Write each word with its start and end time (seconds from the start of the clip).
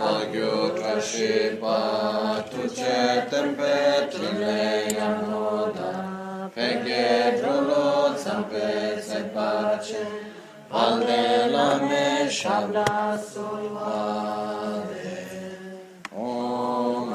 agiutra 0.00 1.00
și 1.08 1.56
patuce 1.60 3.26
tempetrine 3.30 4.96
anoda, 5.08 5.94
pe 6.54 6.82
ghedrolot 6.84 8.18
să 8.18 8.44
pe 8.50 9.02
se 9.08 9.18
pace, 9.34 10.06
pandela 10.68 11.74
me 11.74 12.28
și 12.28 12.46
ablasul 12.46 13.80
ade. 13.84 15.20
Om 16.18 17.12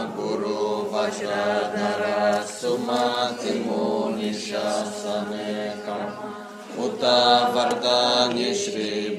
aguru 0.00 0.88
vajradara 0.90 2.44
sumati 2.58 3.52
muni 3.66 4.32
shasane 4.32 5.74
karma, 5.84 6.30
uta 6.84 7.50
vardani 7.54 8.54
shri 8.54 9.16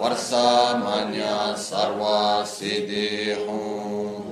Varsa 0.00 0.80
Manya 0.82 1.52
Sarva 1.52 2.40
Siddhihum. 2.40 4.24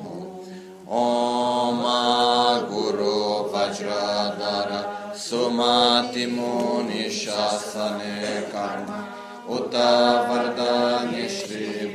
Oma 0.88 2.64
Guru 2.70 3.52
Vajradara 3.52 5.12
Sumati 5.12 6.24
Muni 6.26 7.04
Shasane 7.12 8.50
Karma. 8.50 9.12
Uta 9.46 10.24
Vardhani 10.24 11.28
Shri 11.28 11.92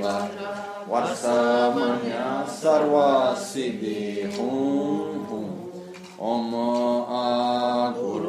Varsa 0.88 1.74
Manya 1.74 2.46
Sarva 2.46 3.34
Siddhihum. 3.34 5.18
Om 6.20 6.52
Guru 7.98 8.23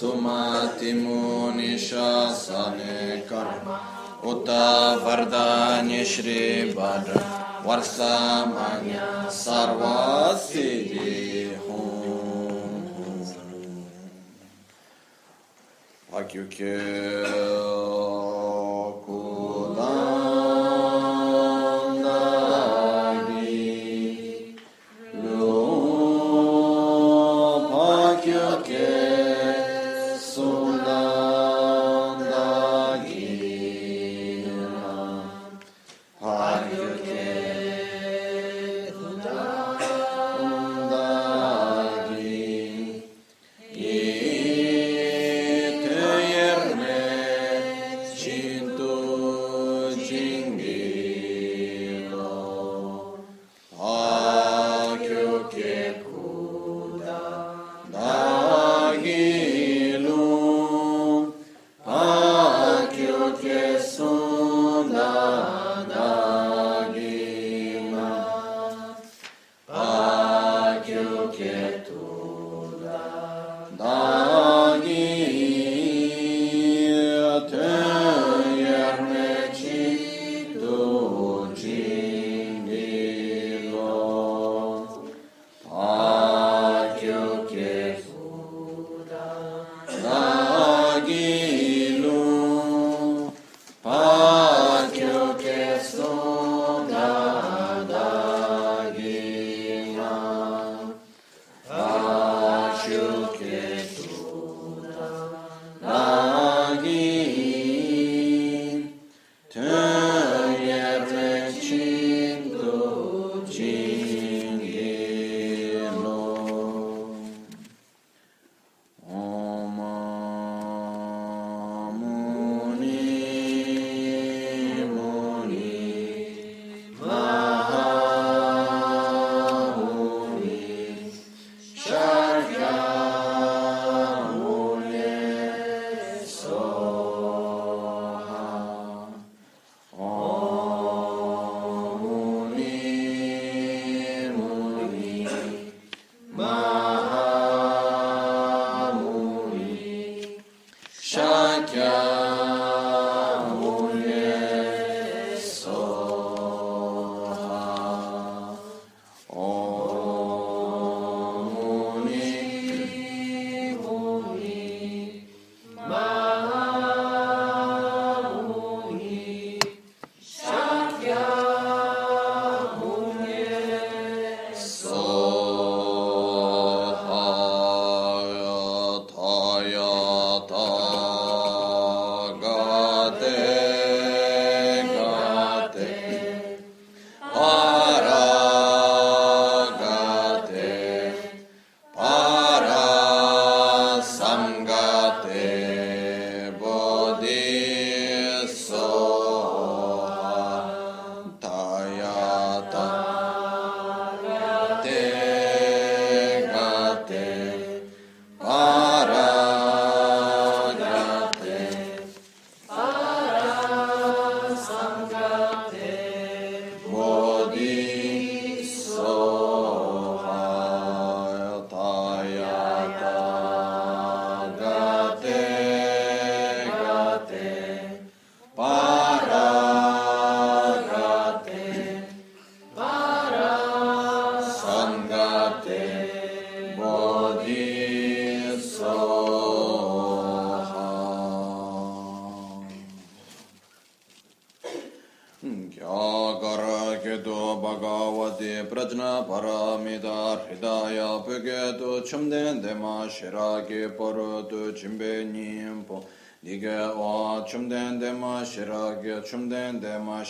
Sumatimu 0.00 1.52
nishasane 1.56 3.28
karma 3.28 3.76
Uta 4.24 4.96
vardanya 5.04 6.02
shri 6.06 6.72
badra 6.72 7.20
Varsamanya 7.60 9.28
sarvasiddhi 9.28 11.12
Hum. 11.68 12.00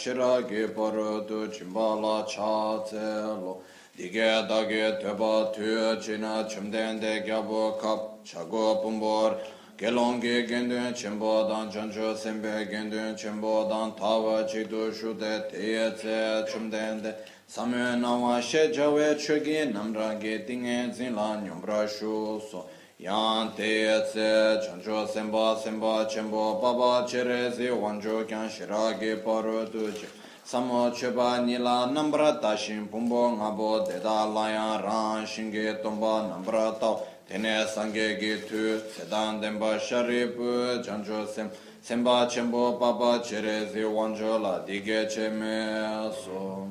shira 0.00 0.43
ge 0.49 0.75
paru 0.75 1.26
tu 1.29 1.47
chimbala 1.49 2.26
cha 2.26 2.82
tse 2.82 2.97
lo 2.97 3.61
dige 3.94 4.49
dage 4.49 4.99
tepa 4.99 5.52
tu 5.52 6.00
china 6.00 6.47
chimden 6.49 6.99
de 6.99 7.20
gyabu 7.20 7.79
kap 7.79 8.25
chago 8.25 8.81
pumbor. 8.82 9.37
Gelongi 9.76 10.47
gendun 10.49 10.94
chimbo 10.94 11.49
dan 11.49 11.70
chancho 11.70 12.14
sembe 12.14 12.67
gendun 12.70 13.14
chimbo 13.14 13.69
dan 13.69 13.93
tawa 13.93 14.44
chidu 14.44 14.91
shude 14.91 15.50
teye 15.50 15.93
tse 15.94 16.44
chimden 16.49 17.03
de. 17.03 17.14
Samyo 17.46 17.99
nawa 18.00 18.41
she 18.41 18.73
jawe 18.73 19.14
chugi 19.17 19.70
namra 19.70 20.19
tinge 20.19 20.93
zinla 20.94 21.43
nyumbra 21.43 21.87
shu 21.88 22.41
so. 22.50 22.67
yang 23.00 23.50
te 23.56 23.88
tse 24.05 24.61
chancho 24.61 25.06
senpa 25.06 25.56
senpa 25.56 26.05
chenpo 26.05 26.61
baba 26.61 27.06
chere 27.08 27.50
zi 27.50 27.69
wancho 27.69 28.29
kyan 28.29 28.47
shiragi 28.47 29.25
paro 29.25 29.64
duche 29.64 30.06
samo 30.44 30.91
cheba 30.93 31.41
nila 31.41 31.88
nambra 31.91 32.38
tashin 32.43 32.87
pumbo 32.91 33.32
ngabo 33.38 33.88
deda 33.88 34.29
layan 34.29 34.85
ran 34.85 35.25
shingi 35.25 35.81
tomba 35.82 36.29
nambra 36.29 36.79
tau 36.79 37.00
tene 37.26 37.67
sange 37.67 38.19
gi 38.20 38.37
tu 38.47 38.79
sedan 38.93 39.41
denpa 39.41 39.79
sharipu 39.81 40.85
chancho 40.85 41.25
senpa 41.26 41.56
senpa 41.81 42.29
chenpo 42.29 42.79
baba 42.79 43.19
chere 43.25 43.67
zi 43.73 43.81
wancho 43.81 44.38
la 44.38 44.58
dige 44.58 45.06
che 45.06 45.31
me 45.31 46.12
so. 46.23 46.69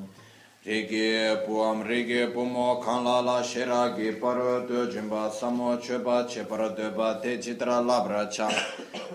Rīgī 0.60 1.40
pūam 1.46 1.78
rīgī 1.88 2.34
pūmo 2.34 2.82
kānlā 2.84 3.14
lā 3.24 3.36
shirā 3.50 3.96
gī 3.96 4.10
paru 4.20 4.66
tu 4.68 4.82
jīmbā 4.92 5.30
samu 5.32 5.70
chūpa 5.80 6.28
chī 6.28 6.44
paru 6.44 6.66
dūpa 6.76 7.22
te 7.22 7.38
chitrā 7.38 7.78
labra 7.80 8.26
chā. 8.28 8.48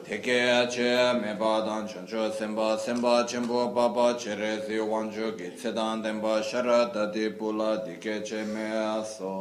Tikī 0.08 0.40
chī 0.74 0.88
mē 1.20 1.36
bā 1.38 1.52
dāng 1.68 1.86
chūn 1.86 2.10
chū 2.10 2.32
simbā 2.40 2.72
simbā 2.82 3.14
chīmbū 3.30 3.62
bāpa 3.78 4.18
chī 4.18 4.34
rī 4.42 4.56
sī 4.66 4.82
wāng 4.90 5.14
chū 5.14 5.38
gī 5.38 5.52
cidāng 5.54 6.02
dīmbā 6.02 6.42
shirā 6.50 6.80
dādī 6.98 7.30
pūlā 7.38 7.86
dīkī 7.86 8.18
chī 8.26 8.42
mē 8.50 9.06
sō. 9.14 9.38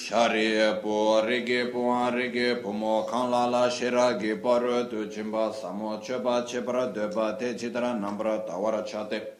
Shārī 0.00 0.48
pū 0.80 0.96
rīgī 1.28 1.60
pūam 1.76 2.08
rīgī 2.16 2.48
pūmo 2.64 2.96
kānlā 3.12 3.44
lā 3.52 3.68
shirā 3.68 4.16
gī 4.16 4.40
paru 4.40 4.88
tu 4.88 5.04
jīmbā 5.12 5.52
samu 5.60 6.00
chūpa 6.00 6.40
chī 6.48 6.64
paru 6.64 6.88
dūpa 6.96 7.34
te 7.38 7.52
chitrā 7.52 7.92
nambra 8.00 8.40
tāwara 8.48 8.80
chā 8.88 9.06
te. 9.10 9.33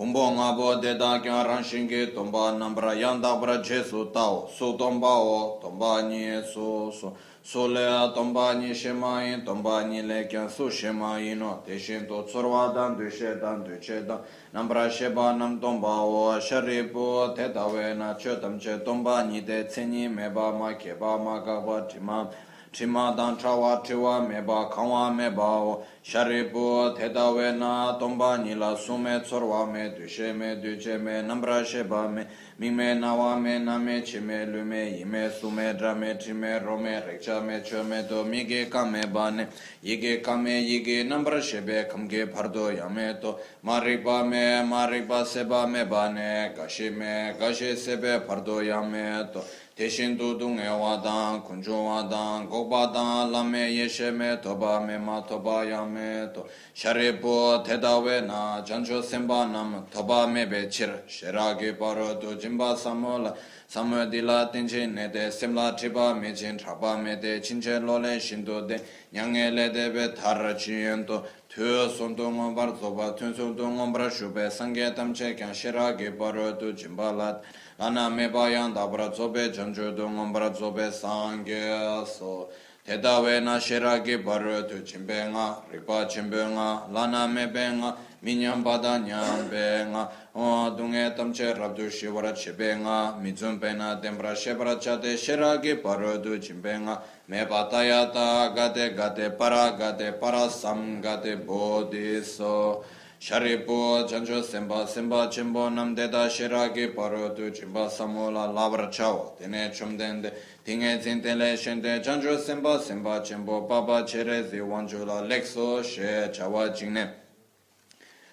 Kumbo 0.00 0.30
ngabo 0.32 0.80
deda 0.80 1.20
kya 1.20 1.44
ranshingi 1.44 2.14
tomba 2.14 2.56
nambra 2.56 2.94
yandabra 2.94 3.60
jesu 3.62 4.10
tao, 4.10 4.48
su 4.48 4.72
tomba 4.78 5.12
o, 5.20 5.60
tomba 5.60 6.08
nye 6.08 6.42
su 6.42 6.90
su, 6.90 7.12
su 7.42 7.68
le 7.68 7.84
tomba 8.14 8.54
nye 8.54 8.72
shemayi, 8.72 9.44
tomba 9.44 9.84
nye 9.84 10.00
le 10.00 10.26
kya 10.26 10.48
su 10.48 10.70
shemayi 10.70 11.36
no, 11.36 11.60
teshin 11.66 12.08
to 12.08 12.22
tsurwa 12.24 12.72
dan 12.72 12.96
du 12.96 13.10
she 13.10 13.36
dan 13.38 13.62
du 13.62 13.76
che 13.78 14.02
dan, 14.06 14.20
nambra 14.54 14.88
sheba 14.90 15.36
nam 15.36 15.60
tomba 15.60 16.00
o, 16.00 16.32
sharipu 16.40 17.34
teta 17.36 17.66
we 17.66 17.92
na 17.92 18.14
che 18.14 18.40
tam 18.40 18.58
che 18.58 18.82
tomba 18.82 19.22
nye 19.28 19.44
de 19.44 19.66
tsenyi 19.66 20.08
meba 20.08 20.50
ma 20.50 20.72
keba 20.76 21.18
ma 21.18 21.40
gaba 21.40 21.84
timam, 21.86 22.26
chima 22.72 23.16
dan 23.16 23.36
chawa 23.36 23.82
chiwa 23.84 24.20
meba 24.28 24.70
kawa 24.70 25.10
meba 25.12 25.42
o 25.42 25.84
sharipu 26.04 26.96
teda 26.96 27.34
we 27.34 27.50
na 27.58 27.98
tomba 27.98 28.38
nila 28.42 28.76
sume 28.76 29.20
tsorwa 29.24 29.66
me 29.70 29.90
dushe 29.90 30.32
me 30.36 30.54
duche 30.54 30.96
me 31.00 31.20
nambra 31.22 31.64
sheba 31.66 32.08
me 32.08 32.26
mingme 32.60 32.94
nawa 33.00 33.40
me 33.42 33.58
name 33.58 34.02
chime 34.02 34.46
lume 34.46 35.00
ime 35.00 35.30
sume 35.30 35.76
drame 35.76 36.16
chime 36.20 36.62
rome 36.64 37.02
rekcha 37.02 37.44
me 37.44 37.60
chome 37.60 38.08
do 38.08 38.24
mige 38.24 38.70
kame 38.70 39.04
bane 39.12 39.48
yige 39.82 40.22
kame 40.22 40.62
yige 40.62 41.02
nambra 41.08 41.42
shebe 41.42 41.88
kamge 41.90 42.32
pardo 42.32 42.70
yame 42.70 43.20
to 43.20 43.36
marikba 43.64 44.24
me 44.28 44.62
marikba 44.62 45.26
seba 45.26 45.66
me 45.66 45.84
bane 45.84 46.54
gashi 46.56 46.90
me 46.90 47.34
gashi 47.36 47.74
sebe 47.74 48.24
pardo 48.24 48.60
yame 48.62 49.32
to 49.32 49.42
teshin 49.80 50.18
tu 50.18 50.38
tu 50.38 50.46
nge 50.50 50.68
wadang, 50.68 51.40
kunchu 51.42 51.72
wadang, 51.72 52.46
gokpadang, 52.50 53.32
lame 53.32 53.72
yeshe 53.72 54.14
me 54.14 54.36
toba 54.36 54.78
me 54.86 54.98
ma 54.98 55.22
toba 55.22 55.64
ya 55.64 55.82
me 55.86 56.28
to, 56.34 56.44
sharipu 56.76 57.64
tedawe 57.64 58.26
na, 58.26 58.60
jancho 58.62 59.00
semba 59.02 59.50
nam, 59.50 59.86
toba 59.90 60.28
me 60.28 60.44
be 60.44 60.66
chir, 60.66 61.00
shiragi 61.08 61.78
paro 61.78 62.20
tu 62.20 62.36
jimba 62.36 62.76
samola, 62.76 63.34
samola 63.66 64.04
dila 64.06 64.52
tenche 64.52 64.86
ne 64.86 65.08
de, 65.08 65.30
semla 65.30 65.74
tripa 65.74 66.14
me 66.14 66.34
chin, 66.34 66.58
trapa 66.58 67.02
me 67.02 67.16
de, 67.16 67.40
chinche 67.40 67.82
lole 67.82 68.20
shinto 68.20 68.66
de, 68.68 68.78
nyange 69.14 69.50
le 69.50 69.70
de 69.70 69.88
be 69.88 70.12
tar 70.12 70.54
chiyen 70.56 71.06
to, 71.06 71.24
tu 71.48 71.62
suntu 71.88 72.28
ngombar 72.30 72.78
toba, 72.78 73.14
tun 73.16 73.32
suntu 73.32 73.64
ngombar 73.64 74.10
shube, 74.10 74.50
sange 74.52 74.92
tamche 74.94 75.34
kyan 75.34 75.54
shiragi 75.54 76.14
paro 76.18 76.52
tu 76.58 76.74
jimba 76.74 77.16
lat, 77.16 77.42
lana 77.80 78.10
mebayang 78.10 78.74
dabra 78.74 79.08
zobe 79.08 79.48
janjodo 79.48 80.04
ngombra 80.10 80.52
zobe 80.52 80.92
sangye 80.92 82.04
so. 82.06 82.50
Tedawe 82.86 83.42
na 83.42 83.58
shiragi 83.60 84.24
baru 84.24 84.68
tu 84.68 84.82
chimbe 84.84 85.30
nga 85.32 85.62
rikpa 85.72 86.04
chimbe 86.08 86.44
nga. 86.52 86.84
Lana 86.92 87.26
mebe 87.26 87.72
nga 87.76 87.96
minyam 88.22 88.62
bada 88.62 88.98
nyambe 88.98 89.88
nga. 89.88 90.08
O 90.34 90.70
dunge 90.76 91.14
tamche 91.16 91.56
rabdu 91.56 91.88
shivara 91.88 92.32
chibe 92.32 92.76
nga. 92.80 93.16
Mizumpe 93.20 93.76
na 93.76 93.94
dembra 93.96 94.34
shibra 94.36 94.76
chate 94.80 95.16
shiragi 95.16 95.80
baru 95.82 96.20
tu 96.22 96.38
chimbe 96.38 96.72
nga. 96.84 97.00
Meba 97.28 97.68
tayata 97.70 98.54
gate 98.54 98.96
gate 98.96 99.38
para 99.38 99.72
gate 99.78 100.20
para 100.20 100.50
sam 100.50 101.00
gate 101.00 101.36
bodhi 101.46 102.22
so. 102.24 102.84
Sharipu 103.20 104.08
chancho 104.08 104.42
senpa 104.42 104.86
senpa 104.86 105.28
chenpo 105.28 105.68
namdeta 105.68 106.26
shiraki 106.26 106.94
paru 106.94 107.34
tu 107.36 107.50
chenpa 107.50 107.86
samola 107.90 108.50
labra 108.50 108.90
chawa 108.90 109.36
tene 109.38 109.70
chumdende 109.70 110.32
tinge 110.64 110.98
zintele 111.02 111.54
shente 111.54 112.02
chancho 112.02 112.38
senpa 112.38 112.80
senpa 112.80 113.20
chenpo 113.20 113.68
papa 113.68 114.06
chere 114.06 114.48
zi 114.48 114.56
wanchula 114.56 115.28
lekso 115.28 115.84
she 115.84 116.30
chawa 116.32 116.70
jingne. 116.74 117.12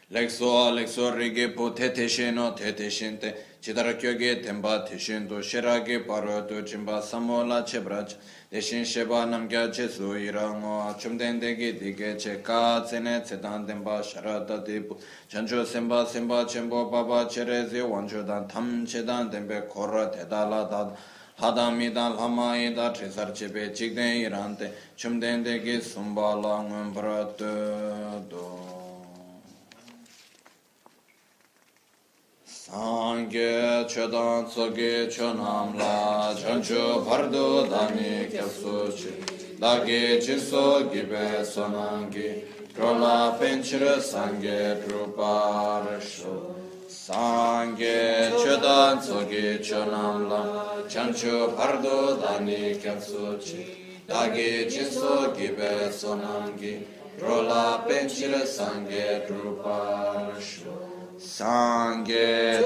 Lekso 0.10 0.72
lekso 0.72 1.14
rigi 1.14 1.50
po 1.50 1.72
tete 1.72 2.08
sheno 2.08 2.56
tete 2.56 2.88
shente 2.90 3.36
chidara 3.62 3.94
kyoge 4.00 4.42
tenpa 4.42 4.88
te 4.88 4.96
shento 4.96 5.42
shiraki 5.42 6.08
paru 6.08 6.48
tu 6.48 6.64
chenpa 6.64 7.02
samola 7.02 7.62
chebra 7.64 8.08
chawa 8.08 8.22
deshin 8.50 8.86
sheba 8.86 9.26
namgya 9.26 9.70
che 9.74 9.90
su 9.90 10.14
irango 10.14 10.96
chumden 10.98 11.38
degi 11.38 11.78
dike 11.78 12.16
che 12.16 12.42
ka 12.42 12.82
tsene 12.82 13.22
tsetan 13.22 13.66
denpa 13.66 14.02
sharata 14.02 14.58
debu 14.64 14.98
chancho 15.28 15.66
senpa 15.66 16.06
senpa 16.06 16.46
chenpo 16.46 16.90
baba 16.90 17.26
chere 17.28 17.68
ze 17.68 17.82
wancho 17.82 18.24
dan 18.26 18.48
tam 18.48 18.86
che 18.86 19.04
dan 19.04 19.30
denpe 19.30 19.68
korra 19.68 20.08
tedala 20.10 20.64
dada 20.64 20.96
hadam 21.38 21.78
idam 21.82 22.16
lama 22.16 22.56
ida 22.56 22.90
trisar 22.94 23.34
chebe 23.34 23.70
chikden 23.76 24.22
irante 24.24 24.72
chumden 24.96 25.44
degi 25.44 25.82
sumba 25.82 26.34
la 26.34 26.62
ngun 26.62 26.94
Sange 32.70 33.88
chodan 33.88 34.46
tsoge 34.46 35.08
chonam 35.08 35.78
la 35.78 36.34
chancho 36.36 37.02
pardo 37.08 37.66
dami 37.66 38.28
kyapso 38.30 38.92
chi 38.94 39.14
lage 39.58 40.20
chinso 40.20 40.84
gibe 40.92 41.46
sonangi 41.46 42.44
krola 42.76 43.38
penchir 43.40 44.02
sange 44.02 44.84
drupar 44.84 46.02
sho 46.02 46.56
Sange 46.90 48.32
chodan 48.36 49.00
tsoge 49.00 49.64
chonam 49.64 50.28
la 50.28 50.44
chancho 50.90 51.56
pardo 51.56 52.18
dami 52.20 52.78
kyapso 52.82 53.38
chi 53.40 53.64
lage 54.10 54.68
chinso 54.70 55.32
gibe 55.38 55.90
sonangi 55.90 56.86
krola 57.18 57.82
penchir 57.88 58.46
sange 58.46 59.26
drupar 59.26 60.36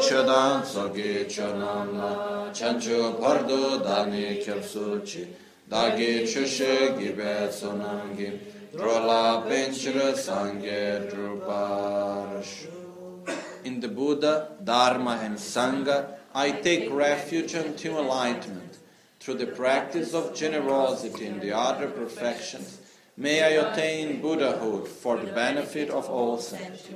chödāṅ 0.04 0.66
sōgē 0.68 1.26
chönāṅ 1.32 1.88
lā 1.96 2.12
chāñchū 2.52 3.16
pārdō 3.20 3.80
dāni 3.80 4.44
kyabsū 4.44 5.00
chī 5.08 5.24
dāgē 5.72 6.28
chūshē 6.28 7.00
gībē 7.00 7.48
sōnāṅ 7.48 8.12
gī 8.18 8.28
drōlā 8.76 9.48
pēnchirā 9.48 10.12
sāṅgē 10.20 11.08
drupārashū 11.12 12.72
In 13.64 13.80
the 13.80 13.88
Buddha, 13.88 14.50
Dharma 14.64 15.20
and 15.24 15.38
Sangha, 15.38 16.16
I 16.34 16.52
take 16.52 16.92
refuge 16.92 17.54
until 17.54 18.00
enlightenment. 18.00 18.80
Through 19.20 19.36
the 19.36 19.46
practice 19.46 20.16
of 20.16 20.34
generosity 20.34 21.28
and 21.28 21.40
the 21.40 21.56
other 21.56 21.88
perfections, 21.88 22.82
may 23.16 23.44
I 23.44 23.62
attain 23.62 24.20
Buddhahood 24.20 24.88
for 24.88 25.18
the 25.18 25.32
benefit 25.32 25.92
of 25.92 26.10
all 26.10 26.40
saints. 26.40 26.88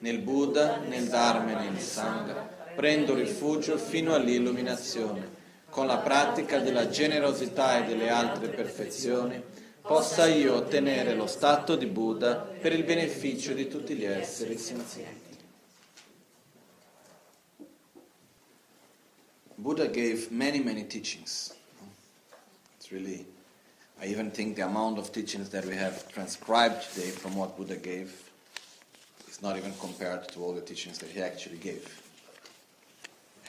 Nel 0.00 0.18
Buddha, 0.18 0.78
nel 0.78 1.08
Dharma 1.08 1.62
e 1.62 1.70
nel 1.70 1.80
Sangha, 1.80 2.34
prendo 2.74 3.14
rifugio 3.14 3.78
fino 3.78 4.14
all'illuminazione. 4.14 5.38
Con 5.70 5.86
la 5.86 5.98
pratica 5.98 6.58
della 6.58 6.88
generosità 6.88 7.78
e 7.78 7.86
delle 7.86 8.08
altre 8.08 8.48
perfezioni, 8.48 9.40
possa 9.80 10.26
io 10.26 10.54
ottenere 10.54 11.14
lo 11.14 11.26
stato 11.26 11.76
di 11.76 11.86
Buddha 11.86 12.36
per 12.36 12.72
il 12.72 12.84
beneficio 12.84 13.52
di 13.52 13.68
tutti 13.68 13.94
gli 13.94 14.04
esseri 14.04 14.58
senzienti. 14.58 15.28
Buddha 19.54 19.86
gave 19.86 20.28
many, 20.30 20.60
many 20.60 20.86
teachings. 20.86 21.54
It's 22.78 22.90
really, 22.90 23.26
I 24.00 24.06
even 24.06 24.30
think 24.30 24.56
the 24.56 24.62
amount 24.62 24.98
of 24.98 25.10
teachings 25.10 25.50
that 25.50 25.66
we 25.66 25.76
have 25.76 26.08
transcribed 26.08 26.82
today 26.92 27.10
from 27.10 27.36
what 27.36 27.56
Buddha 27.56 27.76
gave 27.76 28.29
not 29.42 29.56
even 29.56 29.72
compared 29.80 30.28
to 30.28 30.40
all 30.40 30.52
the 30.52 30.60
teachings 30.60 30.98
that 30.98 31.10
he 31.10 31.20
actually 31.20 31.56
gave. 31.56 32.02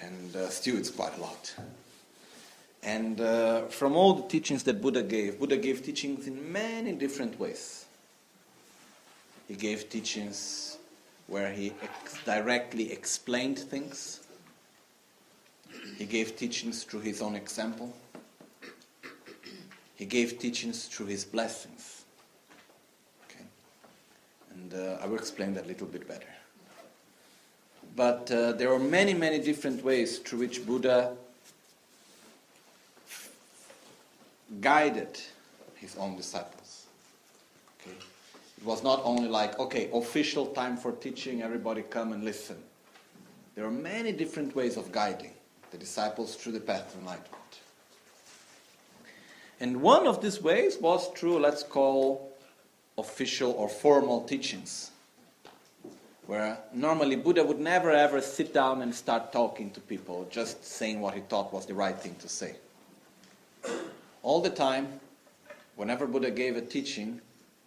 And 0.02 0.36
uh, 0.36 0.50
still, 0.50 0.78
it's 0.78 0.90
quite 0.90 1.18
a 1.18 1.22
lot. 1.22 1.54
And 2.84 3.22
uh, 3.22 3.64
from 3.68 3.96
all 3.96 4.14
the 4.14 4.28
teachings 4.28 4.64
that 4.64 4.82
Buddha 4.82 5.04
gave, 5.04 5.40
Buddha 5.40 5.58
gave 5.58 5.84
teachings 5.84 6.28
in 6.28 6.52
many 6.52 6.94
different 6.94 7.40
ways. 7.40 7.86
He 9.48 9.56
gave 9.56 9.90
teachings 9.90 10.78
where 11.28 11.52
he 11.52 11.74
ex- 11.84 12.24
directly 12.26 12.92
explained 12.92 13.60
things. 13.60 14.22
He 15.98 16.06
gave 16.06 16.36
teachings 16.36 16.84
through 16.84 17.02
his 17.02 17.22
own 17.22 17.36
example. 17.36 17.94
He 19.96 20.06
gave 20.06 20.40
teachings 20.40 20.86
through 20.86 21.08
his 21.08 21.24
blessings. 21.24 21.91
And 24.72 24.82
uh, 24.82 24.98
I 25.02 25.08
will 25.08 25.18
explain 25.18 25.54
that 25.56 25.66
a 25.66 25.68
little 25.68 25.88
bit 25.88 26.08
better. 26.08 26.28
But 27.96 28.32
uh, 28.32 28.54
there 28.54 28.72
are 28.72 28.80
many, 28.80 29.14
many 29.14 29.40
different 29.40 29.84
ways 29.84 30.20
through 30.20 30.40
which 30.40 30.66
Buddha 30.66 31.16
guided 34.62 35.20
his 35.76 35.96
own 35.98 36.16
disciples. 36.16 36.86
Okay? 37.82 37.96
It 38.58 38.66
was 38.66 38.84
not 38.84 39.02
only 39.04 39.28
like, 39.28 39.60
okay, 39.60 39.90
official 39.94 40.48
time 40.48 40.78
for 40.78 40.92
teaching, 40.94 41.42
everybody 41.42 41.82
come 41.82 42.14
and 42.14 42.24
listen. 42.24 42.58
There 43.56 43.66
are 43.66 43.72
many 43.72 44.12
different 44.12 44.56
ways 44.56 44.78
of 44.78 44.92
guiding 44.92 45.34
the 45.72 45.78
disciples 45.78 46.36
through 46.36 46.54
the 46.54 46.60
path 46.60 46.94
of 46.94 47.02
enlightenment. 47.02 47.42
And 49.60 49.82
one 49.82 50.08
of 50.08 50.22
these 50.22 50.42
ways 50.42 50.78
was 50.80 51.08
through, 51.10 51.40
let's 51.40 51.64
call, 51.64 52.31
official 52.98 53.52
or 53.52 53.70
formal 53.70 54.22
teachings, 54.24 54.92
where 56.28 56.58
normally 56.74 57.16
Buddha 57.16 57.44
would 57.44 57.60
never 57.60 57.92
ever 57.92 58.22
sit 58.22 58.54
down 58.54 58.82
and 58.82 58.94
start 58.94 59.32
talking 59.32 59.72
to 59.72 59.80
people, 59.80 60.28
just 60.30 60.64
saying 60.66 61.02
what 61.02 61.14
he 61.14 61.22
thought 61.22 61.54
was 61.54 61.66
the 61.66 61.74
right 61.74 61.98
thing 61.98 62.16
to 62.20 62.30
say. 62.30 62.56
All 64.24 64.42
the 64.42 64.50
time, 64.50 65.00
whenever 65.76 66.06
Buddha 66.06 66.32
gave 66.32 66.56
a 66.56 66.62
teaching, 66.62 67.22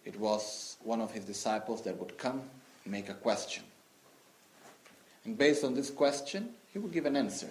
it 0.05 0.19
was 0.19 0.77
one 0.83 1.01
of 1.01 1.11
his 1.11 1.25
disciples 1.25 1.81
that 1.83 1.99
would 1.99 2.17
come 2.17 2.41
make 2.85 3.09
a 3.09 3.13
question. 3.13 3.63
And 5.25 5.37
based 5.37 5.63
on 5.63 5.73
this 5.73 5.89
question, 5.89 6.49
he 6.71 6.79
would 6.79 6.93
give 6.93 7.05
an 7.05 7.15
answer. 7.15 7.49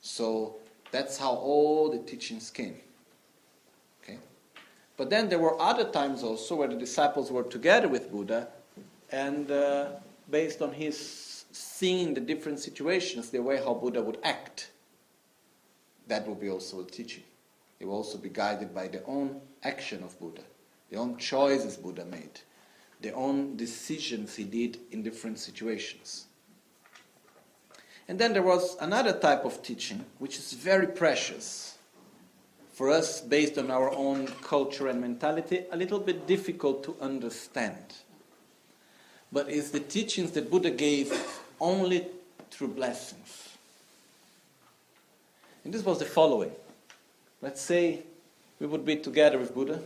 So 0.00 0.56
that's 0.92 1.18
how 1.18 1.32
all 1.32 1.90
the 1.90 1.98
teachings 1.98 2.50
came. 2.50 2.76
But 4.96 5.10
then 5.10 5.28
there 5.28 5.38
were 5.38 5.60
other 5.60 5.84
times 5.84 6.22
also 6.22 6.56
where 6.56 6.68
the 6.68 6.76
disciples 6.76 7.30
were 7.30 7.42
together 7.42 7.88
with 7.88 8.10
Buddha, 8.10 8.48
and 9.10 9.50
uh, 9.50 9.88
based 10.30 10.62
on 10.62 10.72
his 10.72 11.44
seeing 11.52 12.14
the 12.14 12.20
different 12.20 12.60
situations, 12.60 13.30
the 13.30 13.42
way 13.42 13.58
how 13.58 13.74
Buddha 13.74 14.02
would 14.02 14.18
act, 14.22 14.70
that 16.06 16.26
would 16.26 16.40
be 16.40 16.48
also 16.48 16.80
a 16.80 16.84
teaching. 16.84 17.24
It 17.78 17.86
will 17.86 17.94
also 17.94 18.18
be 18.18 18.30
guided 18.30 18.74
by 18.74 18.88
the 18.88 19.04
own 19.04 19.40
action 19.62 20.02
of 20.02 20.18
Buddha, 20.18 20.42
the 20.90 20.96
own 20.96 21.18
choices 21.18 21.76
Buddha 21.76 22.04
made, 22.04 22.40
the 23.02 23.12
own 23.12 23.56
decisions 23.56 24.34
he 24.34 24.44
did 24.44 24.78
in 24.90 25.02
different 25.02 25.38
situations. 25.38 26.26
And 28.08 28.18
then 28.18 28.32
there 28.32 28.42
was 28.42 28.76
another 28.80 29.12
type 29.12 29.44
of 29.44 29.62
teaching, 29.62 30.04
which 30.18 30.38
is 30.38 30.52
very 30.52 30.86
precious 30.86 31.75
for 32.76 32.90
us, 32.90 33.22
based 33.22 33.56
on 33.56 33.70
our 33.70 33.90
own 33.90 34.26
culture 34.42 34.88
and 34.88 35.00
mentality, 35.00 35.64
a 35.72 35.76
little 35.78 35.98
bit 35.98 36.26
difficult 36.26 36.84
to 36.84 36.94
understand. 37.00 37.94
But 39.32 39.48
it's 39.48 39.70
the 39.70 39.80
teachings 39.80 40.32
that 40.32 40.50
Buddha 40.50 40.70
gave 40.70 41.10
only 41.58 42.06
through 42.50 42.68
blessings. 42.68 43.48
And 45.64 45.72
this 45.72 45.86
was 45.86 46.00
the 46.00 46.04
following. 46.04 46.52
Let's 47.40 47.62
say 47.62 48.02
we 48.60 48.66
would 48.66 48.84
be 48.84 48.96
together 48.96 49.38
with 49.38 49.54
Buddha 49.54 49.80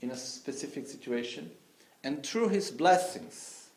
in 0.00 0.12
a 0.12 0.16
specific 0.16 0.86
situation, 0.86 1.50
and 2.04 2.24
through 2.24 2.50
his 2.50 2.70
blessings, 2.70 3.70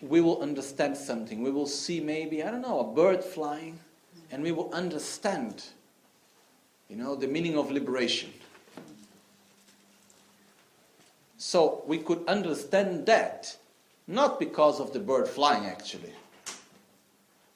we 0.00 0.22
will 0.22 0.40
understand 0.40 0.96
something. 0.96 1.42
We 1.42 1.50
will 1.50 1.66
see 1.66 2.00
maybe, 2.00 2.42
I 2.42 2.50
don't 2.50 2.62
know, 2.62 2.80
a 2.80 2.94
bird 2.94 3.22
flying, 3.22 3.78
and 4.30 4.42
we 4.42 4.52
will 4.52 4.72
understand, 4.72 5.64
you 6.88 6.96
know, 6.96 7.14
the 7.14 7.26
meaning 7.26 7.58
of 7.58 7.70
liberation. 7.70 8.32
So 11.38 11.82
we 11.86 11.98
could 11.98 12.24
understand 12.26 13.06
that, 13.06 13.56
not 14.06 14.38
because 14.38 14.80
of 14.80 14.92
the 14.92 14.98
bird 14.98 15.28
flying 15.28 15.66
actually, 15.66 16.12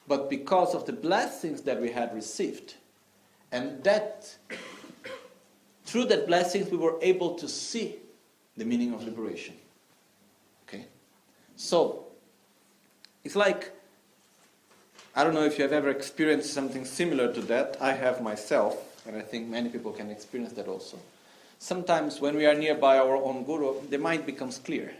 but 0.07 0.29
because 0.29 0.75
of 0.75 0.85
the 0.85 0.93
blessings 0.93 1.61
that 1.61 1.81
we 1.81 1.89
had 1.91 2.13
received. 2.13 2.75
And 3.51 3.83
that, 3.83 4.35
through 5.85 6.05
that 6.05 6.27
blessings, 6.27 6.69
we 6.69 6.77
were 6.77 6.97
able 7.01 7.35
to 7.35 7.47
see 7.47 7.95
the 8.57 8.65
meaning 8.65 8.93
of 8.93 9.03
liberation. 9.03 9.55
Okay? 10.67 10.85
So, 11.55 12.05
it's 13.23 13.35
like, 13.35 13.71
I 15.15 15.23
don't 15.23 15.33
know 15.33 15.43
if 15.43 15.57
you 15.57 15.63
have 15.63 15.73
ever 15.73 15.89
experienced 15.89 16.53
something 16.53 16.85
similar 16.85 17.33
to 17.33 17.41
that. 17.41 17.77
I 17.81 17.93
have 17.93 18.21
myself, 18.21 18.77
and 19.05 19.15
I 19.15 19.21
think 19.21 19.47
many 19.47 19.69
people 19.69 19.91
can 19.91 20.09
experience 20.09 20.53
that 20.53 20.67
also. 20.67 20.97
Sometimes 21.59 22.19
when 22.19 22.35
we 22.35 22.45
are 22.45 22.55
nearby 22.55 22.97
our 22.97 23.15
own 23.15 23.43
guru, 23.43 23.75
the 23.89 23.97
mind 23.97 24.25
becomes 24.25 24.57
clear. 24.57 24.93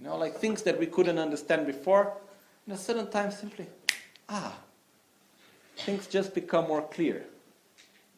You 0.00 0.06
know, 0.06 0.16
like 0.16 0.36
things 0.36 0.62
that 0.62 0.78
we 0.78 0.86
couldn't 0.86 1.18
understand 1.18 1.66
before, 1.66 2.12
in 2.66 2.72
a 2.72 2.76
certain 2.76 3.10
time 3.10 3.30
simply, 3.30 3.66
ah, 4.28 4.54
things 5.76 6.06
just 6.06 6.34
become 6.34 6.68
more 6.68 6.82
clear, 6.82 7.24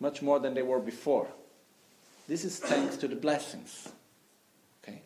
much 0.00 0.22
more 0.22 0.38
than 0.38 0.54
they 0.54 0.62
were 0.62 0.80
before. 0.80 1.28
This 2.28 2.44
is 2.44 2.58
thanks 2.58 2.96
to 2.98 3.08
the 3.08 3.16
blessings. 3.16 3.88
Okay? 4.82 5.02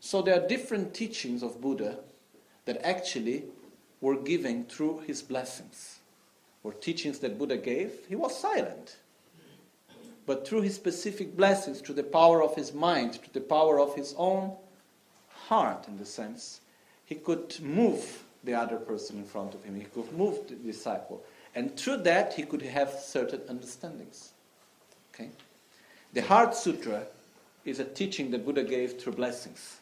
So 0.00 0.22
there 0.22 0.40
are 0.40 0.46
different 0.46 0.94
teachings 0.94 1.42
of 1.42 1.60
Buddha 1.60 1.98
that 2.64 2.84
actually 2.86 3.44
were 4.00 4.16
given 4.16 4.64
through 4.64 5.00
his 5.06 5.22
blessings 5.22 5.98
or 6.64 6.72
teachings 6.72 7.18
that 7.20 7.38
Buddha 7.38 7.56
gave, 7.56 7.92
he 8.08 8.14
was 8.14 8.38
silent. 8.38 8.96
But 10.26 10.46
through 10.46 10.62
his 10.62 10.74
specific 10.74 11.36
blessings, 11.36 11.80
through 11.80 11.96
the 11.96 12.04
power 12.04 12.42
of 12.42 12.54
his 12.54 12.72
mind, 12.72 13.14
through 13.14 13.32
the 13.32 13.40
power 13.40 13.80
of 13.80 13.94
his 13.94 14.14
own 14.16 14.52
heart, 15.28 15.88
in 15.88 15.98
the 15.98 16.04
sense, 16.04 16.60
he 17.04 17.16
could 17.16 17.60
move 17.60 18.24
the 18.44 18.54
other 18.54 18.76
person 18.76 19.18
in 19.18 19.24
front 19.24 19.54
of 19.54 19.62
him, 19.64 19.76
he 19.76 19.84
could 19.86 20.12
move 20.12 20.48
the 20.48 20.54
disciple. 20.54 21.22
And 21.54 21.76
through 21.76 21.98
that, 21.98 22.34
he 22.34 22.44
could 22.44 22.62
have 22.62 22.90
certain 22.90 23.42
understandings. 23.48 24.32
Okay? 25.14 25.28
The 26.12 26.22
Heart 26.22 26.54
Sutra 26.54 27.06
is 27.64 27.78
a 27.78 27.84
teaching 27.84 28.30
that 28.30 28.44
Buddha 28.44 28.64
gave 28.64 29.00
through 29.00 29.14
blessings. 29.14 29.78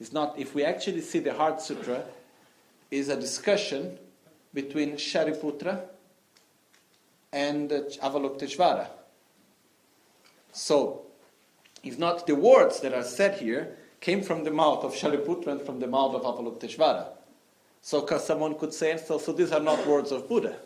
It's 0.00 0.12
not, 0.12 0.38
if 0.38 0.54
we 0.54 0.64
actually 0.64 1.00
see 1.00 1.18
the 1.18 1.34
Heart 1.34 1.60
Sutra, 1.60 2.04
is 2.90 3.08
a 3.08 3.16
discussion 3.16 3.98
between 4.54 4.92
Shariputra 4.92 5.80
and 7.32 7.70
Avalokiteshvara. 7.70 8.88
So, 10.52 11.02
if 11.84 11.98
not 11.98 12.26
the 12.26 12.34
words 12.34 12.80
that 12.80 12.94
are 12.94 13.04
said 13.04 13.38
here 13.38 13.76
came 14.00 14.22
from 14.22 14.44
the 14.44 14.50
mouth 14.50 14.84
of 14.84 14.94
Shariputra 14.94 15.48
and 15.48 15.62
from 15.62 15.80
the 15.80 15.86
mouth 15.86 16.14
of 16.14 16.22
Avalokiteshvara. 16.22 17.08
So 17.80 18.06
someone 18.18 18.54
could 18.56 18.72
say, 18.72 18.96
so, 18.96 19.18
so 19.18 19.32
these 19.32 19.52
are 19.52 19.60
not 19.60 19.86
words 19.86 20.12
of 20.12 20.28
Buddha. 20.28 20.56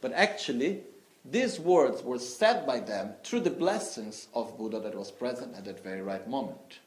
But 0.00 0.12
actually, 0.12 0.82
these 1.24 1.58
words 1.58 2.02
were 2.02 2.18
said 2.18 2.66
by 2.66 2.80
them 2.80 3.14
through 3.22 3.40
the 3.40 3.50
blessings 3.50 4.28
of 4.34 4.56
Buddha 4.58 4.78
that 4.80 4.94
was 4.94 5.10
present 5.10 5.56
at 5.56 5.64
that 5.64 5.82
very 5.82 6.02
right 6.02 6.28
moment. 6.28 6.80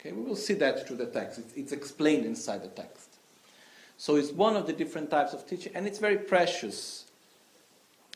Okay, 0.00 0.12
we 0.12 0.22
will 0.22 0.36
see 0.36 0.54
that 0.54 0.86
through 0.86 0.96
the 0.96 1.06
text. 1.06 1.38
It's, 1.38 1.54
it's 1.54 1.72
explained 1.72 2.26
inside 2.26 2.62
the 2.62 2.68
text. 2.68 3.16
So 3.96 4.16
it's 4.16 4.32
one 4.32 4.56
of 4.56 4.66
the 4.66 4.72
different 4.72 5.10
types 5.10 5.32
of 5.32 5.46
teaching, 5.46 5.72
and 5.74 5.86
it's 5.86 5.98
very 5.98 6.18
precious 6.18 7.05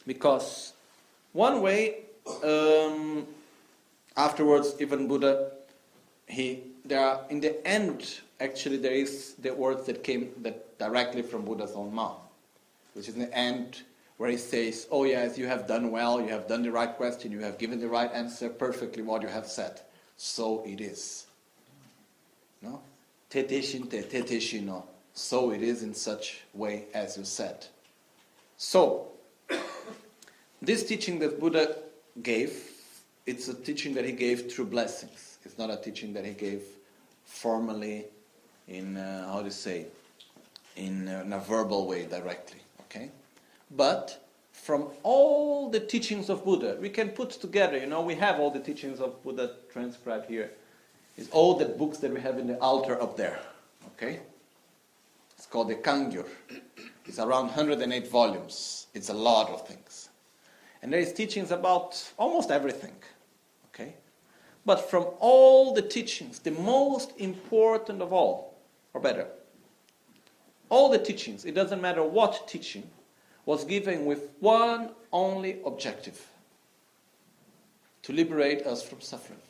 because 0.07 0.73
one 1.33 1.63
way, 1.63 2.01
um, 2.45 3.27
afterwards, 4.17 4.75
even 4.81 5.09
Buddha 5.09 5.51
he, 6.31 6.63
there 6.85 7.01
are, 7.01 7.21
in 7.29 7.41
the 7.41 7.67
end, 7.67 8.21
actually, 8.41 8.77
there 8.77 8.93
is 8.93 9.35
the 9.35 9.53
words 9.53 9.87
that 9.87 10.05
came 10.05 10.31
that 10.39 10.79
directly 10.79 11.23
from 11.23 11.45
Buddha's 11.45 11.73
own 11.73 11.93
mouth, 11.95 12.21
which 12.95 13.09
is 13.09 13.15
the 13.15 13.37
end 13.37 13.83
where 14.17 14.31
he 14.31 14.37
says, 14.37 14.87
Oh, 14.91 15.05
yes, 15.05 15.37
you 15.37 15.47
have 15.47 15.67
done 15.67 15.91
well, 15.91 16.21
you 16.21 16.29
have 16.29 16.47
done 16.47 16.63
the 16.63 16.71
right 16.71 16.95
question, 16.95 17.33
you 17.33 17.41
have 17.41 17.59
given 17.59 17.81
the 17.81 17.89
right 17.89 18.11
answer 18.13 18.49
perfectly 18.49 19.03
what 19.03 19.23
you 19.23 19.29
have 19.29 19.47
said. 19.47 19.81
So 20.17 20.63
it 20.67 20.81
is. 20.81 21.27
No? 22.63 22.81
So 25.15 25.51
it 25.51 25.63
is 25.63 25.83
in 25.83 25.95
such 25.95 26.43
way 26.55 26.85
as 26.95 27.17
you 27.17 27.25
said. 27.25 27.67
So, 28.57 29.09
this 30.63 30.85
teaching 30.85 31.19
that 31.21 31.41
Buddha 31.41 31.77
gave, 32.23 32.71
it's 33.27 33.49
a 33.49 33.55
teaching 33.55 33.95
that 33.95 34.05
he 34.05 34.13
gave 34.13 34.53
through 34.53 34.67
blessings. 34.67 35.39
It's 35.45 35.59
not 35.59 35.71
a 35.71 35.77
teaching 35.77 36.13
that 36.15 36.25
he 36.25 36.33
gave 36.33 36.63
formally 37.25 38.05
in, 38.69 38.97
uh, 38.97 39.33
how 39.33 39.43
to 39.43 39.51
say, 39.51 39.87
in, 40.77 41.09
uh, 41.09 41.23
in 41.25 41.33
a 41.33 41.39
verbal 41.39 41.87
way 41.87 42.07
directly. 42.07 42.61
Okay? 42.83 43.11
But 43.71 44.27
from 44.53 44.89
all 45.03 45.71
the 45.71 45.81
teachings 45.81 46.29
of 46.29 46.45
Buddha, 46.45 46.77
we 46.81 46.91
can 46.91 47.11
put 47.11 47.31
together, 47.31 47.79
you 47.79 47.87
know, 47.87 48.03
we 48.03 48.15
have 48.17 48.39
all 48.39 48.51
the 48.51 48.61
teachings 48.61 49.01
of 49.01 49.23
Buddha 49.23 49.53
transcribed 49.73 50.27
here. 50.27 50.51
It's 51.17 51.31
all 51.31 51.55
the 51.55 51.67
books 51.67 51.99
that 51.99 52.13
we 52.13 52.21
have 52.21 52.39
in 52.39 52.47
the 52.47 52.59
altar 52.59 53.01
up 53.01 53.17
there. 53.17 53.39
Okay? 53.95 54.21
It's 55.37 55.47
called 55.47 55.69
the 55.69 55.77
Kangyur. 55.77 56.27
It's 57.07 57.19
around 57.19 57.47
108 57.47 58.09
volumes. 58.09 58.87
It's 58.95 59.09
a 59.09 59.15
lot 59.15 59.51
of 59.51 59.67
things. 59.67 59.90
And 60.83 60.93
there 60.93 61.01
is 61.01 61.13
teachings 61.13 61.51
about 61.51 62.13
almost 62.19 62.51
everything. 62.51 62.95
Okay? 63.75 63.95
But 64.65 64.91
from 64.91 65.07
all 65.19 65.75
the 65.75 65.83
teachings, 65.83 66.39
the 66.39 66.51
most 66.53 67.13
important 67.19 68.03
of 68.03 68.13
all, 68.13 68.59
or 68.95 69.01
better, 69.01 69.27
all 70.69 70.89
the 70.89 70.99
teachings, 70.99 71.45
it 71.45 71.55
doesn't 71.55 71.81
matter 71.81 72.03
what 72.03 72.47
teaching, 72.49 72.89
was 73.45 73.65
given 73.65 74.05
with 74.05 74.31
one 74.41 74.91
only 75.13 75.59
objective 75.65 76.27
to 78.03 78.13
liberate 78.13 78.67
us 78.67 78.83
from 78.83 79.01
suffering, 79.01 79.41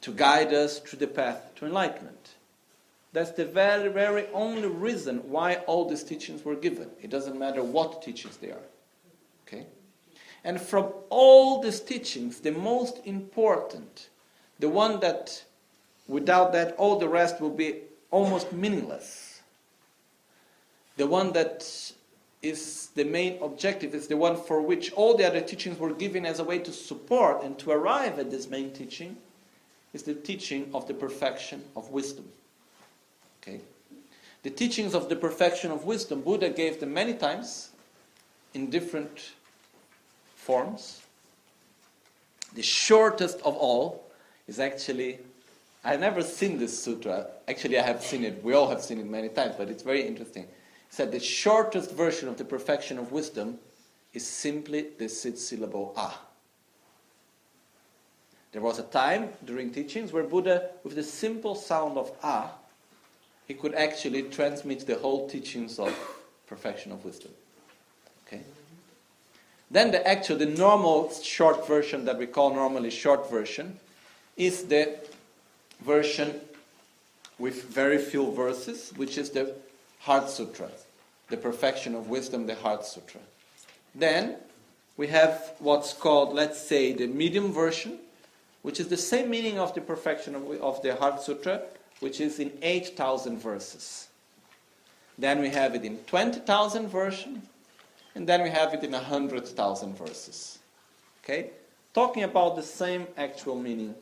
to 0.00 0.12
guide 0.12 0.52
us 0.52 0.80
through 0.80 0.98
the 0.98 1.06
path 1.06 1.52
to 1.56 1.66
enlightenment. 1.66 2.34
That's 3.12 3.32
the 3.32 3.44
very, 3.44 3.88
very 3.88 4.26
only 4.32 4.68
reason 4.68 5.18
why 5.30 5.56
all 5.66 5.88
these 5.88 6.04
teachings 6.04 6.44
were 6.44 6.54
given. 6.54 6.90
It 7.02 7.10
doesn't 7.10 7.38
matter 7.38 7.62
what 7.62 8.02
teachings 8.02 8.36
they 8.36 8.50
are. 8.50 8.69
Okay? 9.50 9.66
And 10.44 10.60
from 10.60 10.92
all 11.10 11.60
these 11.60 11.80
teachings, 11.80 12.40
the 12.40 12.52
most 12.52 13.00
important, 13.04 14.08
the 14.58 14.68
one 14.68 15.00
that 15.00 15.44
without 16.08 16.52
that 16.52 16.74
all 16.76 16.98
the 16.98 17.08
rest 17.08 17.40
will 17.40 17.50
be 17.50 17.82
almost 18.10 18.52
meaningless, 18.52 19.42
the 20.96 21.06
one 21.06 21.32
that 21.32 21.92
is 22.42 22.88
the 22.94 23.04
main 23.04 23.42
objective, 23.42 23.94
is 23.94 24.06
the 24.06 24.16
one 24.16 24.36
for 24.36 24.62
which 24.62 24.92
all 24.92 25.16
the 25.16 25.26
other 25.26 25.40
teachings 25.40 25.78
were 25.78 25.92
given 25.92 26.24
as 26.24 26.40
a 26.40 26.44
way 26.44 26.58
to 26.58 26.72
support 26.72 27.42
and 27.42 27.58
to 27.58 27.70
arrive 27.70 28.18
at 28.18 28.30
this 28.30 28.48
main 28.48 28.70
teaching, 28.72 29.16
is 29.92 30.04
the 30.04 30.14
teaching 30.14 30.70
of 30.72 30.86
the 30.86 30.94
perfection 30.94 31.62
of 31.76 31.90
wisdom. 31.90 32.28
Okay? 33.42 33.60
The 34.42 34.50
teachings 34.50 34.94
of 34.94 35.08
the 35.08 35.16
perfection 35.16 35.70
of 35.70 35.84
wisdom, 35.84 36.22
Buddha 36.22 36.48
gave 36.48 36.80
them 36.80 36.94
many 36.94 37.12
times 37.12 37.70
in 38.54 38.70
different 38.70 39.32
forms. 40.40 41.02
The 42.54 42.62
shortest 42.62 43.36
of 43.38 43.54
all 43.56 44.10
is 44.48 44.58
actually, 44.58 45.18
I've 45.84 46.00
never 46.00 46.22
seen 46.22 46.58
this 46.58 46.82
sutra. 46.82 47.26
Actually, 47.46 47.78
I 47.78 47.82
have 47.82 48.02
seen 48.02 48.24
it. 48.24 48.42
We 48.42 48.54
all 48.54 48.68
have 48.68 48.82
seen 48.82 48.98
it 48.98 49.06
many 49.06 49.28
times, 49.28 49.54
but 49.56 49.68
it's 49.68 49.82
very 49.82 50.06
interesting. 50.06 50.44
It 50.44 50.50
said 50.90 51.12
the 51.12 51.20
shortest 51.20 51.92
version 51.92 52.28
of 52.28 52.36
the 52.36 52.44
perfection 52.44 52.98
of 52.98 53.12
wisdom 53.12 53.58
is 54.12 54.26
simply 54.26 54.88
the 54.98 55.08
six 55.08 55.40
syllable 55.40 55.94
ah. 55.96 56.20
There 58.52 58.62
was 58.62 58.80
a 58.80 58.82
time 58.82 59.28
during 59.44 59.70
teachings 59.70 60.12
where 60.12 60.24
Buddha, 60.24 60.70
with 60.82 60.96
the 60.96 61.04
simple 61.04 61.54
sound 61.54 61.96
of 61.96 62.10
ah, 62.24 62.50
he 63.46 63.54
could 63.54 63.74
actually 63.74 64.24
transmit 64.24 64.86
the 64.86 64.96
whole 64.96 65.28
teachings 65.28 65.78
of 65.78 65.94
perfection 66.48 66.90
of 66.90 67.04
wisdom. 67.04 67.30
Then 69.70 69.92
the 69.92 70.06
actual, 70.06 70.36
the 70.36 70.46
normal 70.46 71.12
short 71.12 71.66
version 71.66 72.04
that 72.06 72.18
we 72.18 72.26
call 72.26 72.52
normally 72.54 72.90
short 72.90 73.30
version 73.30 73.78
is 74.36 74.64
the 74.64 74.98
version 75.84 76.40
with 77.38 77.64
very 77.64 77.98
few 77.98 78.32
verses, 78.32 78.92
which 78.96 79.16
is 79.16 79.30
the 79.30 79.54
Heart 80.00 80.28
Sutra, 80.28 80.68
the 81.28 81.36
perfection 81.36 81.94
of 81.94 82.08
wisdom, 82.08 82.46
the 82.46 82.56
Heart 82.56 82.84
Sutra. 82.84 83.20
Then 83.94 84.36
we 84.96 85.06
have 85.08 85.52
what's 85.58 85.92
called, 85.92 86.34
let's 86.34 86.60
say, 86.60 86.92
the 86.92 87.06
medium 87.06 87.52
version, 87.52 87.98
which 88.62 88.80
is 88.80 88.88
the 88.88 88.96
same 88.96 89.30
meaning 89.30 89.58
of 89.58 89.74
the 89.74 89.80
perfection 89.80 90.34
of, 90.34 90.50
of 90.60 90.82
the 90.82 90.96
Heart 90.96 91.22
Sutra, 91.22 91.62
which 92.00 92.20
is 92.20 92.38
in 92.38 92.52
8,000 92.60 93.38
verses. 93.38 94.08
Then 95.18 95.40
we 95.40 95.50
have 95.50 95.74
it 95.74 95.84
in 95.84 95.98
20,000 95.98 96.88
version, 96.88 97.42
and 98.14 98.26
then 98.28 98.42
we 98.42 98.50
have 98.50 98.74
it 98.74 98.82
in 98.82 98.92
100,000 98.92 99.96
verses. 99.96 100.58
Okay? 101.22 101.50
Talking 101.94 102.24
about 102.24 102.56
the 102.56 102.62
same 102.62 103.06
actual 103.16 103.56
meaning 103.56 103.94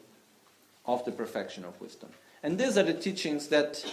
of 0.86 1.04
the 1.04 1.12
perfection 1.12 1.64
of 1.64 1.78
wisdom. 1.80 2.08
And 2.42 2.58
these 2.58 2.78
are 2.78 2.82
the 2.82 2.94
teachings 2.94 3.48
that 3.48 3.84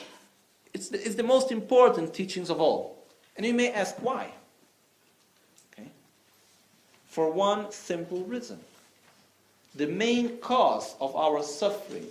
it's 0.73 0.89
the, 0.89 1.03
it's 1.05 1.15
the 1.15 1.23
most 1.23 1.51
important 1.51 2.13
teachings 2.13 2.49
of 2.49 2.59
all. 2.59 2.97
And 3.37 3.45
you 3.45 3.53
may 3.53 3.71
ask 3.71 3.95
why. 4.01 4.31
Okay? 5.73 5.89
For 7.07 7.31
one 7.31 7.71
simple 7.71 8.23
reason. 8.23 8.59
The 9.75 9.87
main 9.87 10.37
cause 10.37 10.95
of 11.01 11.15
our 11.15 11.43
suffering 11.43 12.07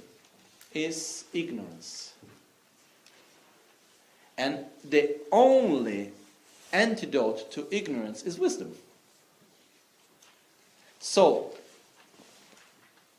is 0.75 1.25
ignorance. 1.33 2.15
And 4.37 4.67
the 4.83 5.17
only 5.31 6.13
antidote 6.75 7.51
to 7.53 7.67
ignorance 7.71 8.25
is 8.25 8.39
wisdom. 8.39 8.73
So, 10.99 11.51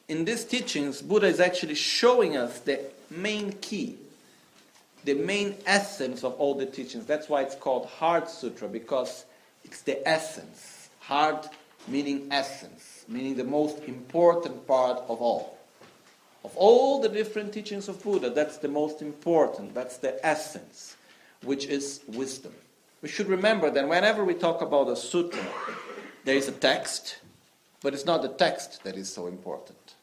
in 0.08 0.26
these 0.26 0.44
teachings, 0.44 1.02
Buddha 1.02 1.28
is 1.28 1.39
actually 1.39 1.76
showing 1.76 2.38
us 2.38 2.60
the 2.60 2.80
main 3.10 3.54
key, 3.54 3.96
the 5.04 5.15
main 5.15 5.56
essence 5.65 6.24
of 6.24 6.34
all 6.34 6.56
the 6.56 6.65
teachings. 6.65 7.06
That's 7.06 7.30
why 7.30 7.41
it's 7.41 7.56
called 7.56 7.88
Heart 7.88 8.30
Sutra, 8.30 8.68
because 8.68 9.26
it's 9.63 9.82
the 9.82 10.08
essence. 10.08 10.89
Heart 11.00 11.50
meaning 11.88 12.28
essence, 12.32 13.06
meaning 13.08 13.36
the 13.36 13.44
most 13.44 13.80
important 13.84 14.68
part 14.68 14.98
of 15.08 15.22
all. 15.22 15.58
Of 16.44 16.56
all 16.58 17.02
the 17.02 17.10
different 17.10 17.54
teachings 17.54 17.88
of 17.88 18.04
Buddha, 18.04 18.30
that's 18.30 18.58
the 18.58 18.68
most 18.68 19.02
important, 19.02 19.74
that's 19.74 19.98
the 19.98 20.24
essence, 20.26 20.96
which 21.41 21.65
is 21.65 22.02
wisdom. 22.08 22.54
We 23.06 23.12
should 23.12 23.28
remember 23.28 23.70
that 23.70 23.88
whenever 23.88 24.26
we 24.26 24.34
talk 24.34 24.63
about 24.63 24.89
a 24.89 24.96
sutra, 24.96 25.46
there 26.24 26.36
is 26.36 26.48
a 26.48 26.52
text, 26.52 27.20
but 27.84 27.94
it's 27.94 28.04
not 28.04 28.24
the 28.24 28.30
text 28.30 28.84
that 28.84 28.98
is 28.98 29.13
so 29.13 29.28
important. 29.28 29.94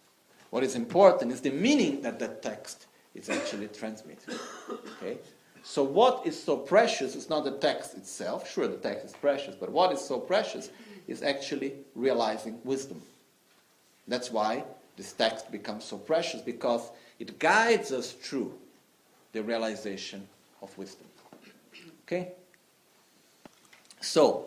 What 0.51 0.63
is 0.63 0.77
important 0.77 1.33
is 1.33 1.41
the 1.41 1.51
meaning 1.51 2.01
that 2.03 2.21
that 2.21 2.43
text 2.43 2.87
is 3.17 3.29
actually 3.29 3.67
transmitting. 3.67 4.37
Okay? 4.71 5.19
So, 5.65 5.83
what 5.83 6.25
is 6.29 6.41
so 6.41 6.57
precious 6.57 7.17
is 7.17 7.29
not 7.29 7.43
the 7.43 7.59
text 7.59 7.97
itself. 7.97 8.49
Sure, 8.49 8.69
the 8.69 8.77
text 8.77 9.05
is 9.05 9.13
precious, 9.15 9.57
but 9.57 9.73
what 9.73 9.91
is 9.91 10.01
so 10.01 10.21
precious 10.21 10.71
is 11.09 11.25
actually 11.25 11.73
realizing 11.97 12.61
wisdom. 12.63 13.03
That's 14.07 14.31
why 14.31 14.63
this 14.97 15.13
text 15.13 15.51
becomes 15.51 15.83
so 15.83 15.99
precious 15.99 16.41
because 16.41 16.93
it 17.19 17.41
guides 17.41 17.91
us 17.91 18.13
through 18.13 18.55
the 19.33 19.43
realization 19.43 20.29
of 20.63 20.79
wisdom. 20.79 21.09
Okay? 22.07 22.35
So, 24.03 24.47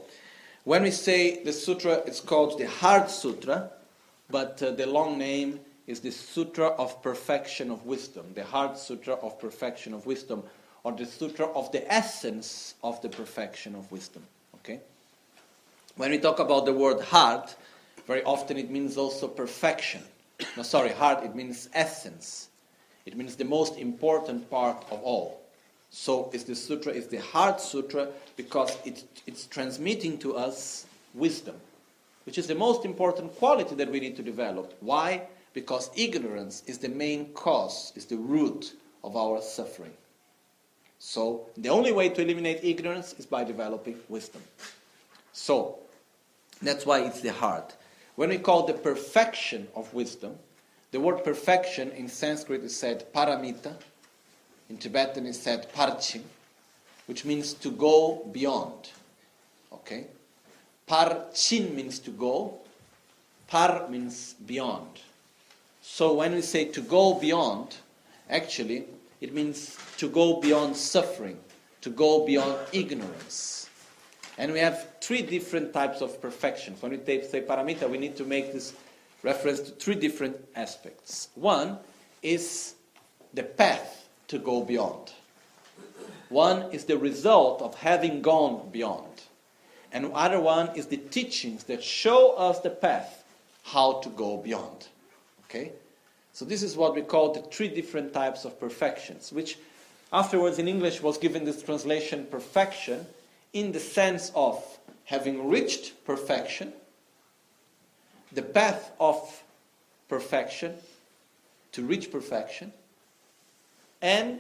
when 0.66 0.84
we 0.84 0.92
say 0.92 1.44
the 1.44 1.54
sutra, 1.54 2.02
it's 2.06 2.20
called 2.20 2.60
the 2.60 2.68
Heart 2.68 3.10
Sutra, 3.10 3.72
but 4.30 4.62
uh, 4.62 4.72
the 4.72 4.86
long 4.86 5.18
name 5.18 5.60
is 5.88 6.00
the 6.00 6.12
Sutra 6.12 6.68
of 6.68 7.02
Perfection 7.02 7.72
of 7.72 7.86
Wisdom, 7.86 8.26
the 8.34 8.44
Heart 8.44 8.78
Sutra 8.78 9.14
of 9.16 9.40
Perfection 9.40 9.94
of 9.94 10.06
Wisdom, 10.06 10.44
or 10.84 10.92
the 10.92 11.06
Sutra 11.06 11.46
of 11.48 11.72
the 11.72 11.92
Essence 11.92 12.76
of 12.84 13.02
the 13.02 13.10
Perfection 13.10 13.76
of 13.76 13.92
Wisdom. 13.92 14.24
Okay? 14.56 14.80
When 15.96 16.12
we 16.12 16.18
talk 16.18 16.40
about 16.40 16.66
the 16.66 16.74
word 16.74 17.02
heart, 17.02 17.56
very 18.08 18.24
often 18.24 18.58
it 18.58 18.70
means 18.70 18.98
also 18.98 19.28
perfection. 19.28 20.02
No, 20.58 20.64
sorry, 20.64 20.90
heart, 20.90 21.24
it 21.24 21.36
means 21.36 21.70
essence. 21.74 22.50
It 23.06 23.16
means 23.16 23.36
the 23.36 23.46
most 23.46 23.78
important 23.78 24.50
part 24.50 24.86
of 24.92 25.02
all. 25.02 25.45
So 25.96 26.30
is 26.34 26.44
the 26.44 26.56
sutra 26.56 26.92
is 26.92 27.08
the 27.08 27.22
heart 27.22 27.62
sutra 27.62 28.10
because 28.36 28.78
it, 28.84 29.06
it's 29.26 29.46
transmitting 29.46 30.18
to 30.20 30.36
us 30.36 30.86
wisdom, 31.14 31.56
which 32.26 32.38
is 32.38 32.48
the 32.48 32.56
most 32.56 32.84
important 32.84 33.34
quality 33.38 33.76
that 33.76 33.90
we 33.90 34.02
need 34.02 34.18
to 34.18 34.24
develop. 34.24 34.74
Why? 34.82 35.22
because 35.56 35.90
ignorance 35.96 36.64
is 36.68 36.78
the 36.78 36.90
main 36.90 37.32
cause, 37.34 37.94
is 37.96 38.06
the 38.06 38.18
root 38.18 38.76
of 39.04 39.16
our 39.16 39.42
suffering. 39.42 39.94
So, 41.00 41.48
the 41.58 41.70
only 41.70 41.94
way 41.94 42.10
to 42.10 42.22
eliminate 42.22 42.64
ignorance 42.64 43.14
is 43.18 43.26
by 43.26 43.46
developing 43.46 43.98
wisdom. 44.10 44.44
So, 45.32 45.80
that's 46.62 46.86
why 46.86 47.00
it's 47.00 47.22
the 47.22 47.32
heart. 47.32 47.74
When 48.16 48.30
we 48.30 48.38
call 48.38 48.66
the 48.66 48.74
perfection 48.74 49.68
of 49.76 49.94
wisdom, 49.94 50.36
the 50.92 51.00
word 51.00 51.24
perfection 51.24 51.92
in 51.92 52.10
Sanskrit 52.10 52.64
is 52.64 52.76
said 52.76 53.12
paramita, 53.14 53.76
in 54.70 54.78
Tibetan 54.78 55.26
is 55.26 55.42
said 55.42 55.72
parchin, 55.74 56.24
which 57.06 57.26
means 57.26 57.54
to 57.54 57.72
go 57.72 58.28
beyond. 58.32 58.90
Okay? 59.72 60.08
Parchin 60.88 61.76
means 61.76 62.00
to 62.00 62.12
go, 62.12 62.56
par 63.48 63.88
means 63.90 64.34
beyond. 64.46 64.88
So 65.82 66.14
when 66.14 66.34
we 66.34 66.42
say 66.42 66.66
to 66.66 66.82
go 66.82 67.14
beyond, 67.14 67.76
actually, 68.30 68.86
it 69.22 69.34
means 69.34 69.78
to 69.98 70.10
go 70.10 70.42
beyond 70.42 70.76
suffering, 70.76 71.40
to 71.82 71.90
go 71.90 72.26
beyond 72.26 72.58
ignorance. 72.72 73.70
And 74.38 74.52
we 74.52 74.60
have 74.60 74.88
three 75.00 75.22
different 75.22 75.74
types 75.74 76.02
of 76.02 76.22
perfection. 76.22 76.76
When 76.80 76.92
we 76.92 76.98
say 77.06 77.42
paramita, 77.42 77.90
we 77.90 77.98
need 77.98 78.18
to 78.18 78.26
make 78.26 78.52
this 78.52 78.74
reference 79.24 79.60
to 79.62 79.72
three 79.72 79.96
different 79.96 80.38
aspects. 80.56 81.30
One 81.36 81.78
is 82.22 82.76
the 83.34 83.44
path 83.44 84.05
to 84.28 84.38
go 84.38 84.64
beyond. 84.64 85.14
One 86.30 86.72
is 86.72 86.86
the 86.86 86.98
result 86.98 87.62
of 87.62 87.76
having 87.76 88.22
gone 88.22 88.70
beyond. 88.72 89.22
And 89.92 90.06
the 90.06 90.12
other 90.12 90.40
one 90.40 90.76
is 90.76 90.88
the 90.88 90.98
teachings 90.98 91.66
that 91.66 91.84
show 91.84 92.32
us 92.32 92.60
the 92.60 92.70
path 92.70 93.24
how 93.64 93.94
to 94.02 94.10
go 94.10 94.38
beyond. 94.38 94.88
Okay? 95.46 95.72
So 96.34 96.44
this 96.44 96.64
is 96.64 96.76
what 96.76 96.96
we 96.96 97.02
call 97.02 97.34
the 97.34 97.42
three 97.42 97.70
different 97.70 98.14
types 98.14 98.44
of 98.44 98.60
perfections, 98.60 99.32
which 99.32 99.58
afterwards 100.12 100.60
in 100.60 100.68
English 100.68 101.02
was 101.02 101.18
given 101.18 101.46
this 101.46 101.64
translation 101.64 102.28
perfection 102.30 103.06
in 103.54 103.72
the 103.72 103.80
sense 103.80 104.32
of 104.36 104.62
having 105.06 105.48
reached 105.48 105.94
perfection, 106.06 106.74
the 108.34 108.42
path 108.42 108.92
of 109.00 109.44
perfection 110.10 110.76
to 111.72 111.84
reach 111.84 112.12
perfection, 112.12 112.74
and 114.02 114.40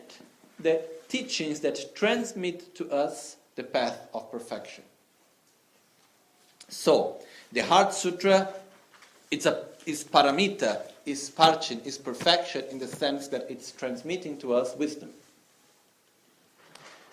the 0.60 0.82
teachings 1.08 1.60
that 1.62 1.96
transmit 1.96 2.76
to 2.76 2.89
us 2.91 3.38
the 3.56 3.63
path 3.63 4.08
of 4.13 4.32
perfection. 4.32 4.84
So, 6.68 7.18
the 7.52 7.62
Heart 7.62 7.94
Sutra 7.94 8.50
it's 9.32 9.46
a, 9.46 9.65
is 9.86 10.04
paramita, 10.04 10.82
is 11.06 11.30
parchin, 11.30 11.86
is 11.86 11.98
perfection 11.98 12.63
in 12.70 12.80
the 12.80 12.88
sense 12.88 13.28
that 13.30 13.46
it's 13.50 13.72
transmitting 13.72 14.38
to 14.39 14.54
us 14.54 14.76
wisdom 14.76 15.10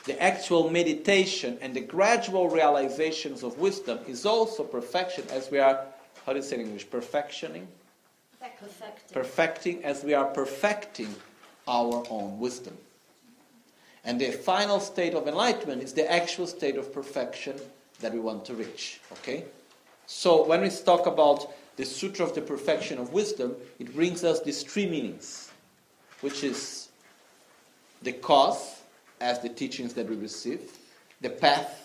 the 0.04 0.20
actual 0.20 0.68
meditation 0.68 1.58
and 1.60 1.74
the 1.74 1.80
gradual 1.80 2.48
realizations 2.48 3.42
of 3.42 3.58
wisdom 3.58 3.98
is 4.08 4.26
also 4.26 4.64
perfection 4.64 5.24
as 5.30 5.50
we 5.50 5.58
are, 5.58 5.84
how 6.26 6.32
do 6.32 6.38
you 6.38 6.44
say 6.44 6.56
in 6.56 6.62
English, 6.62 6.88
perfectioning? 6.88 7.66
Perfecting. 8.40 9.12
Perfecting 9.12 9.84
as 9.84 10.02
we 10.02 10.14
are 10.14 10.24
perfecting 10.24 11.14
our 11.66 12.04
own 12.10 12.38
wisdom. 12.38 12.76
And 14.04 14.20
the 14.20 14.32
final 14.32 14.80
state 14.80 15.14
of 15.14 15.28
enlightenment 15.28 15.82
is 15.82 15.92
the 15.92 16.10
actual 16.10 16.46
state 16.46 16.76
of 16.76 16.92
perfection 16.92 17.56
that 18.00 18.12
we 18.12 18.18
want 18.18 18.44
to 18.46 18.54
reach. 18.54 19.00
Okay? 19.12 19.44
So 20.06 20.44
when 20.44 20.60
we 20.60 20.70
talk 20.70 21.06
about 21.06 21.52
the 21.76 21.84
Sutra 21.84 22.26
of 22.26 22.34
the 22.34 22.40
Perfection 22.40 22.98
of 22.98 23.12
Wisdom, 23.12 23.54
it 23.78 23.94
brings 23.94 24.24
us 24.24 24.40
these 24.42 24.62
three 24.62 24.86
meanings, 24.86 25.50
which 26.20 26.42
is 26.42 26.88
the 28.02 28.12
cause, 28.12 28.82
as 29.20 29.38
the 29.38 29.48
teachings 29.48 29.94
that 29.94 30.08
we 30.08 30.16
receive, 30.16 30.60
the 31.20 31.30
path 31.30 31.82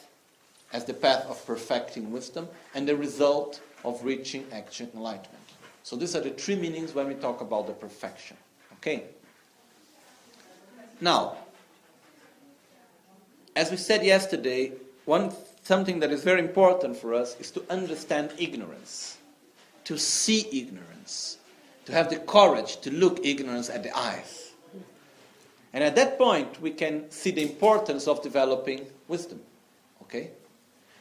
as 0.73 0.85
the 0.85 0.93
path 0.93 1.25
of 1.27 1.43
perfecting 1.45 2.11
wisdom, 2.11 2.47
and 2.75 2.87
the 2.87 2.95
result 2.95 3.61
of 3.85 4.03
reaching 4.03 4.45
actual 4.51 4.89
enlightenment. 4.93 5.43
So 5.83 5.95
these 5.95 6.15
are 6.15 6.21
the 6.21 6.31
three 6.31 6.55
meanings 6.55 6.93
when 6.93 7.07
we 7.07 7.13
talk 7.15 7.41
about 7.41 7.67
the 7.67 7.73
perfection. 7.73 8.35
Okay? 8.73 9.03
Now, 10.99 11.37
as 13.55 13.71
we 13.71 13.77
said 13.77 14.05
yesterday, 14.05 14.71
one 15.05 15.31
something 15.63 15.99
that 15.99 16.11
is 16.11 16.23
very 16.23 16.39
important 16.39 16.97
for 16.97 17.13
us 17.13 17.35
is 17.39 17.51
to 17.51 17.63
understand 17.69 18.31
ignorance, 18.37 19.17
to 19.83 19.97
see 19.97 20.47
ignorance, 20.51 21.37
to 21.85 21.91
have 21.91 22.09
the 22.09 22.17
courage 22.17 22.77
to 22.81 22.91
look 22.91 23.25
ignorance 23.25 23.69
at 23.69 23.83
the 23.83 23.97
eyes 23.97 24.47
and 25.77 25.83
at 25.83 25.95
that 25.95 26.17
point, 26.17 26.59
we 26.59 26.71
can 26.71 27.11
see 27.11 27.29
the 27.29 27.43
importance 27.43 28.07
of 28.07 28.23
developing 28.23 28.87
wisdom. 29.07 29.41
Okay? 30.01 30.31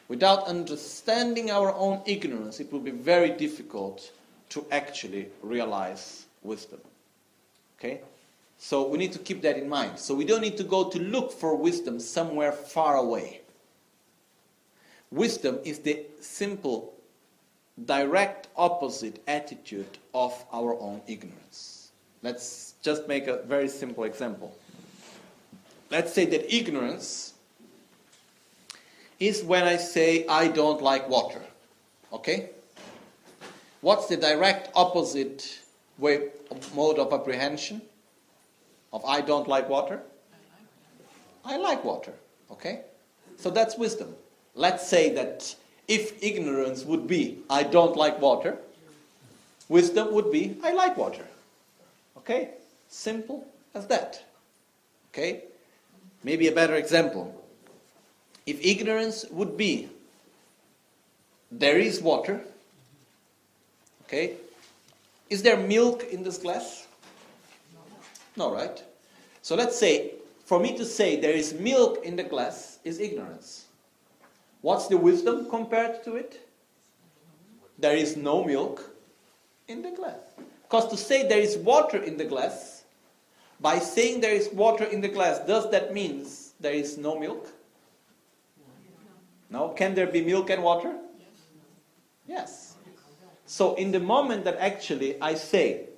Without 0.09 0.46
understanding 0.46 1.50
our 1.50 1.74
own 1.74 2.02
ignorance, 2.04 2.61
it 2.61 2.70
will 2.72 2.80
be 2.80 2.90
very 2.90 3.30
difficult 3.30 4.12
to 4.50 4.66
actually 4.70 5.28
realize 5.42 6.26
wisdom. 6.42 6.80
Okay? 7.78 8.00
So 8.59 8.88
we 8.88 8.99
need 8.99 9.12
to 9.12 9.19
keep 9.19 9.42
that 9.42 9.59
in 9.59 9.69
mind. 9.69 9.99
So 9.99 10.14
we 10.14 10.25
don't 10.25 10.40
need 10.40 10.57
to 10.57 10.64
go 10.64 10.88
to 10.88 10.99
look 10.99 11.33
for 11.33 11.57
wisdom 11.57 12.01
somewhere 12.01 12.53
far 12.53 12.97
away. 12.97 13.42
Wisdom 15.11 15.59
is 15.64 15.81
the 15.81 16.07
simple, 16.21 16.95
direct 17.85 18.49
opposite 18.57 19.23
attitude 19.29 19.99
of 20.14 20.33
our 20.53 20.79
own 20.81 21.01
ignorance. 21.07 21.90
Let's 22.23 22.75
just 22.83 23.07
make 23.07 23.29
a 23.29 23.42
very 23.42 23.69
simple 23.69 24.05
example 24.05 24.57
let's 25.90 26.12
say 26.12 26.25
that 26.27 26.55
ignorance 26.55 27.35
is 29.19 29.42
when 29.42 29.64
I 29.64 29.77
say 29.77 30.27
I 30.27 30.49
don't 30.49 30.83
like 30.83 31.09
water. 31.09 31.40
Okay? 32.12 32.51
What's 33.81 34.07
the 34.09 34.16
direct 34.16 34.71
opposite 34.75 35.61
way 35.99 36.29
mode 36.75 36.99
of 36.99 37.12
apprehension 37.12 37.81
of 38.96 39.04
I 39.04 39.20
don't 39.20 39.46
like 39.46 39.68
water? 39.68 40.00
I 41.44 41.56
like 41.59 41.85
water. 41.85 42.12
Okay? 42.50 42.80
So 43.37 43.50
that's 43.50 43.76
wisdom. 43.76 44.14
Let's 44.54 44.88
say 44.88 45.14
that 45.14 45.54
if 45.87 46.22
ignorance 46.22 46.85
would 46.85 47.06
be 47.06 47.38
I 47.50 47.62
don't 47.62 47.96
like 47.96 48.20
water, 48.20 48.59
wisdom 49.68 50.12
would 50.14 50.32
be 50.32 50.56
I 50.64 50.72
like 50.72 50.96
water. 50.96 51.26
Okay? 52.16 52.50
Simple 52.88 53.46
as 53.74 53.87
that. 53.88 54.24
Okay? 55.12 55.44
Maybe 56.24 56.48
a 56.48 56.52
better 56.52 56.74
example. 56.74 57.32
If 58.46 58.64
ignorance 58.64 59.26
would 59.30 59.56
be 59.56 59.90
there 61.52 61.78
is 61.78 62.00
water, 62.00 62.40
okay, 64.04 64.35
is 65.28 65.42
there 65.42 65.56
milk 65.56 66.04
in 66.11 66.22
this 66.22 66.38
glass? 66.38 66.87
No, 68.37 68.52
right? 68.52 68.82
So 69.46 69.54
let's 69.54 69.78
say, 69.78 70.14
for 70.44 70.59
me 70.59 70.76
to 70.76 70.85
say 70.85 71.20
there 71.20 71.30
is 71.30 71.54
milk 71.54 72.04
in 72.04 72.16
the 72.16 72.24
glass 72.24 72.80
is 72.82 72.98
ignorance. 72.98 73.66
What's 74.61 74.88
the 74.88 74.96
wisdom 74.96 75.48
compared 75.48 76.02
to 76.02 76.16
it? 76.16 76.50
There 77.78 77.96
is 77.96 78.16
no 78.16 78.42
milk 78.42 78.90
in 79.68 79.82
the 79.82 79.92
glass. 79.92 80.18
Because 80.64 80.88
to 80.88 80.96
say 80.96 81.28
there 81.28 81.38
is 81.38 81.56
water 81.59 81.98
in 81.98 82.16
the 82.16 82.24
glass 82.24 82.87
by 83.61 83.78
saying 83.78 84.20
there 84.20 84.35
is 84.35 84.48
water 84.52 84.82
in 84.82 85.00
the 85.00 85.06
glass, 85.06 85.38
does 85.46 85.70
that 85.70 85.94
mean 85.94 86.26
there 86.59 86.74
is 86.74 86.98
no 86.98 87.16
milk? 87.16 87.46
No? 89.48 89.68
Can 89.68 89.94
there 89.94 90.09
be 90.09 90.24
milk 90.24 90.50
and 90.50 90.61
water? 90.61 90.92
Yes. 92.26 92.74
So, 93.44 93.76
in 93.76 93.92
the 93.92 94.00
moment 94.00 94.44
that 94.44 94.56
actually 94.59 95.22
I 95.22 95.35
say, 95.35 95.90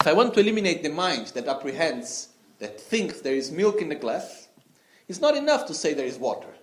if 0.00 0.06
I 0.06 0.12
want 0.12 0.32
to 0.34 0.40
eliminate 0.40 0.84
the 0.84 0.90
mind 0.90 1.26
that 1.34 1.48
apprehends, 1.48 2.28
that 2.60 2.80
thinks 2.80 3.20
there 3.20 3.34
is 3.34 3.50
milk 3.50 3.82
in 3.82 3.88
the 3.88 3.96
glass, 3.96 4.46
it's 5.08 5.20
not 5.20 5.36
enough 5.36 5.66
to 5.66 5.74
say 5.74 5.92
there 5.92 6.06
is 6.06 6.18
water. 6.18 6.54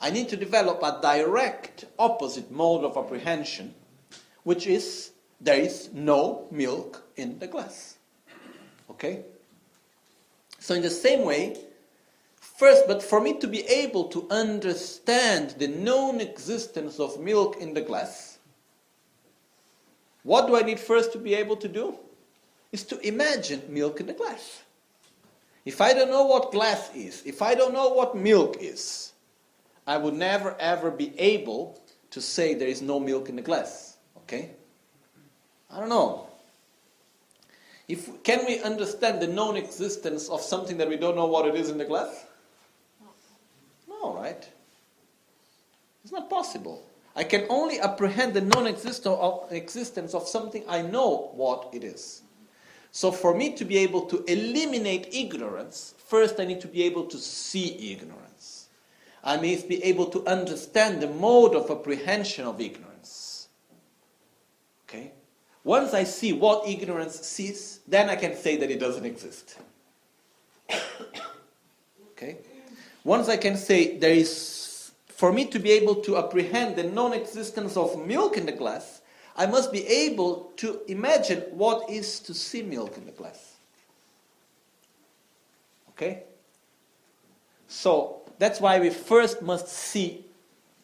I 0.00 0.08
need 0.08 0.30
to 0.30 0.36
develop 0.36 0.82
a 0.82 0.98
direct 1.02 1.84
opposite 1.98 2.50
mode 2.50 2.82
of 2.82 2.96
apprehension, 2.96 3.74
which 4.42 4.66
is 4.66 5.10
there 5.38 5.60
is 5.60 5.90
no 5.92 6.46
milk 6.50 7.04
in 7.16 7.38
the 7.40 7.46
glass. 7.46 7.98
Okay? 8.90 9.20
So, 10.60 10.74
in 10.74 10.80
the 10.80 10.88
same 10.88 11.26
way, 11.26 11.58
first, 12.40 12.86
but 12.86 13.02
for 13.02 13.20
me 13.20 13.38
to 13.40 13.46
be 13.46 13.66
able 13.66 14.04
to 14.04 14.26
understand 14.30 15.56
the 15.58 15.68
known 15.68 16.22
existence 16.22 16.98
of 16.98 17.20
milk 17.20 17.58
in 17.60 17.74
the 17.74 17.82
glass, 17.82 18.38
what 20.22 20.46
do 20.46 20.56
I 20.56 20.62
need 20.62 20.80
first 20.80 21.12
to 21.12 21.18
be 21.18 21.34
able 21.34 21.56
to 21.56 21.68
do? 21.68 21.98
Is 22.74 22.82
to 22.86 22.98
imagine 23.06 23.62
milk 23.68 24.00
in 24.00 24.08
the 24.08 24.14
glass. 24.14 24.64
If 25.64 25.80
I 25.80 25.92
don't 25.92 26.10
know 26.10 26.24
what 26.24 26.50
glass 26.50 26.90
is, 26.92 27.22
if 27.24 27.40
I 27.40 27.54
don't 27.54 27.72
know 27.72 27.90
what 27.90 28.16
milk 28.16 28.56
is, 28.60 29.12
I 29.86 29.96
would 29.96 30.14
never 30.14 30.56
ever 30.58 30.90
be 30.90 31.16
able 31.16 31.80
to 32.10 32.20
say 32.20 32.52
there 32.52 32.66
is 32.66 32.82
no 32.82 32.98
milk 32.98 33.28
in 33.28 33.36
the 33.36 33.42
glass. 33.42 33.96
Okay? 34.16 34.50
I 35.70 35.78
don't 35.78 35.88
know. 35.88 36.26
If, 37.86 38.24
can 38.24 38.44
we 38.44 38.60
understand 38.60 39.22
the 39.22 39.28
non 39.28 39.56
existence 39.56 40.28
of 40.28 40.40
something 40.40 40.76
that 40.78 40.88
we 40.88 40.96
don't 40.96 41.14
know 41.14 41.26
what 41.26 41.46
it 41.46 41.54
is 41.54 41.70
in 41.70 41.78
the 41.78 41.84
glass? 41.84 42.24
No, 43.88 44.16
right? 44.16 44.48
It's 46.02 46.12
not 46.12 46.28
possible. 46.28 46.82
I 47.14 47.22
can 47.22 47.46
only 47.50 47.78
apprehend 47.78 48.34
the 48.34 48.40
non 48.40 48.66
existence 48.66 50.12
of 50.12 50.26
something 50.26 50.64
I 50.68 50.82
know 50.82 51.30
what 51.36 51.68
it 51.72 51.84
is. 51.84 52.22
So, 52.94 53.10
for 53.10 53.34
me 53.34 53.52
to 53.54 53.64
be 53.64 53.78
able 53.78 54.02
to 54.02 54.22
eliminate 54.30 55.08
ignorance, 55.12 55.94
first 56.06 56.38
I 56.38 56.44
need 56.44 56.60
to 56.60 56.68
be 56.68 56.84
able 56.84 57.06
to 57.06 57.18
see 57.18 57.90
ignorance. 57.90 58.68
I 59.24 59.36
must 59.36 59.68
be 59.68 59.82
able 59.82 60.06
to 60.10 60.24
understand 60.28 61.02
the 61.02 61.08
mode 61.08 61.56
of 61.56 61.68
apprehension 61.72 62.46
of 62.46 62.60
ignorance. 62.60 63.48
Okay? 64.88 65.10
Once 65.64 65.92
I 65.92 66.04
see 66.04 66.32
what 66.32 66.68
ignorance 66.68 67.18
sees, 67.18 67.80
then 67.88 68.08
I 68.08 68.14
can 68.14 68.36
say 68.36 68.56
that 68.58 68.70
it 68.70 68.78
doesn't 68.78 69.04
exist. 69.04 69.58
okay? 72.12 72.36
Once 73.02 73.28
I 73.28 73.38
can 73.38 73.56
say 73.56 73.98
there 73.98 74.14
is, 74.14 74.92
for 75.08 75.32
me 75.32 75.46
to 75.46 75.58
be 75.58 75.72
able 75.72 75.96
to 75.96 76.16
apprehend 76.16 76.76
the 76.76 76.84
non 76.84 77.12
existence 77.12 77.76
of 77.76 78.06
milk 78.06 78.36
in 78.36 78.46
the 78.46 78.52
glass, 78.52 79.00
I 79.36 79.46
must 79.46 79.72
be 79.72 79.86
able 79.86 80.52
to 80.56 80.80
imagine 80.86 81.40
what 81.50 81.90
is 81.90 82.20
to 82.20 82.34
see 82.34 82.62
milk 82.62 82.96
in 82.96 83.06
the 83.06 83.12
glass. 83.12 83.56
Okay? 85.90 86.22
So, 87.66 88.22
that's 88.38 88.60
why 88.60 88.78
we 88.78 88.90
first 88.90 89.42
must 89.42 89.68
see 89.68 90.24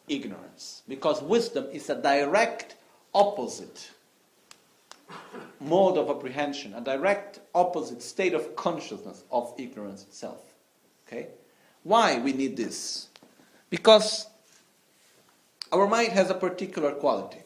ignorance, 0.09 0.83
because 0.89 1.23
wisdom 1.23 1.67
is 1.73 1.89
a 1.91 1.95
direct 1.95 2.77
opposite 3.15 3.91
mode 5.61 5.99
of 5.99 6.09
apprehension, 6.09 6.75
a 6.75 6.81
direct 6.81 7.41
opposite 7.55 8.03
state 8.03 8.35
of 8.35 8.57
consciousness 8.57 9.25
of 9.31 9.53
ignorance 9.59 10.03
itself. 10.03 10.41
Okay? 11.07 11.29
Why 11.83 12.19
we 12.19 12.33
need 12.33 12.57
this? 12.57 13.09
Because 13.69 14.27
our 15.73 15.87
mind 15.87 16.13
has 16.13 16.31
a 16.31 16.35
particular 16.35 16.93
quality. 16.93 17.39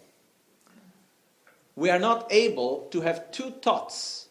We 1.77 1.91
are 1.91 1.99
not 1.99 2.27
able 2.31 2.89
to 2.91 3.01
have 3.01 3.31
two 3.31 3.51
thoughts 3.63 4.29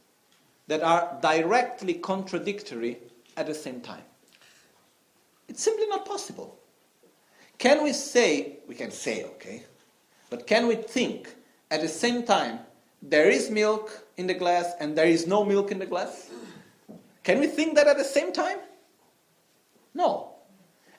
that 0.68 0.82
are 0.82 1.18
directly 1.22 1.96
contradictory 1.96 3.00
at 3.36 3.48
the 3.48 3.54
same 3.54 3.82
time. 3.82 4.04
It's 5.48 5.62
simply 5.62 5.88
not 5.88 6.06
possible. 6.06 6.58
Can 7.58 7.84
we 7.84 7.94
say, 7.94 8.60
we 8.68 8.76
can 8.76 8.92
say, 8.92 9.24
okay, 9.26 9.64
but 10.30 10.48
can 10.48 10.68
we 10.68 10.76
think 10.76 11.36
at 11.70 11.82
the 11.82 11.88
same 11.88 12.24
time 12.24 12.60
there 13.02 13.30
is 13.30 13.50
milk 13.50 14.08
in 14.18 14.28
the 14.28 14.34
glass 14.34 14.74
and 14.80 14.98
there 14.98 15.08
is 15.08 15.28
no 15.28 15.44
milk 15.44 15.72
in 15.72 15.80
the 15.80 15.86
glass? 15.86 16.30
Can 17.24 17.40
we 17.40 17.48
think 17.48 17.76
that 17.76 17.88
at 17.88 17.98
the 17.98 18.04
same 18.04 18.34
time? 18.34 18.58
No. 19.94 20.30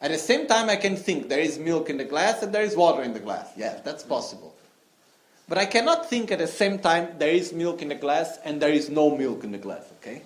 At 0.01 0.11
the 0.11 0.19
same 0.19 0.47
time, 0.47 0.69
I 0.69 0.77
can 0.77 0.97
think 0.97 1.29
there 1.29 1.41
is 1.41 1.59
milk 1.59 1.89
in 1.89 1.97
the 1.97 2.05
glass 2.05 2.43
and 2.43 2.55
there 2.55 2.63
is 2.63 2.77
water 2.77 3.03
in 3.03 3.15
the 3.15 3.21
glass. 3.21 3.49
Yes, 3.57 3.81
that's 3.83 4.03
possible. 4.03 4.55
But 5.49 5.59
I 5.59 5.67
cannot 5.67 6.09
think 6.09 6.31
at 6.31 6.39
the 6.39 6.47
same 6.47 6.79
time 6.79 7.19
there 7.19 7.31
is 7.31 7.53
milk 7.53 7.83
in 7.83 7.89
the 7.89 7.95
glass 7.95 8.39
and 8.45 8.61
there 8.61 8.73
is 8.73 8.89
no 8.89 9.17
milk 9.17 9.45
in 9.45 9.53
the 9.53 9.59
glass, 9.59 9.85
okay? 10.01 10.23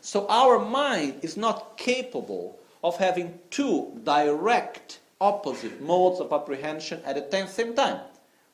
So 0.00 0.26
our 0.28 0.58
mind 0.58 1.20
is 1.22 1.36
not 1.36 1.76
capable 1.76 2.58
of 2.82 2.96
having 2.96 3.38
two 3.50 4.00
direct 4.04 5.00
opposite 5.20 5.80
modes 5.82 6.20
of 6.20 6.32
apprehension 6.32 7.02
at 7.04 7.30
the 7.30 7.46
same 7.46 7.74
time. 7.74 8.00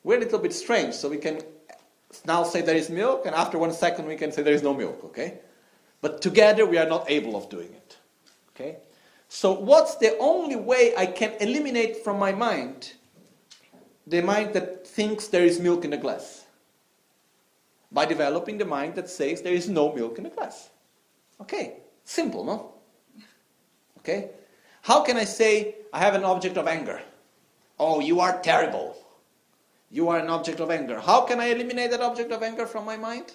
We're 0.02 0.16
a 0.16 0.20
little 0.20 0.38
bit 0.38 0.52
strange, 0.52 0.94
so 0.94 1.08
we 1.08 1.18
can 1.18 1.40
now 2.26 2.42
say 2.42 2.60
there 2.60 2.76
is 2.76 2.90
milk, 2.90 3.26
and 3.26 3.34
after 3.34 3.58
one 3.58 3.72
second 3.72 4.06
we 4.06 4.16
can 4.16 4.32
say 4.32 4.42
there 4.42 4.54
is 4.54 4.62
no 4.62 4.74
milk, 4.74 5.04
okay? 5.04 5.38
But 6.00 6.20
together 6.20 6.66
we 6.66 6.78
are 6.78 6.88
not 6.88 7.10
able 7.10 7.36
of 7.36 7.48
doing 7.48 7.72
it. 7.72 7.96
Okay? 8.54 8.76
So 9.28 9.52
what's 9.52 9.96
the 9.96 10.16
only 10.18 10.56
way 10.56 10.94
I 10.96 11.06
can 11.06 11.32
eliminate 11.40 12.04
from 12.04 12.18
my 12.18 12.32
mind 12.32 12.92
the 14.06 14.20
mind 14.20 14.54
that 14.54 14.86
thinks 14.86 15.28
there 15.28 15.44
is 15.44 15.60
milk 15.60 15.84
in 15.84 15.90
the 15.90 15.96
glass? 15.96 16.44
By 17.90 18.06
developing 18.06 18.58
the 18.58 18.64
mind 18.64 18.96
that 18.96 19.08
says 19.08 19.42
there 19.42 19.54
is 19.54 19.68
no 19.68 19.92
milk 19.92 20.18
in 20.18 20.24
the 20.24 20.30
glass. 20.30 20.70
Okay, 21.40 21.76
simple, 22.04 22.44
no? 22.44 22.72
Okay? 23.98 24.30
How 24.82 25.02
can 25.02 25.16
I 25.16 25.24
say 25.24 25.76
I 25.92 25.98
have 26.00 26.14
an 26.14 26.24
object 26.24 26.58
of 26.58 26.66
anger? 26.68 27.00
Oh, 27.78 28.00
you 28.00 28.20
are 28.20 28.40
terrible. 28.40 28.96
You 29.90 30.08
are 30.08 30.18
an 30.18 30.28
object 30.28 30.60
of 30.60 30.70
anger. 30.70 31.00
How 31.00 31.22
can 31.22 31.40
I 31.40 31.46
eliminate 31.46 31.90
that 31.92 32.00
object 32.00 32.32
of 32.32 32.42
anger 32.42 32.66
from 32.66 32.84
my 32.84 32.96
mind? 32.96 33.32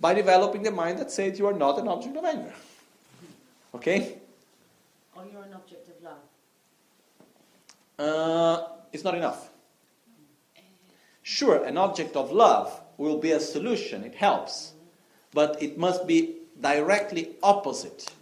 By 0.00 0.14
developing 0.14 0.62
the 0.62 0.70
mind 0.70 0.98
that 0.98 1.10
says 1.10 1.38
you 1.38 1.46
are 1.46 1.52
not 1.52 1.78
an 1.78 1.88
object 1.88 2.16
of 2.16 2.24
anger. 2.24 2.52
Okay? 3.74 4.18
Or 5.14 5.24
you're 5.30 5.42
an 5.42 5.54
object 5.54 5.88
of 5.88 6.02
love. 6.02 6.18
Uh, 7.98 8.81
it's 8.92 9.04
not 9.04 9.14
enough. 9.14 9.50
Sure, 11.22 11.64
an 11.64 11.76
object 11.78 12.16
of 12.16 12.32
love 12.32 12.80
will 12.98 13.18
be 13.18 13.32
a 13.32 13.40
solution, 13.40 14.04
it 14.04 14.14
helps. 14.14 14.72
But 15.32 15.62
it 15.62 15.78
must 15.78 16.06
be 16.06 16.36
directly 16.60 17.30
opposite. 17.42 18.12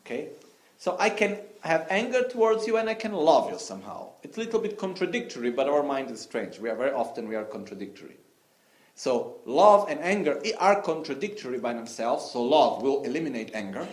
Okay? 0.00 0.30
So 0.78 0.96
I 0.98 1.10
can 1.10 1.38
have 1.60 1.86
anger 1.90 2.22
towards 2.22 2.66
you 2.66 2.76
and 2.76 2.88
I 2.88 2.94
can 2.94 3.12
love 3.12 3.50
you 3.50 3.58
somehow. 3.58 4.10
It's 4.22 4.36
a 4.36 4.40
little 4.40 4.60
bit 4.60 4.78
contradictory, 4.78 5.50
but 5.50 5.68
our 5.68 5.82
mind 5.82 6.10
is 6.10 6.20
strange. 6.20 6.58
We 6.58 6.70
are 6.70 6.76
very 6.76 6.92
often 6.92 7.28
we 7.28 7.36
are 7.36 7.44
contradictory. 7.44 8.16
So 8.94 9.36
love 9.44 9.88
and 9.88 10.00
anger 10.00 10.40
are 10.58 10.80
contradictory 10.82 11.58
by 11.58 11.72
themselves. 11.72 12.30
So 12.30 12.42
love 12.42 12.82
will 12.82 13.04
eliminate 13.04 13.52
anger, 13.54 13.86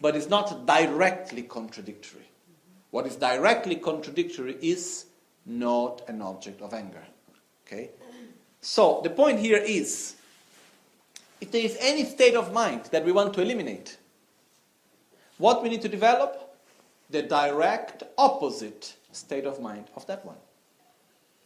but 0.00 0.14
it's 0.14 0.28
not 0.28 0.66
directly 0.66 1.42
contradictory. 1.42 2.28
What 2.90 3.06
is 3.06 3.16
directly 3.16 3.76
contradictory 3.76 4.56
is 4.60 5.06
not 5.46 6.02
an 6.08 6.22
object 6.22 6.60
of 6.60 6.72
anger. 6.72 7.02
Okay? 7.66 7.90
So 8.60 9.00
the 9.02 9.10
point 9.10 9.38
here 9.40 9.58
is 9.58 10.16
if 11.40 11.50
there 11.50 11.64
is 11.64 11.76
any 11.80 12.04
state 12.04 12.34
of 12.34 12.52
mind 12.52 12.84
that 12.92 13.04
we 13.04 13.12
want 13.12 13.34
to 13.34 13.42
eliminate, 13.42 13.98
what 15.38 15.62
we 15.62 15.68
need 15.68 15.82
to 15.82 15.88
develop 15.88 16.56
the 17.10 17.22
direct 17.22 18.04
opposite 18.16 18.94
state 19.12 19.44
of 19.44 19.60
mind 19.60 19.86
of 19.96 20.06
that 20.06 20.24
one. 20.24 20.36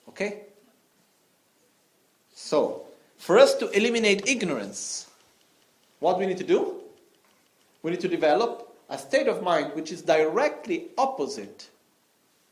Okay? 0.09 0.43
So, 2.35 2.83
for 3.17 3.39
us 3.39 3.55
to 3.57 3.71
eliminate 3.71 4.29
ignorance, 4.29 5.09
what 6.01 6.19
we 6.19 6.27
need 6.27 6.39
to 6.39 6.45
do? 6.45 6.83
We 7.83 7.91
need 7.91 8.01
to 8.01 8.09
develop 8.09 8.77
a 8.89 8.99
state 8.99 9.27
of 9.27 9.43
mind 9.43 9.73
which 9.75 9.91
is 9.91 10.03
directly 10.03 10.89
opposite 10.97 11.69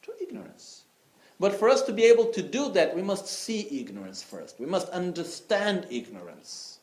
to 0.03 0.13
ignorance. 0.21 0.74
But 1.40 1.55
for 1.55 1.68
us 1.68 1.83
to 1.83 1.92
be 1.92 2.05
able 2.05 2.27
to 2.27 2.42
do 2.42 2.70
that, 2.73 2.94
we 2.94 3.03
must 3.03 3.27
see 3.27 3.81
ignorance 3.81 4.23
first. 4.23 4.61
We 4.61 4.66
must 4.66 4.88
understand 4.90 5.87
ignorance. 5.90 6.79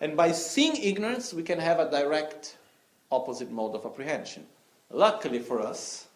And 0.00 0.16
by 0.16 0.32
seeing 0.32 0.76
ignorance, 0.76 1.34
we 1.34 1.42
can 1.42 1.58
have 1.58 1.78
a 1.78 1.90
direct 1.90 2.56
opposite 3.10 3.50
mode 3.50 3.74
of 3.74 3.84
apprehension. 3.84 4.46
Luckily 4.90 5.38
for 5.38 5.60
us, 5.60 6.06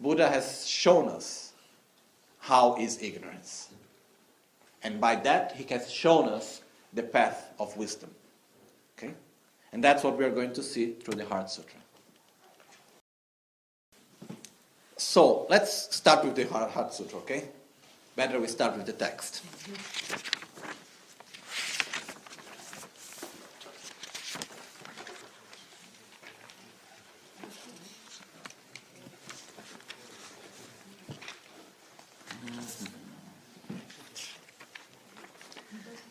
Buddha 0.00 0.28
has 0.28 0.66
shown 0.66 1.08
us 1.08 1.52
how 2.38 2.76
is 2.76 3.02
ignorance. 3.02 3.68
And 4.82 5.00
by 5.00 5.16
that, 5.16 5.56
he 5.56 5.64
has 5.74 5.90
shown 5.90 6.28
us 6.28 6.62
the 6.92 7.02
path 7.02 7.52
of 7.58 7.76
wisdom. 7.76 8.10
Okay? 8.96 9.14
And 9.72 9.82
that's 9.82 10.04
what 10.04 10.16
we 10.16 10.24
are 10.24 10.30
going 10.30 10.52
to 10.52 10.62
see 10.62 10.92
through 10.92 11.14
the 11.14 11.24
Heart 11.24 11.50
Sutra. 11.50 11.77
So 14.98 15.46
let's 15.48 15.94
start 15.94 16.24
with 16.24 16.34
the 16.34 16.44
Heart 16.44 16.92
Sutra, 16.92 17.18
okay? 17.20 17.44
Better 18.16 18.40
we 18.40 18.48
start 18.48 18.76
with 18.76 18.86
the 18.86 18.92
text. 18.92 19.42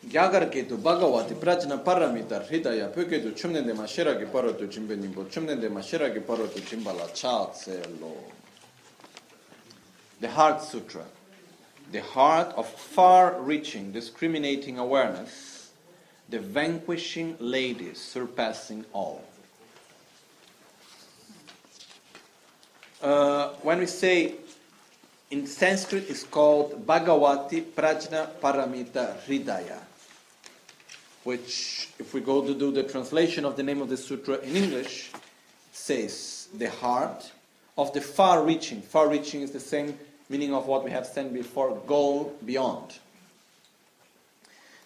gyāgar 0.08 0.48
kētū 0.48 0.78
bhagavāti 0.80 1.36
prajna 1.36 1.76
paramita 1.84 2.40
hridaya 2.48 2.88
pyokētū 2.94 3.34
chumnendema 3.36 3.84
shiragi 3.86 4.26
parotu 4.32 4.66
chimbe 4.72 4.96
nimbo 4.96 5.26
chumnendema 5.28 5.82
shiragi 5.84 6.24
parotu 6.24 6.64
chimbala 6.64 7.06
chātse 7.12 7.76
lo. 8.00 8.37
The 10.20 10.28
Heart 10.28 10.62
Sutra. 10.62 11.04
The 11.92 12.02
heart 12.02 12.48
of 12.56 12.68
far-reaching, 12.68 13.92
discriminating 13.92 14.78
awareness. 14.78 15.70
The 16.28 16.40
vanquishing 16.40 17.36
lady 17.40 17.94
surpassing 17.94 18.84
all. 18.92 19.24
Uh, 23.00 23.50
When 23.62 23.78
we 23.78 23.86
say 23.86 24.34
in 25.30 25.46
Sanskrit 25.46 26.10
it's 26.10 26.24
called 26.24 26.86
Bhagavati 26.86 27.62
Prajna 27.62 28.28
Paramita 28.40 29.16
Hridaya, 29.24 29.78
which, 31.24 31.90
if 31.98 32.12
we 32.12 32.20
go 32.20 32.44
to 32.44 32.54
do 32.54 32.72
the 32.72 32.82
translation 32.82 33.44
of 33.44 33.56
the 33.56 33.62
name 33.62 33.80
of 33.80 33.88
the 33.88 33.96
sutra 33.96 34.36
in 34.38 34.56
English, 34.56 35.12
says 35.72 36.48
the 36.52 36.68
heart 36.68 37.30
of 37.78 37.92
the 37.92 38.00
far 38.00 38.42
reaching. 38.42 38.82
Far 38.82 39.08
reaching 39.08 39.42
is 39.42 39.52
the 39.52 39.60
same 39.60 39.96
meaning 40.28 40.54
of 40.54 40.66
what 40.66 40.84
we 40.84 40.90
have 40.90 41.06
said 41.06 41.32
before 41.32 41.80
go 41.86 42.32
beyond. 42.44 42.98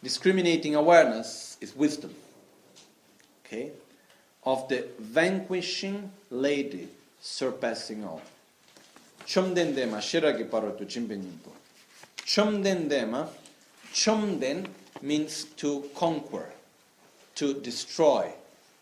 Discriminating 0.03 0.75
awareness 0.75 1.57
is 1.61 1.75
wisdom. 1.77 2.15
Okay? 3.45 3.71
Of 4.45 4.69
the 4.69 4.87
vanquishing 4.99 6.11
lady 6.31 6.89
surpassing 7.21 8.05
all. 8.05 8.23
Chomdendema 9.25 9.99
shiragi 9.99 10.49
parotu 10.49 10.85
chimbenyimpo. 10.85 11.53
Chomdendema, 12.17 13.29
chomden 13.93 14.67
means 15.01 15.45
to 15.57 15.89
conquer, 15.95 16.51
to 17.35 17.55
destroy, 17.55 18.33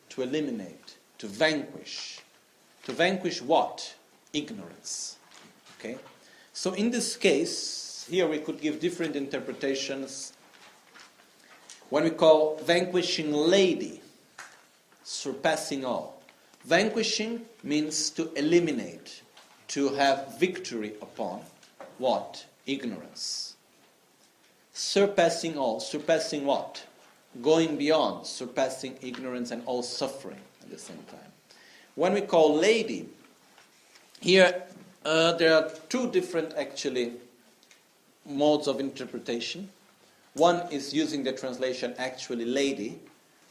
to 0.09 0.23
eliminate, 0.23 0.96
to 1.18 1.27
vanquish. 1.27 2.20
To 2.85 2.92
vanquish 2.92 3.42
what? 3.42 3.94
Ignorance. 4.33 5.16
Okay? 5.79 5.96
So 6.52 6.72
in 6.74 6.90
this 6.90 7.16
case, 7.16 8.06
here 8.10 8.26
we 8.26 8.38
could 8.38 8.60
give 8.60 8.80
different 8.80 9.16
interpretations. 9.16 10.32
When 11.88 12.04
we 12.04 12.10
call 12.10 12.56
vanquishing 12.64 13.32
lady, 13.32 14.00
surpassing 15.04 15.84
all. 15.84 16.22
Vanquishing 16.64 17.46
means 17.62 18.10
to 18.10 18.32
eliminate, 18.34 19.22
to 19.68 19.88
have 19.94 20.38
victory 20.38 20.94
upon 21.00 21.40
what? 21.98 22.44
Ignorance. 22.66 23.54
Surpassing 24.72 25.56
all, 25.58 25.80
surpassing 25.80 26.44
what? 26.44 26.82
Going 27.42 27.76
beyond, 27.76 28.26
surpassing 28.26 28.98
ignorance 29.02 29.50
and 29.50 29.62
all 29.66 29.82
suffering 29.82 30.40
at 30.62 30.70
the 30.70 30.78
same 30.78 31.02
time. 31.10 31.32
When 31.94 32.14
we 32.14 32.22
call 32.22 32.56
lady, 32.56 33.08
here 34.20 34.62
uh, 35.04 35.32
there 35.32 35.54
are 35.54 35.70
two 35.88 36.10
different 36.10 36.54
actually 36.56 37.12
modes 38.26 38.68
of 38.68 38.80
interpretation. 38.80 39.68
One 40.34 40.70
is 40.70 40.94
using 40.94 41.24
the 41.24 41.32
translation 41.32 41.94
actually 41.98 42.44
lady, 42.44 42.98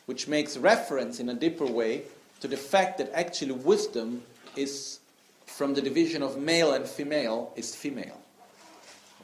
which 0.06 0.28
makes 0.28 0.58
reference 0.58 1.20
in 1.20 1.30
a 1.30 1.34
deeper 1.34 1.66
way 1.66 2.04
to 2.40 2.48
the 2.48 2.58
fact 2.58 2.98
that 3.00 3.12
actually 3.14 3.52
wisdom 3.52 4.24
is 4.56 5.00
from 5.46 5.74
the 5.74 5.82
division 5.82 6.24
of 6.24 6.38
male 6.38 6.74
and 6.74 6.86
female 6.86 7.52
is 7.56 7.76
female. 7.76 8.20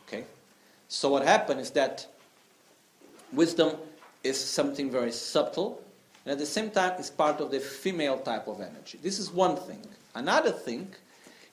Okay? 0.08 0.26
So 0.90 1.10
what 1.10 1.24
happened 1.24 1.62
is 1.62 1.72
that 1.72 2.06
wisdom 3.32 3.78
is 4.24 4.40
something 4.40 4.92
very 4.92 5.12
subtle 5.12 5.82
and 6.26 6.32
at 6.32 6.40
the 6.40 6.46
same 6.46 6.72
time 6.72 7.00
is 7.00 7.10
part 7.10 7.40
of 7.40 7.52
the 7.52 7.60
female 7.60 8.18
type 8.18 8.48
of 8.48 8.60
energy. 8.60 9.00
This 9.02 9.20
is 9.20 9.32
one 9.32 9.56
thing. 9.56 9.82
Another 10.16 10.52
thing 10.52 10.90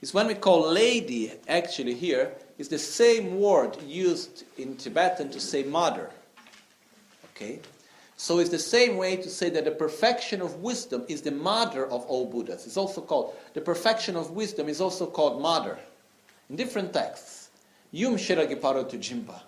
is 0.02 0.12
when 0.12 0.26
we 0.26 0.34
call 0.34 0.68
lady 0.68 1.32
actually 1.48 1.94
here 1.94 2.32
is 2.58 2.68
the 2.68 2.78
same 2.78 3.40
word 3.40 3.80
used 3.82 4.44
in 4.58 4.76
Tibetan 4.76 5.30
to 5.30 5.40
say 5.40 5.62
mother. 5.62 6.10
Okay? 7.34 7.60
So 8.16 8.38
it's 8.38 8.50
the 8.50 8.58
same 8.58 8.96
way 8.98 9.16
to 9.16 9.28
say 9.28 9.48
that 9.50 9.64
the 9.64 9.70
perfection 9.70 10.42
of 10.42 10.56
wisdom 10.56 11.04
is 11.08 11.22
the 11.22 11.30
mother 11.30 11.86
of 11.86 12.04
all 12.06 12.26
Buddhas. 12.26 12.66
It's 12.66 12.76
also 12.76 13.00
called, 13.00 13.34
the 13.54 13.60
perfection 13.60 14.16
of 14.16 14.32
wisdom 14.32 14.68
is 14.68 14.80
also 14.80 15.06
called 15.06 15.40
mother. 15.40 15.78
In 16.50 16.56
different 16.56 16.92
texts. 16.92 17.48
Yum 17.90 18.16
Shiragiparo 18.16 18.88
to 18.90 18.96
Jimpa. 18.96 19.40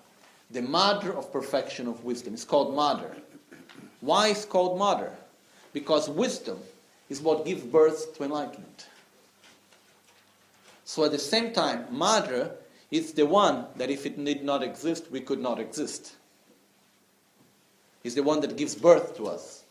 The 0.51 0.63
mother 0.63 1.17
of 1.17 1.33
perfection 1.33 1.87
of 1.87 2.05
wisdom 2.05 2.35
is 2.35 2.45
called 2.45 2.75
mother. 2.75 3.17
Why 4.01 4.29
is 4.29 4.45
called 4.45 4.79
mother? 4.79 5.13
Because 5.73 6.09
wisdom 6.09 6.59
is 7.09 7.21
what 7.21 7.45
gives 7.45 7.63
birth 7.63 8.17
to 8.17 8.25
enlightenment. 8.25 8.87
So 10.85 11.05
at 11.05 11.13
the 11.13 11.19
same 11.19 11.53
time, 11.53 11.87
mother 11.91 12.57
is 12.91 13.13
the 13.13 13.27
one 13.27 13.67
that 13.77 13.91
if 13.91 14.07
it 14.07 14.23
did 14.23 14.45
not 14.45 14.63
exist, 14.63 15.11
we 15.11 15.21
could 15.21 15.41
not 15.41 15.59
exist 15.59 16.17
is 18.05 18.15
the 18.15 18.23
one 18.23 18.41
that 18.41 18.57
gives 18.57 18.75
birth 18.75 19.17
to 19.17 19.27
us. 19.27 19.65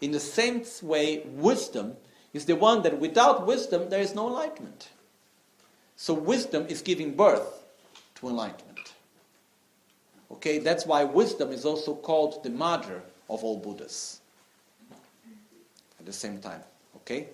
In 0.00 0.12
the 0.12 0.20
same 0.20 0.64
way, 0.80 1.24
wisdom 1.26 1.96
is 2.32 2.46
the 2.46 2.56
one 2.56 2.82
that 2.82 2.98
without 2.98 3.46
wisdom 3.46 3.90
there 3.90 4.00
is 4.00 4.14
no 4.14 4.28
enlightenment. 4.28 4.88
So 5.96 6.14
wisdom 6.14 6.66
is 6.68 6.80
giving 6.80 7.14
birth 7.14 7.64
to 8.16 8.28
enlightenment. 8.28 8.94
Okay, 10.30 10.58
that's 10.58 10.86
why 10.86 11.04
wisdom 11.04 11.52
is 11.52 11.64
also 11.64 11.94
called 11.94 12.42
the 12.42 12.50
mother 12.50 13.02
of 13.28 13.44
all 13.44 13.58
Buddhas. 13.58 14.20
At 15.98 16.06
the 16.06 16.12
same 16.12 16.38
time, 16.38 16.62
okay? 16.96 17.28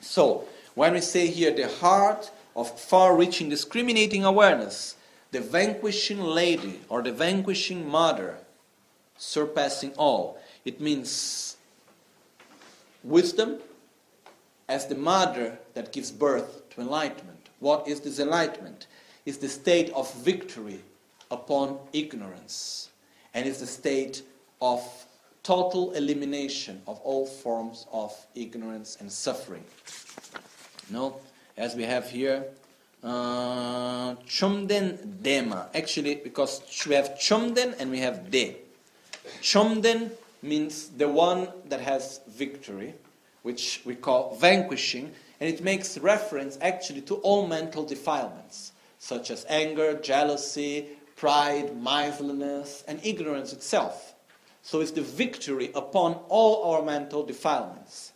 So, 0.00 0.46
when 0.76 0.92
we 0.92 1.00
say 1.00 1.26
here 1.26 1.50
the 1.50 1.66
heart 1.66 2.30
of 2.54 2.78
far 2.78 3.16
reaching 3.16 3.48
discriminating 3.48 4.24
awareness, 4.24 4.94
the 5.32 5.40
vanquishing 5.40 6.20
lady 6.20 6.80
or 6.90 7.02
the 7.02 7.10
vanquishing 7.10 7.88
mother, 7.88 8.36
surpassing 9.16 9.92
all. 9.94 10.38
It 10.66 10.78
means 10.80 11.56
wisdom 13.02 13.58
as 14.68 14.86
the 14.86 14.94
mother 14.94 15.58
that 15.72 15.92
gives 15.92 16.10
birth 16.10 16.68
to 16.70 16.82
enlightenment. 16.82 17.48
What 17.58 17.88
is 17.88 18.00
this 18.00 18.18
enlightenment? 18.20 18.86
It's 19.24 19.38
the 19.38 19.48
state 19.48 19.90
of 19.94 20.12
victory 20.16 20.80
upon 21.30 21.78
ignorance, 21.94 22.90
and 23.32 23.48
it's 23.48 23.60
the 23.60 23.66
state 23.66 24.22
of 24.60 24.82
total 25.42 25.92
elimination 25.92 26.82
of 26.86 27.00
all 27.00 27.24
forms 27.24 27.86
of 27.92 28.14
ignorance 28.34 28.98
and 29.00 29.10
suffering. 29.10 29.64
No, 30.90 31.20
as 31.56 31.74
we 31.74 31.82
have 31.84 32.10
here, 32.10 32.44
uh, 33.02 34.14
Chomden 34.26 34.98
Dema. 35.22 35.66
Actually, 35.74 36.16
because 36.16 36.62
we 36.86 36.94
have 36.94 37.10
Chomden 37.18 37.74
and 37.78 37.90
we 37.90 37.98
have 37.98 38.30
De. 38.30 38.56
Chomden 39.42 40.10
means 40.42 40.88
the 40.88 41.08
one 41.08 41.48
that 41.68 41.80
has 41.80 42.20
victory, 42.28 42.94
which 43.42 43.82
we 43.84 43.94
call 43.94 44.36
vanquishing, 44.36 45.12
and 45.40 45.52
it 45.52 45.62
makes 45.62 45.98
reference 45.98 46.58
actually 46.60 47.00
to 47.02 47.16
all 47.16 47.46
mental 47.46 47.84
defilements, 47.84 48.72
such 48.98 49.30
as 49.30 49.44
anger, 49.48 49.94
jealousy, 49.94 50.86
pride, 51.16 51.76
miserliness, 51.76 52.84
and 52.86 53.00
ignorance 53.04 53.52
itself. 53.52 54.14
So 54.62 54.80
it's 54.80 54.90
the 54.90 55.02
victory 55.02 55.70
upon 55.74 56.14
all 56.28 56.72
our 56.72 56.82
mental 56.82 57.24
defilements. 57.24 58.12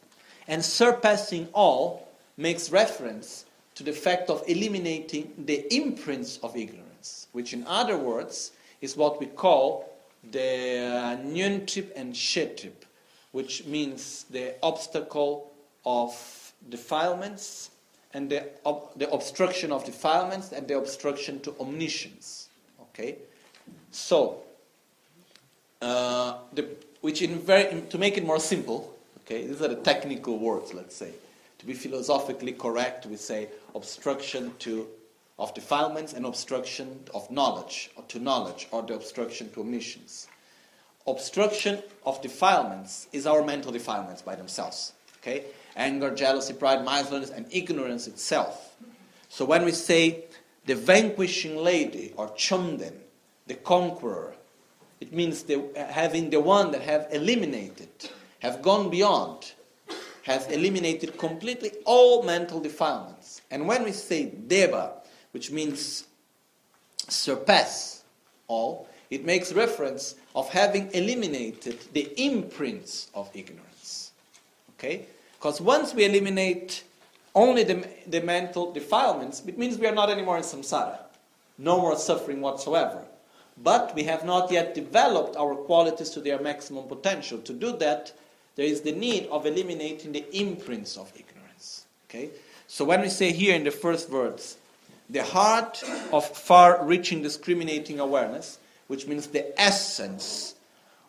And 0.49 0.65
surpassing 0.65 1.49
all 1.53 2.10
makes 2.37 2.71
reference 2.71 3.45
to 3.75 3.83
the 3.83 3.93
fact 3.93 4.31
of 4.31 4.43
eliminating 4.47 5.33
the 5.47 5.73
imprints 5.75 6.39
of 6.43 6.57
ignorance, 6.57 7.27
which, 7.33 7.53
in 7.53 7.67
other 7.67 7.97
words, 7.97 8.53
is 8.81 8.97
what 8.97 9.21
we 9.21 9.27
call 9.27 9.91
the 10.31 11.19
Nyuntip 11.25 11.91
and 11.97 12.15
Shetip, 12.15 12.85
which 13.33 13.65
means 13.67 14.25
the 14.31 14.55
obstacle 14.63 15.53
of 15.87 16.53
defilements 16.69 17.71
and 18.13 18.29
the, 18.29 18.49
ob- 18.67 18.99
the 18.99 19.11
obstruction 19.11 19.73
of 19.73 19.85
defilements 19.85 20.53
and 20.53 20.67
the 20.67 20.77
obstruction 20.77 21.41
to 21.41 21.55
omniscience. 21.61 22.49
Okay? 22.81 23.17
So, 23.93 24.43
uh, 25.81 26.35
the, 26.53 26.69
which 27.01 27.23
in 27.23 27.39
very, 27.39 27.71
in, 27.71 27.87
to 27.89 27.99
make 27.99 28.19
it 28.19 28.27
more 28.27 28.41
simple, 28.41 28.95
okay, 29.25 29.47
these 29.47 29.63
are 29.63 29.69
the 29.69 29.77
technical 29.77 30.39
words, 30.39 30.75
let's 30.75 30.97
say. 30.97 31.13
To 31.61 31.67
be 31.67 31.75
philosophically 31.75 32.53
correct, 32.53 33.05
we 33.05 33.17
say 33.17 33.49
obstruction 33.75 34.55
to 34.61 34.89
of 35.39 35.55
defilements 35.55 36.15
and 36.15 36.25
obstruction 36.25 37.01
of 37.15 37.31
knowledge, 37.31 37.91
or 37.97 38.03
to 38.05 38.19
knowledge, 38.19 38.67
or 38.71 38.83
the 38.83 38.95
obstruction 38.95 39.51
to 39.53 39.61
omniscience. 39.61 40.27
Obstruction 41.07 41.83
of 42.05 42.21
defilements 42.23 43.09
is 43.13 43.27
our 43.27 43.43
mental 43.43 43.73
defilements 43.73 44.23
by 44.23 44.35
themselves. 44.35 44.93
Okay? 45.21 45.45
Anger, 45.77 46.15
jealousy, 46.15 46.55
pride, 46.55 46.83
miserliness, 46.83 47.31
and 47.31 47.47
ignorance 47.51 48.07
itself. 48.07 48.77
So 49.29 49.45
when 49.45 49.65
we 49.65 49.73
say 49.73 50.25
the 50.65 50.75
vanquishing 50.75 51.57
lady 51.57 52.15
or 52.17 52.33
chumden, 52.37 53.01
the 53.47 53.55
conqueror, 53.55 54.35
it 55.01 55.13
means 55.13 55.43
the, 55.43 55.63
having 55.75 56.31
the 56.31 56.41
one 56.41 56.71
that 56.73 56.83
have 56.83 57.07
eliminated, 57.13 57.89
have 58.41 58.63
gone 58.63 58.89
beyond, 58.91 59.53
has 60.23 60.47
eliminated 60.49 61.17
completely 61.19 61.73
all 61.85 62.23
mental 62.23 62.61
defilements. 62.61 63.43
And 63.51 63.67
when 63.67 63.85
we 63.85 63.93
say 63.93 64.27
deva, 64.27 64.93
which 65.33 65.51
means 65.51 66.05
surpass 67.09 68.03
all, 68.49 68.89
it 69.11 69.25
makes 69.25 69.53
reference 69.53 70.15
of 70.35 70.49
having 70.51 70.91
eliminated 70.93 71.79
the 71.93 72.13
imprints 72.23 73.11
of 73.15 73.31
ignorance. 73.35 74.13
Okay? 74.79 75.07
Because 75.39 75.61
once 75.61 75.95
we 75.95 76.05
eliminate 76.05 76.85
only 77.35 77.65
the, 77.65 77.87
the 78.07 78.21
mental 78.21 78.73
defilements, 78.73 79.43
it 79.47 79.59
means 79.59 79.79
we 79.79 79.87
are 79.87 79.95
not 79.95 80.11
anymore 80.11 80.37
in 80.37 80.43
samsara. 80.43 80.99
No 81.59 81.81
more 81.81 81.97
suffering 81.97 82.41
whatsoever. 82.41 83.03
But 83.63 83.95
we 83.95 84.05
have 84.05 84.25
not 84.25 84.51
yet 84.51 84.75
developed 84.75 85.37
our 85.37 85.55
qualities 85.55 86.11
to 86.11 86.21
their 86.21 86.41
maximum 86.41 86.87
potential. 86.87 87.39
To 87.39 87.53
do 87.53 87.77
that, 87.79 88.13
there 88.61 88.69
is 88.69 88.83
the 88.83 88.93
need 88.93 89.27
of 89.29 89.47
eliminating 89.47 90.13
the 90.13 90.23
imprints 90.39 90.99
of 90.99 91.11
ignorance. 91.19 91.87
Okay? 92.05 92.29
So 92.67 92.85
when 92.85 93.01
we 93.01 93.09
say 93.09 93.33
here 93.33 93.55
in 93.55 93.65
the 93.65 93.71
first 93.71 94.11
words, 94.11 94.59
the 95.09 95.25
heart 95.25 95.83
of 96.13 96.29
far 96.29 96.85
reaching 96.85 97.23
discriminating 97.23 98.01
awareness, 98.01 98.59
which 98.87 99.07
means 99.07 99.29
the 99.29 99.59
essence 99.59 100.57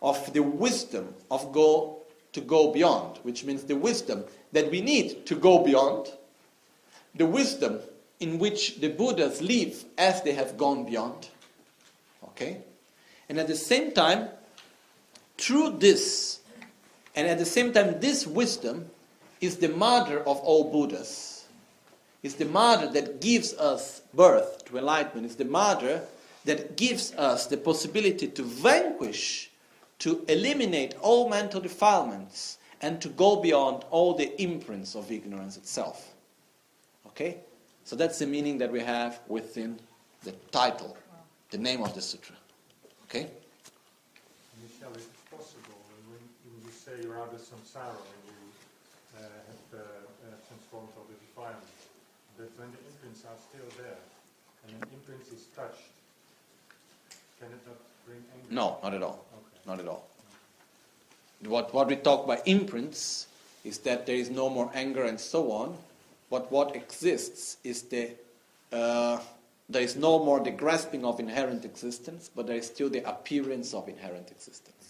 of 0.02 0.32
the 0.32 0.42
wisdom 0.42 1.14
of 1.30 1.52
go 1.52 1.98
to 2.32 2.40
go 2.40 2.72
beyond, 2.72 3.18
which 3.24 3.44
means 3.44 3.64
the 3.66 3.76
wisdom 3.76 4.24
that 4.54 4.72
we 4.72 4.80
need 4.80 5.26
to 5.26 5.36
go 5.36 5.62
beyond, 5.62 6.08
the 7.16 7.26
wisdom 7.26 7.82
in 8.22 8.40
which 8.40 8.80
the 8.80 8.88
Buddhas 8.88 9.42
live 9.42 9.84
as 9.98 10.22
they 10.22 10.32
have 10.32 10.56
gone 10.56 10.86
beyond. 10.86 11.28
Okay? 12.24 12.60
And 13.28 13.38
at 13.38 13.48
the 13.48 13.58
same 13.58 13.92
time, 13.92 14.30
through 15.38 15.80
this, 15.80 16.40
and 17.16 17.28
at 17.28 17.38
the 17.38 17.46
same 17.46 17.74
time, 17.74 18.00
this 18.00 18.26
wisdom 18.26 18.90
is 19.42 19.58
the 19.58 19.70
mother 19.70 20.20
of 20.20 20.38
all 20.40 20.72
Buddhas. 20.72 21.46
It's 22.24 22.36
the 22.36 22.46
mother 22.46 22.88
that 22.92 23.20
gives 23.20 23.54
us 23.54 24.02
birth 24.14 24.66
to 24.66 24.78
enlightenment. 24.78 25.26
It's 25.26 25.36
the 25.36 25.46
mother 25.46 26.04
that 26.46 26.78
gives 26.78 27.14
us 27.14 27.48
the 27.48 27.58
possibility 27.58 28.28
to 28.28 28.44
vanquish, 28.44 29.50
to 30.00 30.24
eliminate 30.28 30.96
all 31.02 31.30
mental 31.30 31.60
defilements, 31.60 32.58
and 32.82 33.02
to 33.02 33.10
go 33.10 33.36
beyond 33.36 33.84
all 33.92 34.14
the 34.14 34.42
imprints 34.42 34.96
of 34.96 35.12
ignorance 35.12 35.58
itself. 35.58 36.14
Okay? 37.08 37.38
So 37.84 37.96
that's 37.96 38.20
the 38.20 38.28
meaning 38.28 38.58
that 38.60 38.72
we 38.72 38.80
have 38.80 39.20
within 39.28 39.80
the 40.24 40.32
title, 40.52 40.98
the 41.50 41.58
name 41.58 41.84
of 41.84 41.94
the 41.94 42.02
sutra. 42.02 42.36
Okay? 43.06 43.28
Michel, 44.62 44.92
is 44.96 45.04
it 45.04 45.32
possible 45.32 45.78
when, 46.08 46.22
when 46.46 46.66
you 46.66 46.72
say 46.92 47.08
of 47.08 47.32
samsara, 47.40 47.96
when 47.96 48.22
you 48.28 48.40
uh, 49.16 49.22
have 49.22 49.64
uh, 49.74 49.78
uh, 49.78 50.36
transformed 50.48 50.90
all 50.98 51.06
the 51.08 51.16
defilements, 51.24 51.88
But 52.38 52.50
when 52.58 52.72
the 52.72 52.80
imprints 52.90 53.24
are 53.24 53.40
still 53.40 53.68
there, 53.78 54.00
and 54.66 54.76
an 54.76 54.90
imprint 54.94 55.22
is 55.34 55.46
touched, 55.56 55.88
can 57.40 57.50
it 57.50 57.60
not 57.66 57.78
bring 58.06 58.18
anger? 58.36 58.48
No, 58.50 58.78
not 58.84 58.94
at 58.94 59.04
all. 59.04 59.26
Okay. 59.34 59.60
Not 59.68 59.80
at 59.80 59.88
all. 59.88 60.08
What, 61.46 61.74
what 61.74 61.88
we 61.88 61.96
talk 61.96 62.28
by 62.28 62.42
imprints 62.46 63.28
is 63.64 63.80
that 63.80 64.06
there 64.06 64.16
is 64.16 64.30
no 64.30 64.50
more 64.50 64.70
anger 64.74 65.06
and 65.06 65.20
so 65.20 65.52
on, 65.52 65.78
but 66.30 66.52
what 66.52 66.76
exists 66.76 67.58
is 67.64 67.84
the 67.84 68.12
uh, 68.72 69.20
there 69.70 69.82
is 69.82 69.96
no 69.96 70.24
more 70.24 70.40
the 70.42 70.52
grasping 70.52 71.06
of 71.06 71.20
inherent 71.20 71.64
existence, 71.64 72.30
but 72.36 72.48
there 72.48 72.58
is 72.58 72.68
still 72.68 72.90
the 72.90 73.08
appearance 73.10 73.74
of 73.74 73.88
inherent 73.88 74.30
existence. 74.32 74.81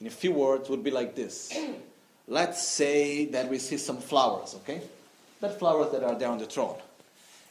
In 0.00 0.06
a 0.06 0.10
few 0.10 0.32
words, 0.32 0.68
would 0.68 0.84
be 0.84 0.90
like 0.90 1.14
this. 1.14 1.52
Let's 2.28 2.62
say 2.62 3.26
that 3.26 3.48
we 3.48 3.58
see 3.58 3.78
some 3.78 3.98
flowers, 3.98 4.54
okay? 4.56 4.82
That 5.40 5.58
flowers 5.58 5.92
that 5.92 6.04
are 6.04 6.14
there 6.14 6.28
on 6.28 6.38
the 6.38 6.46
throne. 6.46 6.76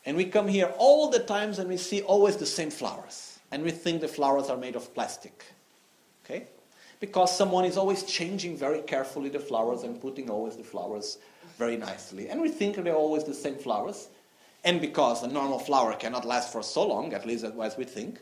And 0.05 0.15
we 0.15 0.25
come 0.25 0.47
here 0.47 0.71
all 0.77 1.09
the 1.09 1.19
times 1.19 1.59
and 1.59 1.67
we 1.67 1.77
see 1.77 2.01
always 2.01 2.37
the 2.37 2.45
same 2.45 2.69
flowers. 2.69 3.39
And 3.51 3.63
we 3.63 3.71
think 3.71 4.01
the 4.01 4.07
flowers 4.07 4.49
are 4.49 4.57
made 4.57 4.75
of 4.75 4.93
plastic. 4.93 5.43
Okay? 6.23 6.47
Because 6.99 7.35
someone 7.35 7.65
is 7.65 7.77
always 7.77 8.03
changing 8.03 8.57
very 8.57 8.81
carefully 8.81 9.29
the 9.29 9.39
flowers 9.39 9.83
and 9.83 9.99
putting 10.01 10.29
always 10.29 10.55
the 10.55 10.63
flowers 10.63 11.17
very 11.57 11.75
nicely. 11.75 12.29
And 12.29 12.41
we 12.41 12.49
think 12.49 12.75
they're 12.75 12.95
always 12.95 13.23
the 13.23 13.33
same 13.33 13.55
flowers. 13.55 14.07
And 14.63 14.79
because 14.79 15.23
a 15.23 15.27
normal 15.27 15.59
flower 15.59 15.93
cannot 15.93 16.25
last 16.25 16.51
for 16.51 16.63
so 16.63 16.87
long, 16.87 17.13
at 17.13 17.25
least 17.25 17.43
as 17.43 17.77
we 17.77 17.83
think, 17.83 18.19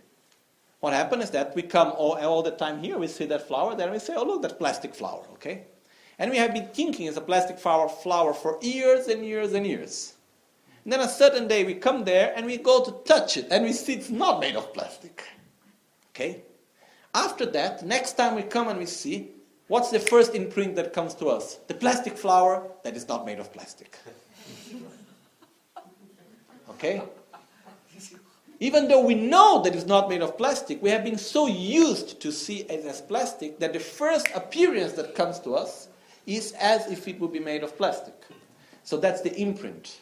what 0.79 0.93
happens 0.93 1.25
is 1.25 1.29
that 1.31 1.55
we 1.55 1.61
come 1.61 1.93
all, 1.97 2.13
all 2.13 2.43
the 2.43 2.51
time 2.51 2.79
here, 2.79 2.97
we 2.97 3.07
see 3.07 3.25
that 3.25 3.47
flower 3.47 3.75
then 3.75 3.91
we 3.91 3.99
say, 3.99 4.13
oh, 4.15 4.23
look, 4.23 4.41
that 4.41 4.59
plastic 4.59 4.93
flower, 4.93 5.23
okay? 5.33 5.63
And 6.19 6.31
we 6.31 6.37
have 6.37 6.53
been 6.53 6.67
thinking 6.67 7.07
it's 7.07 7.17
a 7.17 7.21
plastic 7.21 7.59
flower, 7.59 7.89
flower 7.89 8.33
for 8.33 8.57
years 8.61 9.07
and 9.07 9.25
years 9.25 9.53
and 9.53 9.65
years. 9.65 10.13
And 10.83 10.93
then 10.93 10.99
a 11.01 11.09
certain 11.09 11.47
day 11.47 11.63
we 11.63 11.73
come 11.73 12.03
there 12.03 12.33
and 12.35 12.45
we 12.45 12.57
go 12.57 12.83
to 12.83 12.91
touch 13.05 13.37
it, 13.37 13.47
and 13.51 13.63
we 13.63 13.73
see 13.73 13.93
it's 13.93 14.09
not 14.09 14.39
made 14.39 14.55
of 14.55 14.73
plastic. 14.73 15.23
Okay? 16.11 16.43
After 17.13 17.45
that, 17.47 17.85
next 17.85 18.13
time 18.13 18.35
we 18.35 18.43
come 18.43 18.67
and 18.67 18.77
we 18.77 18.85
see, 18.85 19.31
what's 19.67 19.89
the 19.89 19.99
first 19.99 20.35
imprint 20.35 20.75
that 20.75 20.93
comes 20.93 21.15
to 21.15 21.27
us? 21.27 21.55
The 21.67 21.73
plastic 21.73 22.17
flower 22.17 22.69
that 22.83 22.95
is 22.95 23.07
not 23.07 23.25
made 23.25 23.39
of 23.39 23.51
plastic. 23.51 23.97
Okay? 26.67 27.01
Even 28.59 28.87
though 28.87 29.01
we 29.01 29.15
know 29.15 29.61
that 29.63 29.75
it's 29.75 29.85
not 29.85 30.09
made 30.09 30.21
of 30.21 30.37
plastic, 30.37 30.81
we 30.81 30.89
have 30.89 31.03
been 31.03 31.17
so 31.17 31.47
used 31.47 32.21
to 32.21 32.31
see 32.31 32.59
it 32.59 32.85
as 32.85 33.01
plastic 33.01 33.59
that 33.59 33.73
the 33.73 33.79
first 33.79 34.27
appearance 34.33 34.93
that 34.93 35.15
comes 35.15 35.39
to 35.39 35.55
us 35.55 35.89
is 36.25 36.53
as 36.53 36.89
if 36.89 37.07
it 37.07 37.19
would 37.19 37.33
be 37.33 37.39
made 37.39 37.63
of 37.63 37.77
plastic. 37.77 38.15
So 38.83 38.97
that's 38.97 39.21
the 39.21 39.35
imprint. 39.35 39.97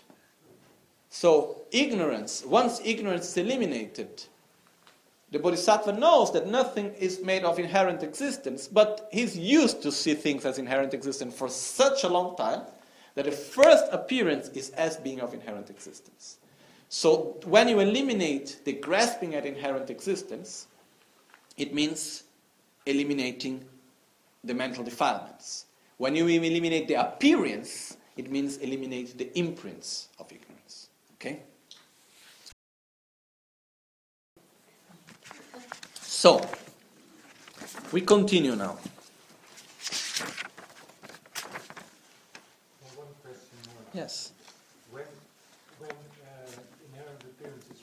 So, 1.09 1.61
ignorance, 1.71 2.43
once 2.45 2.81
ignorance 2.83 3.29
is 3.29 3.37
eliminated, 3.37 4.23
the 5.31 5.39
bodhisattva 5.39 5.93
knows 5.93 6.31
that 6.33 6.47
nothing 6.47 6.93
is 6.93 7.21
made 7.21 7.43
of 7.43 7.59
inherent 7.59 8.03
existence, 8.03 8.67
but 8.67 9.09
he's 9.11 9.37
used 9.37 9.81
to 9.83 9.91
see 9.91 10.13
things 10.13 10.45
as 10.45 10.59
inherent 10.59 10.93
existence 10.93 11.35
for 11.35 11.49
such 11.49 12.03
a 12.03 12.07
long 12.07 12.35
time 12.35 12.61
that 13.15 13.25
the 13.25 13.31
first 13.31 13.85
appearance 13.91 14.49
is 14.49 14.69
as 14.71 14.97
being 14.97 15.21
of 15.21 15.33
inherent 15.33 15.69
existence. 15.69 16.37
So 16.93 17.39
when 17.45 17.69
you 17.69 17.79
eliminate 17.79 18.59
the 18.65 18.73
grasping 18.73 19.33
at 19.33 19.47
inherent 19.47 19.89
existence, 19.89 20.67
it 21.57 21.73
means 21.73 22.25
eliminating 22.85 23.65
the 24.43 24.53
mental 24.53 24.83
defilements. 24.83 25.65
When 25.97 26.15
you 26.15 26.27
eliminate 26.27 26.87
the 26.87 27.01
appearance, 27.01 27.97
it 28.15 28.29
means 28.29 28.57
eliminate 28.57 29.17
the 29.17 29.35
imprints 29.35 30.09
of 30.19 30.31
ignorance. 30.31 30.89
Okay? 31.15 31.39
So, 35.95 36.47
we 37.91 38.01
continue 38.01 38.55
now. 38.55 38.77
Yes. 43.95 44.31
When, 44.91 45.05
when 45.79 45.89
uh, 45.91 46.49
inherent 46.93 47.23
appearance 47.23 47.65
is 47.69 47.81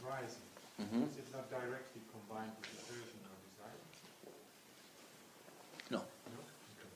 Mhm. 0.81 1.09
is 1.11 1.17
it 1.19 1.33
not 1.33 1.51
directly 1.51 2.01
combined 2.11 2.53
with 2.61 2.71
aversion 2.81 3.21
or 3.29 3.37
desire? 3.51 3.81
No. 5.91 5.99
No? 5.99 6.05
Okay. 6.79 6.89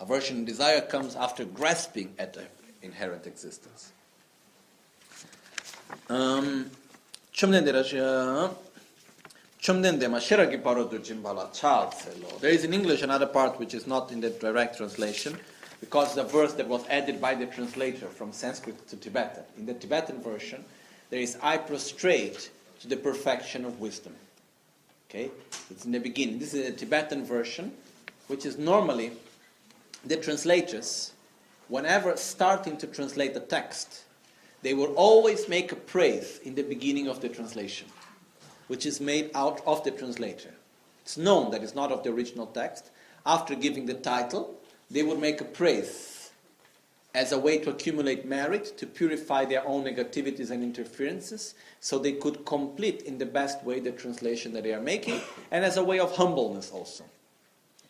Aversion 0.00 0.36
and 0.38 0.46
desire 0.46 0.80
comes 0.82 1.16
after 1.16 1.44
grasping 1.44 2.14
at 2.18 2.34
the 2.34 2.44
inherent 2.82 3.26
existence. 3.26 3.92
Um, 6.10 6.70
chomdendera 7.32 7.82
chomdende 9.60 10.10
ma 10.10 10.18
shiragi 10.18 10.62
parodu 10.62 10.98
jimbala 10.98 11.48
chalselo. 11.58 12.38
There 12.40 12.50
is 12.50 12.64
in 12.64 12.74
English 12.74 13.02
another 13.02 13.26
part 13.26 13.58
which 13.58 13.72
is 13.74 13.86
not 13.86 14.12
in 14.12 14.20
the 14.20 14.30
direct 14.30 14.76
translation 14.76 15.38
because 15.80 16.14
the 16.14 16.24
verse 16.24 16.52
that 16.54 16.68
was 16.68 16.84
added 16.88 17.20
by 17.20 17.34
the 17.34 17.46
translator 17.46 18.06
from 18.06 18.32
Sanskrit 18.32 18.86
to 18.88 18.96
Tibetan. 18.96 19.44
In 19.56 19.64
the 19.66 19.74
Tibetan 19.74 20.20
version, 20.20 20.64
there 21.10 21.20
is 21.20 21.38
I 21.42 21.56
prostrate 21.56 22.50
to 22.80 22.88
the 22.88 22.96
perfection 22.96 23.64
of 23.64 23.80
wisdom. 23.80 24.14
Okay? 25.08 25.30
It's 25.70 25.84
in 25.84 25.92
the 25.92 26.00
beginning. 26.00 26.38
This 26.38 26.54
is 26.54 26.68
a 26.68 26.72
Tibetan 26.72 27.24
version, 27.24 27.72
which 28.26 28.44
is 28.44 28.58
normally 28.58 29.12
the 30.04 30.16
translators, 30.16 31.12
whenever 31.68 32.16
starting 32.16 32.76
to 32.78 32.86
translate 32.86 33.34
the 33.34 33.40
text, 33.40 34.04
they 34.62 34.74
will 34.74 34.94
always 34.94 35.48
make 35.48 35.72
a 35.72 35.76
praise 35.76 36.38
in 36.44 36.54
the 36.54 36.62
beginning 36.62 37.08
of 37.08 37.20
the 37.20 37.28
translation, 37.28 37.88
which 38.66 38.86
is 38.86 39.00
made 39.00 39.30
out 39.34 39.60
of 39.66 39.84
the 39.84 39.90
translator. 39.90 40.54
It's 41.02 41.16
known 41.16 41.50
that 41.52 41.62
it's 41.62 41.74
not 41.74 41.92
of 41.92 42.02
the 42.02 42.10
original 42.10 42.46
text. 42.46 42.90
After 43.24 43.54
giving 43.54 43.86
the 43.86 43.94
title, 43.94 44.58
they 44.90 45.02
would 45.02 45.18
make 45.18 45.40
a 45.40 45.44
praise 45.44 46.17
as 47.18 47.32
a 47.32 47.38
way 47.38 47.58
to 47.58 47.70
accumulate 47.70 48.24
merit, 48.24 48.78
to 48.78 48.86
purify 48.86 49.44
their 49.44 49.66
own 49.66 49.82
negativities 49.82 50.50
and 50.52 50.62
interferences, 50.62 51.56
so 51.80 51.98
they 51.98 52.12
could 52.12 52.46
complete 52.46 53.02
in 53.02 53.18
the 53.18 53.26
best 53.26 53.64
way 53.64 53.80
the 53.80 53.90
translation 53.90 54.52
that 54.52 54.62
they 54.62 54.72
are 54.72 54.80
making, 54.80 55.20
and 55.50 55.64
as 55.64 55.76
a 55.76 55.82
way 55.82 55.98
of 55.98 56.14
humbleness 56.14 56.70
also. 56.70 57.04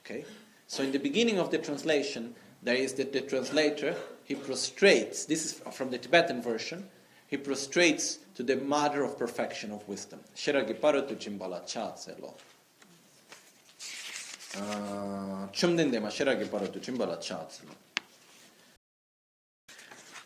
Okay? 0.01 0.25
So 0.67 0.83
in 0.83 0.93
the 0.93 0.99
beginning 0.99 1.39
of 1.39 1.51
the 1.51 1.59
translation, 1.59 2.35
there 2.63 2.75
is 2.75 2.95
that 2.95 3.13
the 3.13 3.21
translator, 3.21 3.95
he 4.25 4.35
prostrates, 4.35 5.27
this 5.27 5.45
is 5.45 5.53
from 5.73 5.91
the 5.91 5.99
Tibetan 5.99 6.41
version, 6.41 6.89
he 7.27 7.37
prostrates 7.37 8.17
to 8.35 8.43
the 8.43 8.57
mother 8.57 9.05
of 9.05 9.19
perfection 9.19 9.71
of 9.73 9.87
wisdom. 9.87 10.21
Shiragi 10.35 10.81
paratu 10.81 11.17
chimbala. 11.17 11.61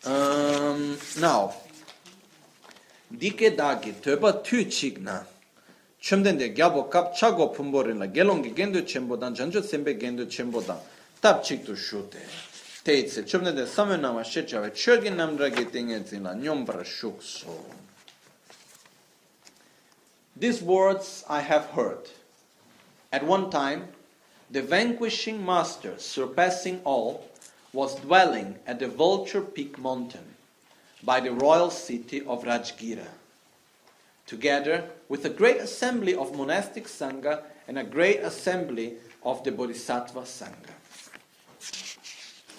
Um, 0.05 0.97
now, 1.21 1.53
dike 3.09 3.55
dagi 3.55 3.93
töba 4.01 4.43
tu 4.43 4.65
chigna 4.65 5.25
chumden 6.01 6.37
de 6.37 6.49
gyabo 6.49 6.91
kap 6.91 7.15
chago 7.15 7.55
pumborin 7.55 7.99
la 7.99 8.07
gelong 8.07 8.43
gendo 8.53 8.81
chembo 8.81 9.17
dan 9.17 9.33
janjo 9.33 9.61
sembe 9.61 9.97
gendo 9.97 10.25
chembo 10.25 10.59
dan 10.65 10.77
tab 11.21 11.41
chik 11.41 11.65
tu 11.65 11.73
shute 11.77 12.17
teitse 12.83 13.25
chumden 13.25 13.55
de 13.55 13.65
samen 13.65 14.01
nama 14.01 14.19
shechave 14.23 14.71
chögin 14.71 15.15
namdra 15.15 15.49
ge 15.49 15.71
tinge 15.71 16.05
zin 16.05 16.23
nyombra 16.23 16.83
shuk 16.83 17.21
so 17.21 17.63
these 20.35 20.61
words 20.61 21.23
i 21.29 21.39
have 21.39 21.67
heard. 21.67 22.09
At 23.13 23.25
one 23.25 23.49
time 23.49 23.87
the 24.51 24.61
vanquishing 24.61 25.45
master 25.45 25.93
surpassing 25.97 26.81
all 26.83 27.23
was 27.73 27.95
dwelling 27.95 28.59
at 28.67 28.79
the 28.79 28.87
Vulture 28.87 29.41
Peak 29.41 29.77
mountain 29.79 30.35
by 31.03 31.19
the 31.19 31.31
royal 31.31 31.71
city 31.71 32.21
of 32.21 32.43
Rajgira, 32.43 33.07
together 34.27 34.85
with 35.09 35.25
a 35.25 35.29
great 35.29 35.57
assembly 35.57 36.15
of 36.15 36.37
monastic 36.37 36.85
Sangha 36.85 37.41
and 37.67 37.77
a 37.77 37.83
great 37.83 38.19
assembly 38.19 38.93
of 39.23 39.43
the 39.43 39.51
Bodhisattva 39.51 40.21
Sangha. 40.21 40.75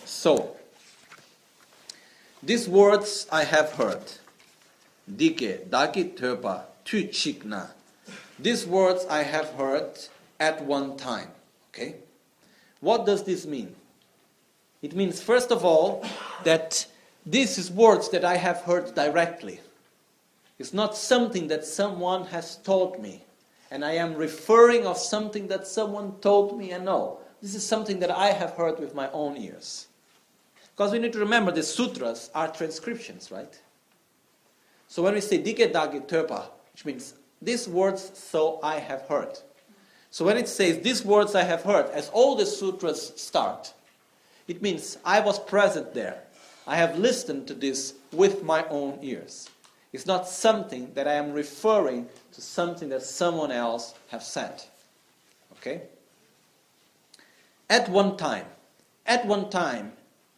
So, 0.04 0.56
these 2.42 2.68
words 2.68 3.26
I 3.30 3.44
have 3.44 3.72
heard. 3.72 4.02
Dike, 5.08 5.70
daki 5.70 6.04
töpa, 6.16 6.64
tu 6.84 7.04
chikna. 7.04 7.70
These 8.38 8.66
words 8.66 9.06
I 9.08 9.22
have 9.22 9.50
heard 9.50 9.98
at 10.40 10.64
one 10.64 10.96
time. 10.96 11.28
Okay? 11.70 11.96
What 12.80 13.06
does 13.06 13.24
this 13.24 13.46
mean? 13.46 13.76
It 14.84 14.94
means, 14.94 15.22
first 15.22 15.50
of 15.50 15.64
all, 15.64 16.04
that 16.42 16.86
this 17.24 17.56
is 17.56 17.70
words 17.70 18.10
that 18.10 18.22
I 18.22 18.36
have 18.36 18.58
heard 18.58 18.94
directly. 18.94 19.60
It's 20.58 20.74
not 20.74 20.94
something 20.94 21.48
that 21.48 21.64
someone 21.64 22.26
has 22.26 22.56
told 22.58 23.00
me, 23.00 23.24
and 23.70 23.82
I 23.82 23.92
am 23.92 24.14
referring 24.14 24.86
of 24.86 24.98
something 24.98 25.48
that 25.48 25.66
someone 25.66 26.20
told 26.20 26.58
me 26.58 26.72
and 26.72 26.84
no. 26.84 27.20
This 27.40 27.54
is 27.54 27.66
something 27.66 27.98
that 28.00 28.10
I 28.10 28.32
have 28.32 28.50
heard 28.50 28.78
with 28.78 28.94
my 28.94 29.10
own 29.12 29.38
ears. 29.38 29.86
Because 30.76 30.92
we 30.92 30.98
need 30.98 31.14
to 31.14 31.18
remember 31.18 31.50
the 31.50 31.62
sutras 31.62 32.28
are 32.34 32.48
transcriptions, 32.48 33.30
right? 33.30 33.58
So 34.88 35.02
when 35.02 35.14
we 35.14 35.22
say 35.22 35.38
dike 35.38 35.72
dagi 35.72 36.06
terpa, 36.06 36.48
which 36.74 36.84
means 36.84 37.14
these 37.40 37.66
words 37.66 38.10
so 38.12 38.60
I 38.62 38.80
have 38.80 39.00
heard. 39.02 39.38
So 40.10 40.26
when 40.26 40.36
it 40.36 40.46
says 40.46 40.80
these 40.80 41.02
words 41.06 41.34
I 41.34 41.44
have 41.44 41.62
heard, 41.62 41.86
as 41.86 42.10
all 42.10 42.36
the 42.36 42.44
sutras 42.44 43.14
start, 43.16 43.72
it 44.48 44.62
means 44.62 44.98
I 45.04 45.20
was 45.20 45.38
present 45.38 45.94
there. 45.94 46.22
I 46.66 46.76
have 46.76 46.98
listened 46.98 47.46
to 47.48 47.54
this 47.54 47.94
with 48.12 48.42
my 48.42 48.66
own 48.68 48.98
ears. 49.02 49.50
It's 49.92 50.06
not 50.06 50.28
something 50.28 50.92
that 50.94 51.06
I 51.06 51.14
am 51.14 51.32
referring 51.32 52.08
to 52.32 52.40
something 52.40 52.88
that 52.88 53.02
someone 53.02 53.52
else 53.52 53.94
has 54.08 54.26
said. 54.26 54.62
Okay? 55.52 55.82
At 57.70 57.88
one 57.88 58.16
time, 58.16 58.46
at 59.06 59.26
one 59.26 59.50
time, 59.50 59.92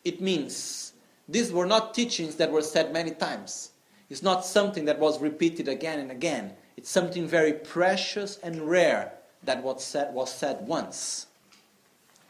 it 0.04 0.20
means 0.20 0.92
these 1.28 1.52
were 1.52 1.66
not 1.66 1.94
teachings 1.94 2.36
that 2.36 2.52
were 2.52 2.62
said 2.62 2.92
many 2.92 3.10
times. 3.10 3.70
It's 4.10 4.22
not 4.22 4.44
something 4.44 4.84
that 4.84 4.98
was 4.98 5.20
repeated 5.20 5.68
again 5.68 5.98
and 5.98 6.10
again. 6.10 6.52
It's 6.76 6.90
something 6.90 7.26
very 7.26 7.52
precious 7.52 8.38
and 8.38 8.68
rare 8.68 9.12
that 9.42 9.62
was 9.62 9.82
said, 9.82 10.14
was 10.14 10.32
said 10.32 10.66
once. 10.66 11.26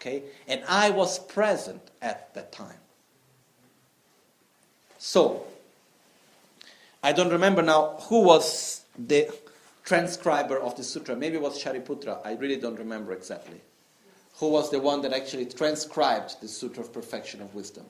Okay? 0.06 0.22
And 0.46 0.62
I 0.68 0.90
was 0.90 1.18
present 1.18 1.82
at 2.00 2.32
that 2.34 2.52
time. 2.52 2.78
So, 4.98 5.44
I 7.02 7.12
don't 7.12 7.30
remember 7.30 7.62
now 7.62 7.96
who 8.02 8.22
was 8.22 8.82
the 8.98 9.28
transcriber 9.84 10.58
of 10.58 10.76
the 10.76 10.82
sutra. 10.82 11.16
Maybe 11.16 11.36
it 11.36 11.42
was 11.42 11.62
Shariputra. 11.62 12.20
I 12.24 12.34
really 12.34 12.56
don't 12.56 12.78
remember 12.78 13.12
exactly. 13.12 13.60
Who 14.38 14.48
was 14.50 14.70
the 14.70 14.80
one 14.80 15.02
that 15.02 15.12
actually 15.12 15.46
transcribed 15.46 16.40
the 16.40 16.48
Sutra 16.48 16.82
of 16.82 16.92
Perfection 16.92 17.40
of 17.40 17.54
Wisdom. 17.54 17.86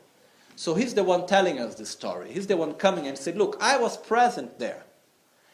So 0.54 0.74
he's 0.74 0.94
the 0.94 1.02
one 1.02 1.26
telling 1.26 1.58
us 1.58 1.74
the 1.74 1.84
story. 1.84 2.32
He's 2.32 2.46
the 2.46 2.56
one 2.56 2.74
coming 2.74 3.06
and 3.06 3.18
said, 3.18 3.36
Look, 3.36 3.56
I 3.60 3.76
was 3.78 3.96
present 3.96 4.58
there. 4.58 4.84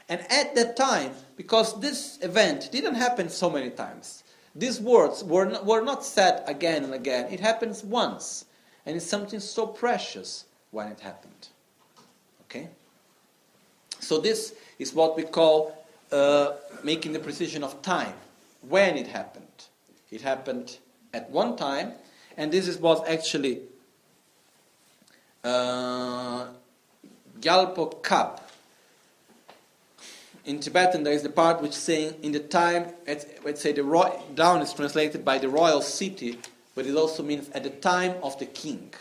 And 0.09 0.21
at 0.31 0.55
that 0.55 0.77
time, 0.77 1.13
because 1.37 1.81
this 1.81 2.19
event 2.21 2.71
didn't 2.71 2.97
happen 2.97 3.31
so 3.31 3.49
many 3.49 3.71
times, 3.71 4.22
these 4.55 4.81
words 4.81 5.25
were 5.25 5.47
not, 5.47 5.65
were 5.65 5.81
not 5.81 6.05
said 6.05 6.43
again 6.47 6.85
and 6.85 6.95
again. 6.95 7.33
It 7.33 7.41
happens 7.41 7.83
once. 7.83 8.45
And 8.85 8.97
it's 8.97 9.07
something 9.07 9.41
so 9.41 9.67
precious 9.67 10.45
when 10.71 10.89
it 10.89 11.01
happened. 11.01 11.49
Okay? 12.45 12.69
So, 14.01 14.19
this 14.19 14.55
is 14.79 14.93
what 14.93 15.17
we 15.17 15.23
call 15.23 15.85
uh, 16.11 16.53
making 16.83 17.13
the 17.13 17.21
precision 17.21 17.63
of 17.63 17.81
time. 17.83 18.15
When 18.69 18.97
it 18.97 19.07
happened. 19.07 19.47
It 20.11 20.21
happened 20.21 20.79
at 21.15 21.31
one 21.31 21.57
time, 21.57 21.93
and 22.37 22.53
this 22.53 22.69
is 22.69 22.79
what 22.79 23.09
actually 23.09 23.61
uh, 25.43 26.47
Gyalpo 27.41 28.03
Kap 28.03 28.42
in 30.45 30.59
Tibetan, 30.61 31.05
there 31.05 31.13
is 31.13 31.23
the 31.23 31.29
part 31.29 31.63
which 31.63 31.73
is 31.73 31.77
saying 31.77 32.15
in 32.23 32.33
the 32.33 32.41
time, 32.41 32.93
let's 33.07 33.61
say 33.61 33.73
the 33.73 34.21
down 34.35 34.61
is 34.63 34.73
translated 34.73 35.25
by 35.25 35.39
the 35.39 35.49
royal 35.49 35.83
city, 35.83 36.39
but 36.75 36.87
it 36.87 36.97
also 36.97 37.23
means 37.23 37.49
at 37.51 37.63
the 37.63 37.71
time 37.71 38.17
of 38.23 38.39
the 38.39 38.47
king. 38.47 38.93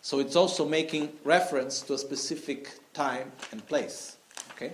So 0.00 0.18
it's 0.18 0.36
also 0.36 0.66
making 0.66 1.12
reference 1.24 1.80
to 1.82 1.94
a 1.94 1.98
specific 1.98 2.78
time 2.92 3.32
and 3.52 3.66
place. 3.66 4.16
Okay. 4.52 4.72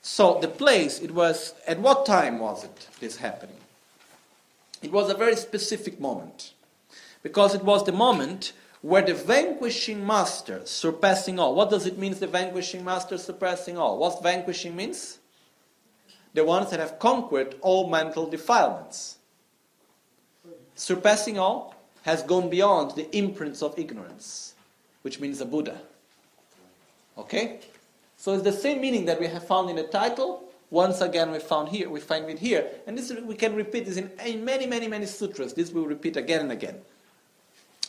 So 0.00 0.38
the 0.40 0.48
place, 0.48 1.00
it 1.00 1.10
was 1.10 1.54
at 1.66 1.78
what 1.80 2.06
time 2.06 2.38
was 2.38 2.64
it 2.64 2.88
this 3.00 3.16
happening? 3.16 3.56
It 4.80 4.92
was 4.92 5.10
a 5.10 5.14
very 5.14 5.36
specific 5.36 6.00
moment, 6.00 6.54
because 7.22 7.54
it 7.54 7.64
was 7.64 7.84
the 7.84 7.92
moment 7.92 8.52
where 8.82 9.02
the 9.02 9.14
vanquishing 9.14 10.06
master 10.06 10.62
surpassing 10.64 11.38
all. 11.38 11.54
What 11.54 11.70
does 11.70 11.86
it 11.86 11.98
mean, 11.98 12.14
the 12.14 12.26
vanquishing 12.26 12.84
master 12.84 13.18
surpassing 13.18 13.76
all? 13.76 13.98
What 13.98 14.22
vanquishing 14.22 14.76
means? 14.76 15.18
The 16.34 16.44
ones 16.44 16.70
that 16.70 16.80
have 16.80 16.98
conquered 16.98 17.56
all 17.60 17.88
mental 17.88 18.28
defilements. 18.28 19.18
Surpassing 20.76 21.38
all 21.38 21.74
has 22.02 22.22
gone 22.22 22.48
beyond 22.48 22.92
the 22.92 23.14
imprints 23.16 23.62
of 23.62 23.76
ignorance, 23.78 24.54
which 25.02 25.18
means 25.18 25.40
a 25.40 25.44
Buddha. 25.44 25.80
Okay? 27.16 27.58
So 28.16 28.34
it's 28.34 28.44
the 28.44 28.52
same 28.52 28.80
meaning 28.80 29.06
that 29.06 29.18
we 29.18 29.26
have 29.26 29.46
found 29.46 29.70
in 29.70 29.76
the 29.76 29.84
title. 29.84 30.44
Once 30.70 31.00
again, 31.00 31.32
we 31.32 31.38
found 31.40 31.70
here, 31.70 31.88
we 31.88 31.98
find 31.98 32.28
it 32.28 32.38
here, 32.38 32.68
and 32.86 32.96
this 32.96 33.10
we 33.10 33.34
can 33.34 33.56
repeat 33.56 33.86
this 33.86 33.96
in, 33.96 34.10
in 34.24 34.44
many, 34.44 34.66
many, 34.66 34.86
many 34.86 35.06
sutras. 35.06 35.54
This 35.54 35.72
we 35.72 35.80
will 35.80 35.88
repeat 35.88 36.16
again 36.16 36.42
and 36.42 36.52
again 36.52 36.78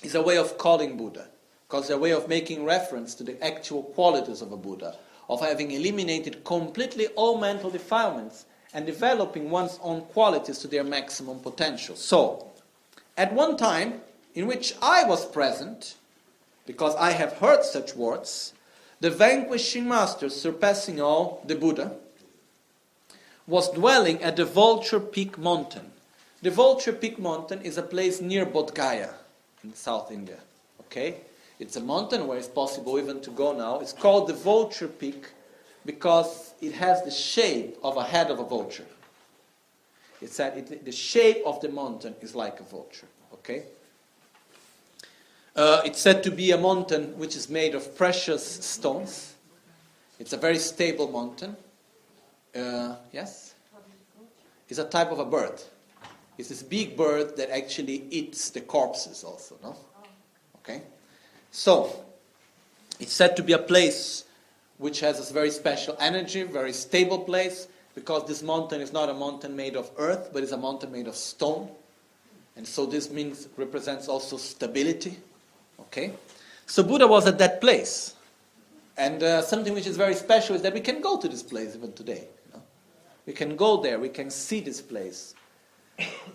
is 0.01 0.15
a 0.15 0.21
way 0.21 0.37
of 0.37 0.57
calling 0.57 0.97
Buddha, 0.97 1.27
because 1.67 1.89
a 1.89 1.97
way 1.97 2.11
of 2.11 2.27
making 2.27 2.65
reference 2.65 3.15
to 3.15 3.23
the 3.23 3.43
actual 3.43 3.83
qualities 3.83 4.41
of 4.41 4.51
a 4.51 4.57
Buddha, 4.57 4.95
of 5.29 5.41
having 5.41 5.71
eliminated 5.71 6.43
completely 6.43 7.07
all 7.07 7.37
mental 7.37 7.69
defilements 7.69 8.45
and 8.73 8.85
developing 8.85 9.49
one's 9.49 9.79
own 9.81 10.01
qualities 10.01 10.59
to 10.59 10.67
their 10.67 10.83
maximum 10.83 11.39
potential. 11.39 11.95
So, 11.95 12.47
at 13.17 13.33
one 13.33 13.57
time 13.57 14.01
in 14.33 14.47
which 14.47 14.73
I 14.81 15.03
was 15.03 15.25
present, 15.25 15.95
because 16.65 16.95
I 16.95 17.11
have 17.11 17.33
heard 17.33 17.63
such 17.63 17.95
words, 17.95 18.53
the 19.01 19.09
vanquishing 19.09 19.87
master, 19.87 20.29
surpassing 20.29 21.01
all, 21.01 21.41
the 21.45 21.55
Buddha, 21.55 21.95
was 23.47 23.71
dwelling 23.71 24.21
at 24.21 24.35
the 24.35 24.45
Vulture 24.45 24.99
Peak 24.99 25.37
mountain. 25.37 25.91
The 26.41 26.51
Vulture 26.51 26.93
Peak 26.93 27.17
mountain 27.17 27.61
is 27.61 27.77
a 27.77 27.81
place 27.83 28.21
near 28.21 28.45
Bodh 28.45 28.73
Gaya 28.73 29.13
in 29.63 29.73
South 29.73 30.11
India. 30.11 30.37
Okay? 30.81 31.15
It's 31.59 31.75
a 31.75 31.81
mountain 31.81 32.27
where 32.27 32.37
it's 32.37 32.47
possible 32.47 32.97
even 32.97 33.19
to 33.21 33.31
go 33.31 33.51
now. 33.51 33.79
It's 33.79 33.93
called 33.93 34.27
the 34.27 34.33
Vulture 34.33 34.87
Peak 34.87 35.27
because 35.85 36.53
it 36.61 36.73
has 36.73 37.03
the 37.03 37.11
shape 37.11 37.77
of 37.83 37.97
a 37.97 38.03
head 38.03 38.31
of 38.31 38.39
a 38.39 38.43
vulture. 38.43 38.85
It's 40.21 40.37
that 40.37 40.57
it, 40.57 40.85
the 40.85 40.91
shape 40.91 41.43
of 41.45 41.61
the 41.61 41.69
mountain 41.69 42.15
is 42.21 42.35
like 42.35 42.59
a 42.59 42.63
vulture. 42.63 43.07
Okay? 43.33 43.63
Uh, 45.55 45.81
it's 45.83 45.99
said 45.99 46.23
to 46.23 46.31
be 46.31 46.51
a 46.51 46.57
mountain 46.57 47.17
which 47.17 47.35
is 47.35 47.49
made 47.49 47.75
of 47.75 47.95
precious 47.95 48.45
stones. 48.45 49.33
It's 50.19 50.33
a 50.33 50.37
very 50.37 50.59
stable 50.59 51.09
mountain. 51.11 51.55
Uh, 52.55 52.95
yes? 53.11 53.55
It's 54.67 54.79
a 54.79 54.85
type 54.85 55.11
of 55.11 55.19
a 55.19 55.25
bird. 55.25 55.61
It's 56.39 56.47
this 56.47 56.63
big 56.63 56.95
bird 56.95 57.35
that 57.35 57.49
actually 57.49 58.05
eats 58.09 58.49
the 58.49 58.61
corpses 58.61 59.25
also, 59.25 59.57
no? 59.61 59.75
Okay? 60.59 60.83
So, 61.51 62.05
it's 62.97 63.11
said 63.11 63.35
to 63.35 63.43
be 63.43 63.51
a 63.51 63.57
place 63.57 64.23
which 64.77 65.01
has 65.01 65.29
a 65.29 65.33
very 65.33 65.51
special 65.51 65.97
energy, 65.99 66.43
very 66.43 66.71
stable 66.71 67.19
place, 67.19 67.67
because 67.93 68.25
this 68.25 68.41
mountain 68.41 68.79
is 68.79 68.93
not 68.93 69.09
a 69.09 69.13
mountain 69.13 69.53
made 69.53 69.75
of 69.75 69.91
earth, 69.97 70.29
but 70.31 70.41
it's 70.41 70.53
a 70.53 70.57
mountain 70.57 70.93
made 70.93 71.07
of 71.07 71.15
stone. 71.17 71.67
And 72.55 72.65
so 72.65 72.85
this 72.85 73.11
means 73.11 73.49
represents 73.57 74.07
also 74.07 74.37
stability. 74.37 75.17
Okay? 75.81 76.13
So 76.67 76.83
Buddha 76.83 77.05
was 77.05 77.27
at 77.27 77.37
that 77.39 77.59
place. 77.59 78.15
And 78.95 79.21
uh, 79.21 79.41
something 79.41 79.73
which 79.73 79.87
is 79.87 79.97
very 79.97 80.15
special 80.15 80.55
is 80.55 80.61
that 80.61 80.73
we 80.73 80.79
can 80.79 81.01
go 81.01 81.19
to 81.19 81.27
this 81.27 81.43
place 81.43 81.75
even 81.75 81.91
today. 81.91 82.29
you 82.45 82.53
know. 82.53 82.63
We 83.25 83.33
can 83.33 83.57
go 83.57 83.81
there, 83.81 83.99
we 83.99 84.07
can 84.07 84.29
see 84.29 84.61
this 84.61 84.81
place. 84.81 85.35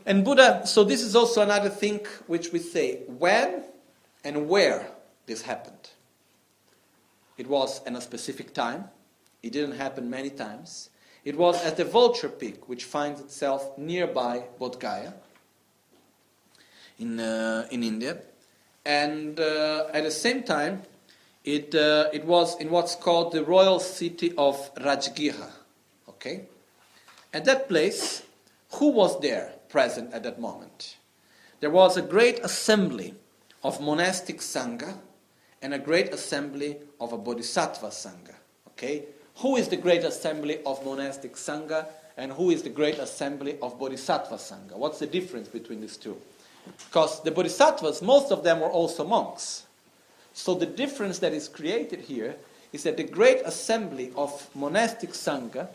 And 0.06 0.24
Buddha, 0.24 0.66
so 0.66 0.84
this 0.84 1.02
is 1.02 1.16
also 1.16 1.40
another 1.42 1.70
thing 1.70 2.00
which 2.26 2.52
we 2.52 2.58
say 2.58 3.02
when 3.06 3.64
and 4.22 4.48
where 4.48 4.88
this 5.26 5.42
happened. 5.42 5.90
It 7.38 7.48
was 7.48 7.80
in 7.86 7.96
a 7.96 8.00
specific 8.00 8.52
time, 8.52 8.84
it 9.42 9.52
didn't 9.52 9.76
happen 9.76 10.08
many 10.08 10.30
times. 10.30 10.90
It 11.24 11.36
was 11.36 11.62
at 11.64 11.76
the 11.76 11.84
Vulture 11.84 12.28
Peak, 12.28 12.68
which 12.68 12.84
finds 12.84 13.20
itself 13.20 13.78
nearby 13.78 14.44
Bodh 14.60 14.78
Gaya 14.78 15.14
in, 16.98 17.18
uh, 17.18 17.66
in 17.70 17.82
India. 17.82 18.18
And 18.84 19.40
uh, 19.40 19.86
at 19.92 20.04
the 20.04 20.10
same 20.10 20.42
time, 20.42 20.82
it, 21.44 21.74
uh, 21.74 22.10
it 22.12 22.26
was 22.26 22.60
in 22.60 22.70
what's 22.70 22.94
called 22.94 23.32
the 23.32 23.42
royal 23.42 23.80
city 23.80 24.34
of 24.36 24.74
Rajgriha. 24.74 25.50
Okay? 26.10 26.44
At 27.32 27.46
that 27.46 27.68
place, 27.68 28.22
who 28.72 28.90
was 28.90 29.18
there 29.20 29.53
present 29.74 30.14
at 30.14 30.22
that 30.22 30.38
moment? 30.40 30.98
There 31.58 31.68
was 31.68 31.96
a 31.96 32.02
great 32.02 32.38
assembly 32.44 33.12
of 33.64 33.80
monastic 33.80 34.38
sangha 34.38 34.96
and 35.60 35.74
a 35.74 35.80
great 35.80 36.14
assembly 36.14 36.76
of 37.00 37.12
a 37.12 37.18
bodhisattva 37.18 37.88
sangha. 37.88 38.36
Okay? 38.68 39.02
Who 39.38 39.56
is 39.56 39.66
the 39.66 39.76
great 39.76 40.04
assembly 40.04 40.60
of 40.64 40.84
monastic 40.86 41.34
sangha 41.34 41.88
and 42.16 42.30
who 42.30 42.50
is 42.50 42.62
the 42.62 42.70
great 42.70 42.98
assembly 43.00 43.58
of 43.60 43.76
bodhisattva 43.80 44.36
sangha? 44.36 44.76
What's 44.76 45.00
the 45.00 45.08
difference 45.08 45.48
between 45.48 45.80
these 45.80 45.96
two? 45.96 46.16
Because 46.86 47.20
the 47.24 47.32
bodhisattvas, 47.32 48.00
most 48.00 48.30
of 48.30 48.44
them 48.44 48.60
were 48.60 48.70
also 48.70 49.04
monks. 49.04 49.64
So 50.34 50.54
the 50.54 50.66
difference 50.66 51.18
that 51.18 51.32
is 51.32 51.48
created 51.48 51.98
here 51.98 52.36
is 52.72 52.84
that 52.84 52.96
the 52.96 53.02
great 53.02 53.40
assembly 53.44 54.12
of 54.14 54.48
monastic 54.54 55.10
sangha 55.10 55.66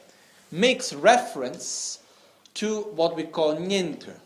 makes 0.52 0.94
reference 0.94 2.00
to 2.60 2.82
what 2.96 3.16
we 3.16 3.24
call 3.24 3.56
nyenter, 3.56 4.18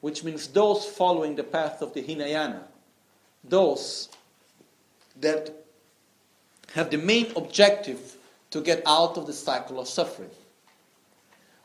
which 0.00 0.24
means 0.24 0.46
those 0.48 0.86
following 0.86 1.36
the 1.36 1.44
path 1.44 1.82
of 1.82 1.92
the 1.92 2.00
Hinayana, 2.00 2.62
those 3.44 4.08
that 5.20 5.50
have 6.72 6.88
the 6.88 6.96
main 6.96 7.30
objective 7.36 8.16
to 8.52 8.62
get 8.62 8.82
out 8.86 9.18
of 9.18 9.26
the 9.26 9.34
cycle 9.34 9.78
of 9.78 9.86
suffering. 9.86 10.30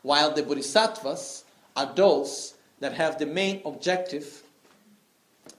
While 0.02 0.34
the 0.34 0.42
bodhisattvas 0.42 1.44
are 1.74 1.90
those 1.94 2.52
that 2.80 2.92
have 2.92 3.18
the 3.18 3.24
main 3.24 3.62
objective 3.64 4.42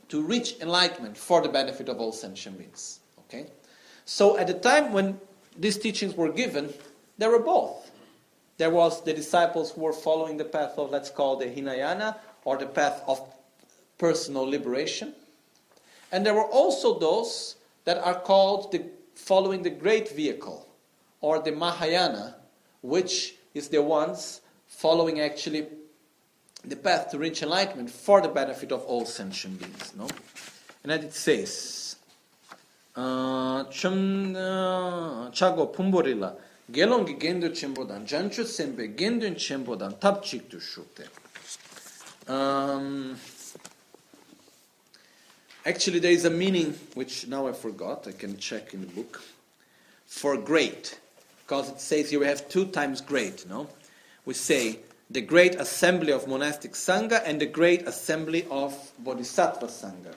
to 0.10 0.22
reach 0.22 0.62
enlightenment 0.62 1.18
for 1.18 1.42
the 1.42 1.50
benefit 1.50 1.90
of 1.90 2.00
all 2.00 2.12
sentient 2.12 2.60
beings. 2.60 3.00
Okay? 3.22 3.48
So 4.06 4.38
at 4.38 4.46
the 4.46 4.54
time 4.54 4.94
when 4.94 5.20
these 5.58 5.80
teachings 5.80 6.14
were 6.14 6.32
given, 6.32 6.72
there 7.18 7.32
were 7.32 7.40
both. 7.40 7.85
There 8.58 8.70
was 8.70 9.04
the 9.04 9.14
disciples 9.14 9.72
who 9.72 9.82
were 9.82 9.94
following 9.94 10.38
the 10.38 10.46
path 10.46 10.78
of, 10.78 10.92
let's 10.92 11.10
call 11.10 11.36
the 11.36 11.46
Hinayana, 11.46 12.18
or 12.46 12.58
the 12.58 12.66
path 12.66 13.04
of 13.08 13.22
personal 13.98 14.44
liberation. 14.44 15.14
And 16.12 16.26
there 16.26 16.34
were 16.34 16.46
also 16.46 16.98
those 17.00 17.56
that 17.84 17.98
are 17.98 18.20
called 18.20 18.72
the, 18.72 18.86
following 19.16 19.64
the 19.64 19.70
great 19.70 20.10
vehicle, 20.12 20.68
or 21.22 21.40
the 21.40 21.52
Mahayana, 21.52 22.38
which 22.82 23.36
is 23.54 23.68
the 23.70 23.82
ones 23.82 24.42
following 24.68 25.20
actually 25.20 25.68
the 26.64 26.76
path 26.76 27.12
to 27.12 27.18
reach 27.18 27.44
enlightenment 27.44 27.90
for 27.90 28.22
the 28.22 28.28
benefit 28.28 28.72
of 28.72 28.84
all 28.84 29.06
sentient 29.06 29.60
beings. 29.60 29.94
No? 29.98 30.08
And 30.84 30.92
then 30.92 31.04
it 31.04 31.14
says, 31.14 31.96
uh, 32.96 33.66
chum 33.66 34.36
uh, 34.36 35.30
chago 35.32 35.74
pumborila 35.74 36.36
gelongi 36.72 37.20
gendo 37.20 37.50
chembodan 37.50 38.06
janchu 38.06 38.44
sembe 38.44 38.96
gendo 38.96 39.30
chembodan 39.36 39.94
tapchik 40.00 40.50
tu 40.50 40.58
shukte. 40.58 41.08
Um, 42.28 43.18
actually, 45.66 46.00
there 46.00 46.12
is 46.12 46.26
a 46.26 46.30
meaning 46.32 46.74
which 46.96 47.28
now 47.28 47.48
I 47.48 47.52
forgot. 47.52 48.08
I 48.08 48.14
can 48.14 48.38
check 48.38 48.74
in 48.74 48.82
the 48.82 48.88
book 48.88 49.22
for 50.08 50.36
great, 50.38 51.00
because 51.46 51.70
it 51.70 51.80
says 51.80 52.10
here 52.10 52.20
we 52.20 52.26
have 52.26 52.50
two 52.50 52.66
times 52.66 53.02
great. 53.02 53.48
No, 53.48 53.68
we 54.26 54.34
say 54.34 54.80
the 55.12 55.22
great 55.22 55.54
assembly 55.56 56.12
of 56.12 56.28
monastic 56.28 56.72
sangha 56.72 57.22
and 57.26 57.40
the 57.40 57.46
great 57.46 57.88
assembly 57.88 58.48
of 58.50 58.92
bodhisattva 58.98 59.68
sangha. 59.68 60.16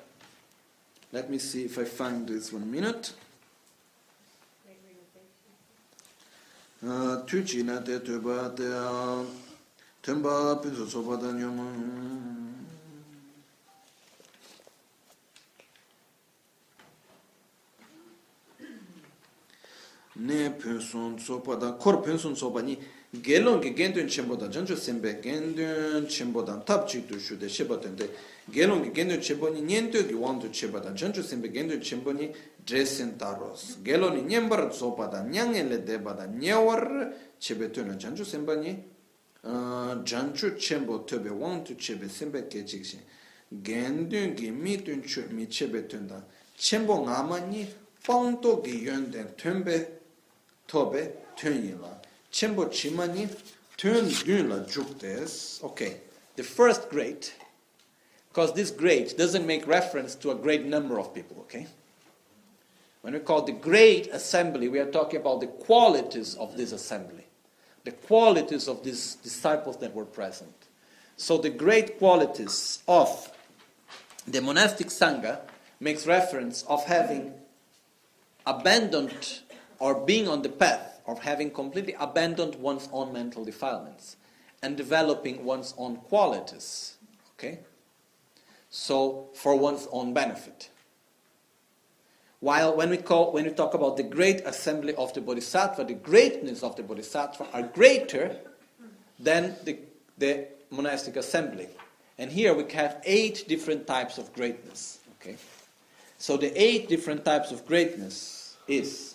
Let 1.12 1.28
me 1.28 1.38
see 1.38 1.64
if 1.64 1.78
I 1.78 1.84
find 1.84 2.26
this 2.26 2.53
one 2.53 2.70
minute. 2.70 3.12
tu 6.80 7.42
chi 7.42 7.62
na 7.62 7.80
te 7.82 8.00
tu 8.00 8.20
pa 8.20 8.48
te 8.50 8.64
ten 10.00 10.20
pa 10.22 10.56
pi 10.62 10.72
su 10.74 10.86
so 10.86 11.02
pa 11.02 11.16
ta 11.16 11.32
nyo 11.32 11.50
ma 11.50 11.64
ne 20.14 20.50
pen 20.50 20.80
sun 20.80 21.18
so 21.18 21.40
pa 21.40 21.56
ta 21.56 21.72
kor 21.72 22.00
pen 22.00 22.16
sun 22.16 22.36
so 22.36 22.50
pa 22.50 22.60
ni 22.60 22.78
ge 23.22 23.40
long 23.42 23.60
ge 23.60 23.74
gen 23.74 23.92
tun 23.92 24.06
chen 24.06 24.28
po 24.28 24.36
ta 24.36 24.46
jan 24.46 24.64
chu 24.64 24.76
sen 24.76 25.00
pe 25.00 25.18
gen 25.20 25.54
tun 25.54 26.06
chen 26.06 26.32
po 26.32 26.44
ta 26.44 26.58
tab 26.58 26.86
chik 26.86 27.08
tu 27.08 27.18
shu 27.18 27.36
de 27.36 27.48
she 27.48 27.64
pa 27.64 27.76
ten 27.76 27.96
de 27.96 28.08
ge 28.52 28.66
long 28.66 28.84
ge 28.84 28.92
gen 28.94 29.08
tun 29.08 29.20
chen 29.20 29.38
po 29.38 29.48
ni 29.48 29.60
nyen 29.60 29.90
tu 29.90 30.06
ki 30.06 30.14
wan 30.14 30.38
tu 30.38 30.48
che 30.50 30.68
pa 30.68 30.78
ta 30.78 30.92
jan 30.92 31.12
chu 31.12 31.22
sen 31.22 31.40
pe 31.40 31.50
gen 31.50 31.68
tun 31.68 31.80
chen 31.80 32.02
po 32.02 32.12
ni 32.12 32.30
dresen 32.68 33.18
taros 33.18 33.78
gelon 33.82 34.14
ni 34.14 34.22
nyembar 34.22 34.72
so 34.72 34.90
pa 34.90 35.06
da 35.06 35.22
nyang 35.22 35.54
le 35.70 35.78
de 35.78 35.98
ba 35.98 36.12
da 36.12 36.26
nyawar 36.26 37.12
chebe 37.40 37.70
tu 37.72 37.84
na 37.84 37.94
semba 38.24 38.54
ni. 38.56 38.84
Ah, 39.44 39.94
Janjo 40.04 40.56
chembo 40.58 41.06
to 41.06 41.18
be 41.20 41.30
wan 41.30 41.64
tu 41.64 41.74
chebe 41.74 42.08
sembe 42.08 42.46
ke 42.48 42.66
chik 42.66 42.84
shin 42.84 43.00
gendun 43.62 44.36
ge 44.36 44.50
mi 44.50 44.76
tun 44.76 45.02
chu 45.02 45.24
mi 45.30 45.46
chebe 45.46 45.88
tu 45.88 45.98
da. 46.06 46.22
Chembo 46.58 47.04
ngama 47.06 47.48
ni 47.48 47.66
pang 48.04 48.38
to 48.42 48.62
yön 48.64 49.10
den 49.10 49.28
tönbe 49.36 49.86
tobe 50.66 51.12
yin 51.42 51.80
la. 51.80 51.88
Chenpo 52.30 52.66
chimani 52.66 53.28
turn 53.76 54.08
yun 54.26 54.48
la 54.50 54.56
juk 54.66 54.98
des. 54.98 55.60
Okay, 55.62 55.96
the 56.36 56.42
first 56.42 56.90
great, 56.90 57.34
because 58.28 58.52
this 58.54 58.70
great 58.70 59.16
doesn't 59.16 59.46
make 59.46 59.66
reference 59.66 60.14
to 60.16 60.30
a 60.30 60.34
great 60.34 60.66
number 60.66 60.98
of 60.98 61.14
people, 61.14 61.38
okay? 61.40 61.66
When 63.03 63.14
we 63.14 63.20
call 63.20 63.42
the 63.42 63.53
great 63.53 64.09
assembly, 64.09 64.68
we 64.68 64.78
are 64.78 64.90
talking 64.90 65.20
about 65.20 65.40
the 65.40 65.46
qualities 65.46 66.34
of 66.34 66.57
this 66.57 66.72
assembly, 66.72 67.26
the 67.84 67.92
qualities 67.92 68.68
of 68.68 68.82
these 68.82 69.14
disciples 69.16 69.76
that 69.78 69.94
were 69.94 70.05
present. 70.05 70.55
So 71.16 71.38
the 71.38 71.51
great 71.51 71.99
qualities 71.99 72.82
of 72.86 73.32
the 74.26 74.40
monastic 74.40 74.88
sangha 74.88 75.40
makes 75.80 76.07
reference 76.07 76.64
of 76.64 76.84
having 76.84 77.34
abandoned 78.46 79.40
or 79.78 79.94
being 79.94 80.28
on 80.28 80.42
the 80.42 80.49
path 80.49 81.01
of 81.07 81.20
having 81.20 81.51
completely 81.51 81.94
abandoned 81.99 82.57
one's 82.57 82.88
own 82.92 83.12
mental 83.12 83.44
defilements 83.44 84.16
and 84.62 84.76
developing 84.76 85.44
one's 85.44 85.74
own 85.78 85.96
qualities. 85.96 86.96
Okay? 87.34 87.61
So, 88.70 89.28
for 89.34 89.57
one's 89.57 89.88
own 89.90 90.12
benefit. 90.12 90.68
While 92.41 92.76
when 92.76 92.91
we, 92.91 92.99
call, 92.99 93.32
when 93.32 93.45
we 93.45 93.51
talk 93.51 93.74
about 93.74 93.97
the 93.97 94.05
great 94.05 94.43
assembly 94.47 94.95
of 94.95 95.12
the 95.12 95.20
Bodhisattva, 95.20 95.84
the 95.84 95.95
greatness 95.95 96.62
of 96.62 96.76
the 96.76 96.84
Bodhisattva 96.84 97.49
are 97.53 97.62
greater 97.62 98.36
than 99.18 99.57
the, 99.64 99.78
the 100.16 100.47
monastic 100.70 101.16
assembly. 101.16 101.68
And 102.16 102.30
here 102.30 102.55
we 102.55 102.70
have 102.72 103.01
eight 103.05 103.47
different 103.49 103.86
types 103.86 104.18
of 104.18 104.32
greatness. 104.32 104.99
Okay? 105.20 105.36
So 106.18 106.36
the 106.36 106.53
eight 106.61 106.89
different 106.89 107.24
types 107.24 107.53
of 107.53 107.66
greatness 107.66 108.57
is 108.66 109.14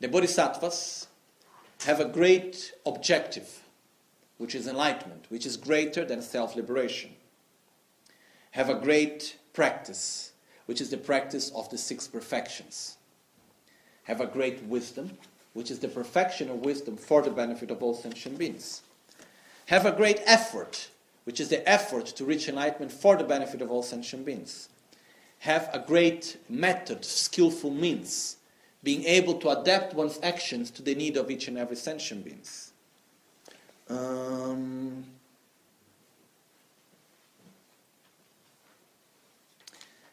the 0.00 0.08
bodhisattvas 0.08 1.06
have 1.84 2.00
a 2.00 2.04
great 2.04 2.72
objective, 2.84 3.62
which 4.38 4.54
is 4.54 4.66
enlightenment, 4.66 5.26
which 5.28 5.46
is 5.46 5.56
greater 5.56 6.04
than 6.04 6.22
self 6.22 6.56
liberation. 6.56 7.10
Have 8.52 8.68
a 8.68 8.74
great 8.74 9.38
practice, 9.52 10.31
which 10.72 10.80
is 10.80 10.88
the 10.88 10.96
practice 10.96 11.52
of 11.54 11.68
the 11.68 11.76
six 11.76 12.08
perfections. 12.08 12.96
Have 14.04 14.22
a 14.22 14.26
great 14.26 14.62
wisdom, 14.62 15.18
which 15.52 15.70
is 15.70 15.80
the 15.80 15.88
perfection 15.88 16.48
of 16.48 16.64
wisdom 16.64 16.96
for 16.96 17.20
the 17.20 17.30
benefit 17.30 17.70
of 17.70 17.82
all 17.82 17.92
sentient 17.92 18.38
beings. 18.38 18.80
Have 19.66 19.84
a 19.84 19.92
great 19.92 20.22
effort, 20.24 20.88
which 21.24 21.40
is 21.40 21.50
the 21.50 21.68
effort 21.68 22.06
to 22.06 22.24
reach 22.24 22.48
enlightenment 22.48 22.90
for 22.90 23.16
the 23.18 23.24
benefit 23.24 23.60
of 23.60 23.70
all 23.70 23.82
sentient 23.82 24.24
beings. 24.24 24.70
Have 25.40 25.68
a 25.74 25.78
great 25.78 26.38
method, 26.48 27.04
skillful 27.04 27.70
means, 27.70 28.38
being 28.82 29.04
able 29.04 29.34
to 29.40 29.50
adapt 29.50 29.92
one's 29.92 30.18
actions 30.22 30.70
to 30.70 30.80
the 30.80 30.94
need 30.94 31.18
of 31.18 31.30
each 31.30 31.48
and 31.48 31.58
every 31.58 31.76
sentient 31.76 32.24
beings. 32.24 32.72
Um, 33.90 35.04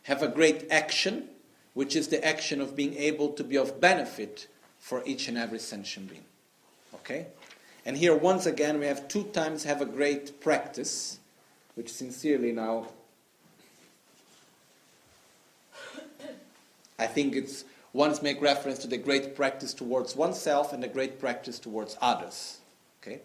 have 0.10 0.24
a 0.24 0.28
great 0.28 0.66
action, 0.72 1.30
which 1.76 1.96
is 1.96 2.08
the 2.08 2.26
action 2.26 2.60
of 2.60 2.76
being 2.76 2.96
able 2.96 3.30
to 3.30 3.44
be 3.44 3.56
of 3.56 3.80
benefit 3.80 4.48
for 4.80 5.04
each 5.06 5.28
and 5.28 5.38
every 5.38 5.60
sentient 5.60 6.10
being. 6.10 6.24
Okay? 6.96 7.28
And 7.86 7.96
here, 7.96 8.16
once 8.16 8.48
again, 8.48 8.80
we 8.80 8.88
have 8.88 9.08
two 9.08 9.26
times 9.26 9.64
have 9.66 9.82
a 9.82 9.86
great 9.86 10.42
practice, 10.42 11.20
which 11.76 11.94
sincerely 11.94 12.52
now 12.52 12.88
I 16.98 17.06
think 17.06 17.36
it's 17.36 17.64
once 17.94 18.24
make 18.24 18.42
reference 18.42 18.80
to 18.80 18.88
the 18.88 18.98
great 18.98 19.36
practice 19.36 19.76
towards 19.76 20.16
oneself 20.16 20.74
and 20.74 20.82
the 20.82 20.88
great 20.88 21.20
practice 21.20 21.60
towards 21.60 21.96
others. 22.02 22.58
Okay? 23.04 23.20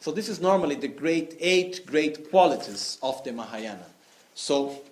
So 0.00 0.12
this 0.12 0.28
is 0.28 0.38
normally 0.38 0.74
the 0.74 0.88
great 0.88 1.34
eight 1.40 1.86
great 1.86 2.28
qualities 2.28 2.98
of 3.02 3.24
the 3.24 3.32
Mahayana. 3.32 3.86
So 4.34 4.82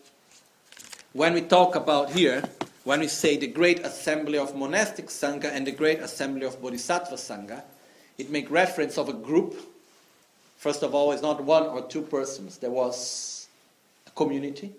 when 1.15 1.33
we 1.33 1.41
talk 1.41 1.77
about 1.77 2.11
here, 2.11 2.43
when 2.83 2.99
we 2.99 3.07
say 3.07 3.37
the 3.37 3.47
great 3.47 3.79
assembly 3.87 4.37
of 4.37 4.57
monastic 4.57 5.07
sangha 5.07 5.45
and 5.45 5.65
the 5.65 5.71
great 5.71 6.01
assembly 6.01 6.45
of 6.45 6.61
bodhisattva 6.61 7.15
sangha, 7.15 7.62
it 8.19 8.31
makes 8.31 8.51
reference 8.51 8.99
of 8.99 9.09
a 9.09 9.12
group. 9.12 9.55
First 10.57 10.83
of 10.83 10.93
all, 10.93 11.12
it's 11.12 11.23
not 11.23 11.43
one 11.45 11.67
or 11.67 11.83
two 11.87 12.03
persons. 12.03 12.59
There 12.59 12.73
was 12.73 13.47
a 14.09 14.11
community, 14.11 14.73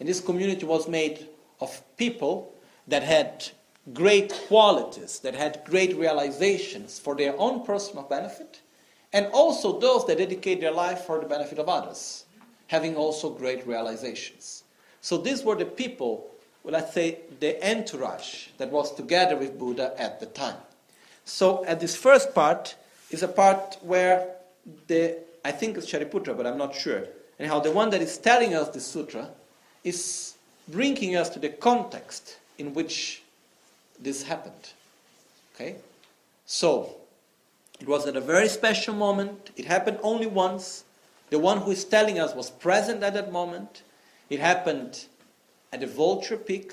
and 0.00 0.08
this 0.08 0.18
community 0.18 0.64
was 0.64 0.88
made 0.88 1.26
of 1.60 1.82
people 1.98 2.54
that 2.88 3.02
had 3.02 3.46
great 3.92 4.32
qualities, 4.48 5.18
that 5.18 5.34
had 5.34 5.60
great 5.66 5.94
realizations 5.94 6.98
for 6.98 7.14
their 7.14 7.38
own 7.38 7.66
personal 7.66 8.04
benefit, 8.04 8.62
and 9.12 9.26
also 9.26 9.78
those 9.78 10.06
that 10.06 10.16
dedicate 10.16 10.62
their 10.62 10.72
life 10.72 11.00
for 11.00 11.20
the 11.20 11.26
benefit 11.26 11.58
of 11.58 11.68
others, 11.68 12.24
having 12.68 12.96
also 12.96 13.28
great 13.28 13.66
realizations. 13.66 14.62
So 15.06 15.16
these 15.16 15.44
were 15.44 15.54
the 15.54 15.66
people, 15.66 16.26
well, 16.64 16.72
let's 16.72 16.92
say, 16.92 17.18
the 17.38 17.64
entourage 17.64 18.48
that 18.58 18.72
was 18.72 18.92
together 18.92 19.36
with 19.36 19.56
Buddha 19.56 19.94
at 19.96 20.18
the 20.18 20.26
time. 20.26 20.56
So 21.24 21.64
at 21.64 21.78
this 21.78 21.94
first 21.94 22.34
part 22.34 22.74
is 23.12 23.22
a 23.22 23.28
part 23.28 23.76
where 23.82 24.34
the, 24.88 25.16
I 25.44 25.52
think 25.52 25.76
it's 25.76 25.88
Shariputra, 25.88 26.36
but 26.36 26.44
I'm 26.44 26.58
not 26.58 26.74
sure. 26.74 27.04
Anyhow, 27.38 27.60
the 27.60 27.70
one 27.70 27.90
that 27.90 28.02
is 28.02 28.18
telling 28.18 28.56
us 28.56 28.70
the 28.70 28.80
sutra 28.80 29.28
is 29.84 30.34
bringing 30.66 31.14
us 31.14 31.28
to 31.30 31.38
the 31.38 31.50
context 31.50 32.38
in 32.58 32.74
which 32.74 33.22
this 34.00 34.24
happened. 34.24 34.72
Okay? 35.54 35.76
So, 36.46 36.96
it 37.78 37.86
was 37.86 38.08
at 38.08 38.16
a 38.16 38.20
very 38.20 38.48
special 38.48 38.92
moment. 38.92 39.52
It 39.54 39.66
happened 39.66 40.00
only 40.02 40.26
once. 40.26 40.82
The 41.30 41.38
one 41.38 41.58
who 41.58 41.70
is 41.70 41.84
telling 41.84 42.18
us 42.18 42.34
was 42.34 42.50
present 42.50 43.04
at 43.04 43.14
that 43.14 43.30
moment. 43.30 43.82
It 44.28 44.40
happened 44.40 45.06
at 45.72 45.80
the 45.80 45.86
Vulture 45.86 46.36
Peak. 46.36 46.72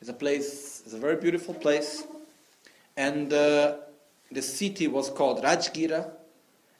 It's 0.00 0.10
a 0.10 0.14
place, 0.14 0.82
it's 0.84 0.94
a 0.94 0.98
very 0.98 1.16
beautiful 1.16 1.54
place. 1.54 2.04
And 2.96 3.32
uh, 3.32 3.76
the 4.30 4.42
city 4.42 4.86
was 4.86 5.10
called 5.10 5.42
Rajgira. 5.42 6.10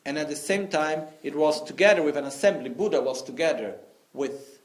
And 0.05 0.19
at 0.19 0.29
the 0.29 0.37
same 0.37 0.69
time, 0.69 1.05
it 1.23 1.35
was 1.35 1.63
together 1.65 2.03
with 2.03 2.17
an 2.17 2.25
assembly. 2.25 2.69
Buddha 2.69 3.01
was 3.01 3.23
together 3.23 3.77
with 4.13 4.61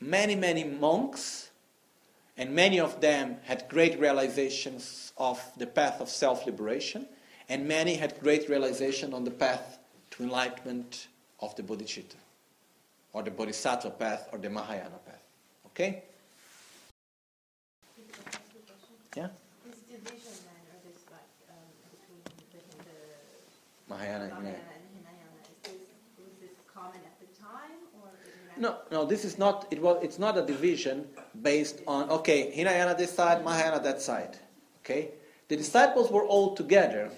many, 0.00 0.34
many 0.34 0.64
monks 0.64 1.50
and 2.36 2.54
many 2.54 2.80
of 2.80 3.00
them 3.00 3.36
had 3.44 3.68
great 3.68 3.98
realizations 4.00 5.12
of 5.18 5.40
the 5.58 5.66
path 5.66 6.00
of 6.00 6.08
self 6.08 6.46
liberation, 6.46 7.06
and 7.48 7.68
many 7.68 7.94
had 7.94 8.18
great 8.20 8.48
realization 8.48 9.12
on 9.12 9.24
the 9.24 9.30
path 9.30 9.78
to 10.12 10.22
enlightenment 10.22 11.08
of 11.40 11.54
the 11.56 11.62
bodhicitta, 11.62 12.16
or 13.12 13.22
the 13.22 13.30
bodhisattva 13.30 13.90
path, 13.90 14.28
or 14.32 14.38
the 14.38 14.48
Mahayana 14.48 14.98
path. 15.04 15.22
Okay? 15.66 16.02
Yeah? 19.16 19.28
This 19.66 19.76
division 19.80 20.32
then, 20.44 20.62
or 20.72 20.80
this 20.88 21.04
like 21.10 21.20
um, 21.50 21.56
between 21.92 22.22
the, 22.24 22.84
the 22.84 23.94
Mahayana 23.94 24.24
and 24.24 24.32
Mahayana 24.32 24.48
Hinayana. 24.48 24.72
and 24.72 24.84
Hinayana, 24.96 25.38
is 25.44 25.62
this, 25.62 25.72
was 26.18 26.32
this 26.40 26.56
common 26.72 27.00
at 27.04 27.20
the 27.20 27.28
time, 27.38 27.76
or 28.00 28.08
No, 28.56 28.78
no, 28.90 29.04
this 29.04 29.24
is 29.24 29.38
not, 29.38 29.66
it 29.70 29.82
was, 29.82 30.02
it's 30.02 30.18
not 30.18 30.38
a 30.38 30.42
division 30.42 31.06
based 31.42 31.80
on, 31.86 32.08
okay, 32.08 32.50
Hinayana 32.50 32.96
this 32.96 33.12
side, 33.14 33.44
Mahayana 33.44 33.80
that 33.80 34.00
side. 34.00 34.38
Okay? 34.80 35.10
The 35.48 35.56
disciples 35.56 36.10
were 36.10 36.24
all 36.24 36.54
together, 36.54 37.10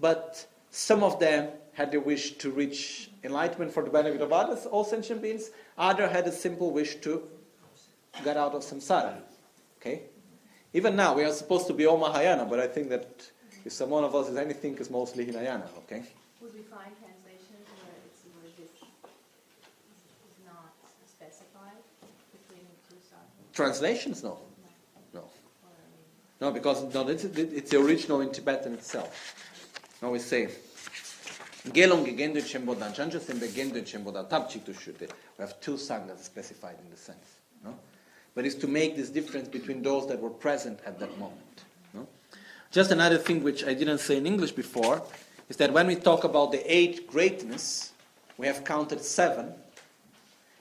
but 0.00 0.44
some 0.70 1.04
of 1.04 1.20
them 1.20 1.50
had 1.78 1.92
the 1.92 2.00
wish 2.00 2.32
to 2.32 2.50
reach 2.50 3.08
enlightenment 3.22 3.72
for 3.72 3.84
the 3.84 3.90
benefit 3.90 4.20
of 4.20 4.32
others, 4.32 4.66
all 4.66 4.82
sentient 4.82 5.22
beings. 5.22 5.50
Other 5.78 6.08
had 6.08 6.26
a 6.26 6.32
simple 6.32 6.72
wish 6.72 6.96
to 7.06 7.22
get 8.24 8.36
out 8.36 8.52
of 8.52 8.62
samsara. 8.62 9.14
Okay? 9.76 10.02
Even 10.72 10.96
now, 10.96 11.14
we 11.14 11.22
are 11.22 11.30
supposed 11.30 11.68
to 11.68 11.72
be 11.72 11.86
all 11.86 11.96
Mahayana, 11.96 12.46
but 12.46 12.58
I 12.58 12.66
think 12.66 12.88
that 12.88 13.06
if 13.64 13.72
some 13.72 13.90
one 13.90 14.02
of 14.02 14.12
us 14.16 14.28
is 14.28 14.36
anything, 14.36 14.76
it's 14.76 14.90
mostly 14.90 15.24
Hinayana. 15.24 15.68
Okay? 15.82 16.02
Would 16.42 16.52
we 16.52 16.62
find 16.62 16.90
translations 16.98 17.64
where 17.78 17.98
it's 18.08 18.22
where 18.34 18.50
this 18.58 18.74
is 18.82 20.38
not 20.44 20.74
specified 21.06 21.78
between 22.32 22.66
the 22.66 22.78
two 22.90 23.00
sides? 23.08 23.30
Translations, 23.52 24.24
no. 24.24 24.40
No. 25.14 25.20
Or, 25.20 25.26
I 25.70 25.86
mean, 25.94 26.02
No, 26.40 26.50
because 26.50 26.92
no, 26.92 27.06
it's, 27.06 27.22
it's 27.22 27.70
the 27.70 27.78
original 27.78 28.20
in 28.20 28.32
Tibetan 28.32 28.74
itself. 28.74 29.36
Now 30.02 30.10
we 30.10 30.18
say, 30.18 30.48
Gelong 31.66 32.06
Gendo 32.16 32.40
Chembodan, 32.40 32.94
Chancho 32.94 33.18
Sembe 33.18 33.48
Gendo 33.48 33.82
Chembodan, 33.82 34.28
Tapchik 34.28 34.64
Shute. 34.80 35.00
We 35.36 35.42
have 35.42 35.60
two 35.60 35.74
sanghas 35.74 36.22
specified 36.22 36.76
in 36.82 36.90
the 36.90 36.96
sense. 36.96 37.38
No? 37.64 37.76
But 38.34 38.46
it's 38.46 38.54
to 38.56 38.68
make 38.68 38.96
this 38.96 39.10
difference 39.10 39.48
between 39.48 39.82
those 39.82 40.06
that 40.08 40.20
were 40.20 40.30
present 40.30 40.78
at 40.86 40.98
that 41.00 41.18
moment. 41.18 41.64
No? 41.92 42.06
Just 42.70 42.90
another 42.90 43.18
thing 43.18 43.42
which 43.42 43.64
I 43.64 43.74
didn't 43.74 43.98
say 43.98 44.16
in 44.16 44.26
English 44.26 44.52
before 44.52 45.02
is 45.48 45.56
that 45.56 45.72
when 45.72 45.86
we 45.86 45.96
talk 45.96 46.24
about 46.24 46.52
the 46.52 46.62
eight 46.72 47.08
greatness, 47.08 47.92
we 48.36 48.46
have 48.46 48.64
counted 48.64 49.02
seven. 49.02 49.52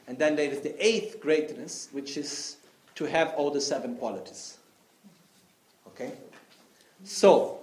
And 0.07 0.17
then 0.17 0.35
there 0.35 0.49
is 0.49 0.61
the 0.61 0.73
eighth 0.83 1.19
greatness, 1.19 1.89
which 1.91 2.17
is 2.17 2.57
to 2.95 3.05
have 3.05 3.33
all 3.35 3.51
the 3.51 3.61
seven 3.61 3.95
qualities. 3.95 4.57
Okay? 5.87 6.13
So, 7.03 7.59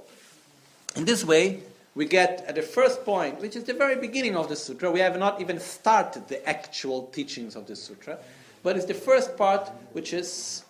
in 0.95 1.05
this 1.05 1.25
way, 1.25 1.61
we 1.95 2.07
get 2.07 2.45
at 2.49 2.57
the 2.57 2.63
first 2.63 3.05
point, 3.05 3.41
which 3.41 3.55
is 3.55 3.65
the 3.65 3.75
very 3.75 3.97
beginning 3.97 4.37
of 4.37 4.49
the 4.49 4.57
sutra. 4.57 4.91
We 4.91 5.01
have 5.01 5.19
not 5.19 5.41
even 5.41 5.61
started 5.61 6.27
the 6.29 6.47
actual 6.49 7.07
teachings 7.07 7.55
of 7.55 7.67
the 7.67 7.77
sutra, 7.77 8.19
but 8.63 8.77
it's 8.77 8.87
the 8.87 8.95
first 8.95 9.37
part, 9.37 9.71
which 9.93 10.13
is, 10.13 10.65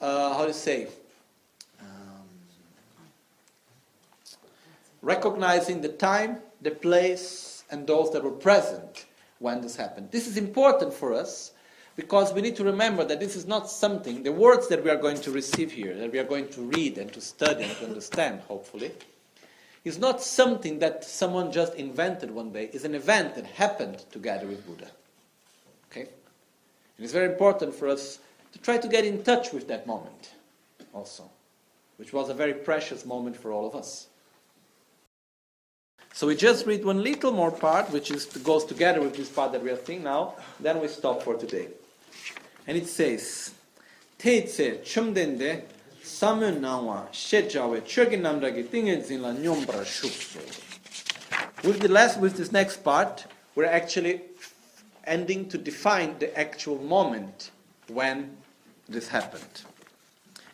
uh, 0.00 0.34
how 0.34 0.46
to 0.46 0.52
say, 0.52 0.86
um, 1.80 2.28
recognizing 5.02 5.80
the 5.80 5.88
time, 5.88 6.38
the 6.62 6.70
place, 6.70 7.64
and 7.70 7.86
those 7.86 8.12
that 8.12 8.22
were 8.22 8.30
present 8.30 9.06
when 9.40 9.60
this 9.60 9.74
happened. 9.74 10.10
This 10.12 10.28
is 10.28 10.36
important 10.36 10.94
for 10.94 11.14
us 11.14 11.50
because 11.96 12.32
we 12.32 12.42
need 12.42 12.56
to 12.56 12.64
remember 12.64 13.04
that 13.04 13.18
this 13.18 13.34
is 13.34 13.46
not 13.46 13.68
something, 13.68 14.22
the 14.22 14.32
words 14.32 14.68
that 14.68 14.84
we 14.84 14.90
are 14.90 14.96
going 14.96 15.20
to 15.22 15.32
receive 15.32 15.72
here, 15.72 15.96
that 15.96 16.12
we 16.12 16.18
are 16.18 16.24
going 16.24 16.48
to 16.50 16.60
read 16.60 16.98
and 16.98 17.12
to 17.12 17.20
study 17.20 17.64
and 17.64 17.76
to 17.78 17.86
understand, 17.86 18.40
hopefully, 18.42 18.92
is 19.84 19.98
not 19.98 20.22
something 20.22 20.78
that 20.78 21.04
someone 21.04 21.52
just 21.52 21.74
invented 21.74 22.30
one 22.30 22.50
day. 22.52 22.70
It's 22.72 22.84
an 22.84 22.94
event 22.94 23.34
that 23.34 23.46
happened 23.46 23.98
together 24.10 24.46
with 24.46 24.66
Buddha. 24.66 24.90
Okay? 25.90 26.08
And 26.96 27.04
it's 27.04 27.12
very 27.12 27.30
important 27.30 27.74
for 27.74 27.88
us 27.88 28.18
to 28.52 28.58
try 28.58 28.78
to 28.78 28.88
get 28.88 29.04
in 29.04 29.22
touch 29.22 29.52
with 29.52 29.68
that 29.68 29.86
moment 29.86 30.32
also, 30.94 31.24
which 31.98 32.12
was 32.12 32.30
a 32.30 32.34
very 32.34 32.54
precious 32.54 33.04
moment 33.04 33.36
for 33.36 33.52
all 33.52 33.66
of 33.66 33.74
us. 33.74 34.06
So 36.14 36.28
we 36.28 36.36
just 36.36 36.64
read 36.64 36.84
one 36.84 37.02
little 37.02 37.32
more 37.32 37.50
part, 37.50 37.90
which 37.90 38.12
is 38.12 38.24
goes 38.26 38.64
together 38.64 39.00
with 39.00 39.16
this 39.16 39.28
part 39.28 39.50
that 39.52 39.62
we 39.62 39.70
are 39.70 39.84
seeing 39.84 40.04
now. 40.04 40.34
Then 40.60 40.80
we 40.80 40.86
stop 40.86 41.22
for 41.22 41.34
today. 41.34 41.68
And 42.68 42.78
it 42.78 42.86
says, 42.86 43.52
Teitse 44.18 44.78
chumdende 44.84 45.62
nangwa 46.60 47.08
zinla 49.02 49.32
nyombra 49.32 49.84
shukso. 49.84 50.40
With 51.64 51.80
the 51.80 51.88
last, 51.88 52.20
with 52.20 52.36
this 52.36 52.52
next 52.52 52.84
part, 52.84 53.24
we're 53.54 53.64
actually 53.64 54.20
ending 55.06 55.48
to 55.48 55.58
define 55.58 56.18
the 56.18 56.38
actual 56.38 56.78
moment 56.78 57.50
when 57.88 58.36
this 58.88 59.08
happened. 59.08 59.62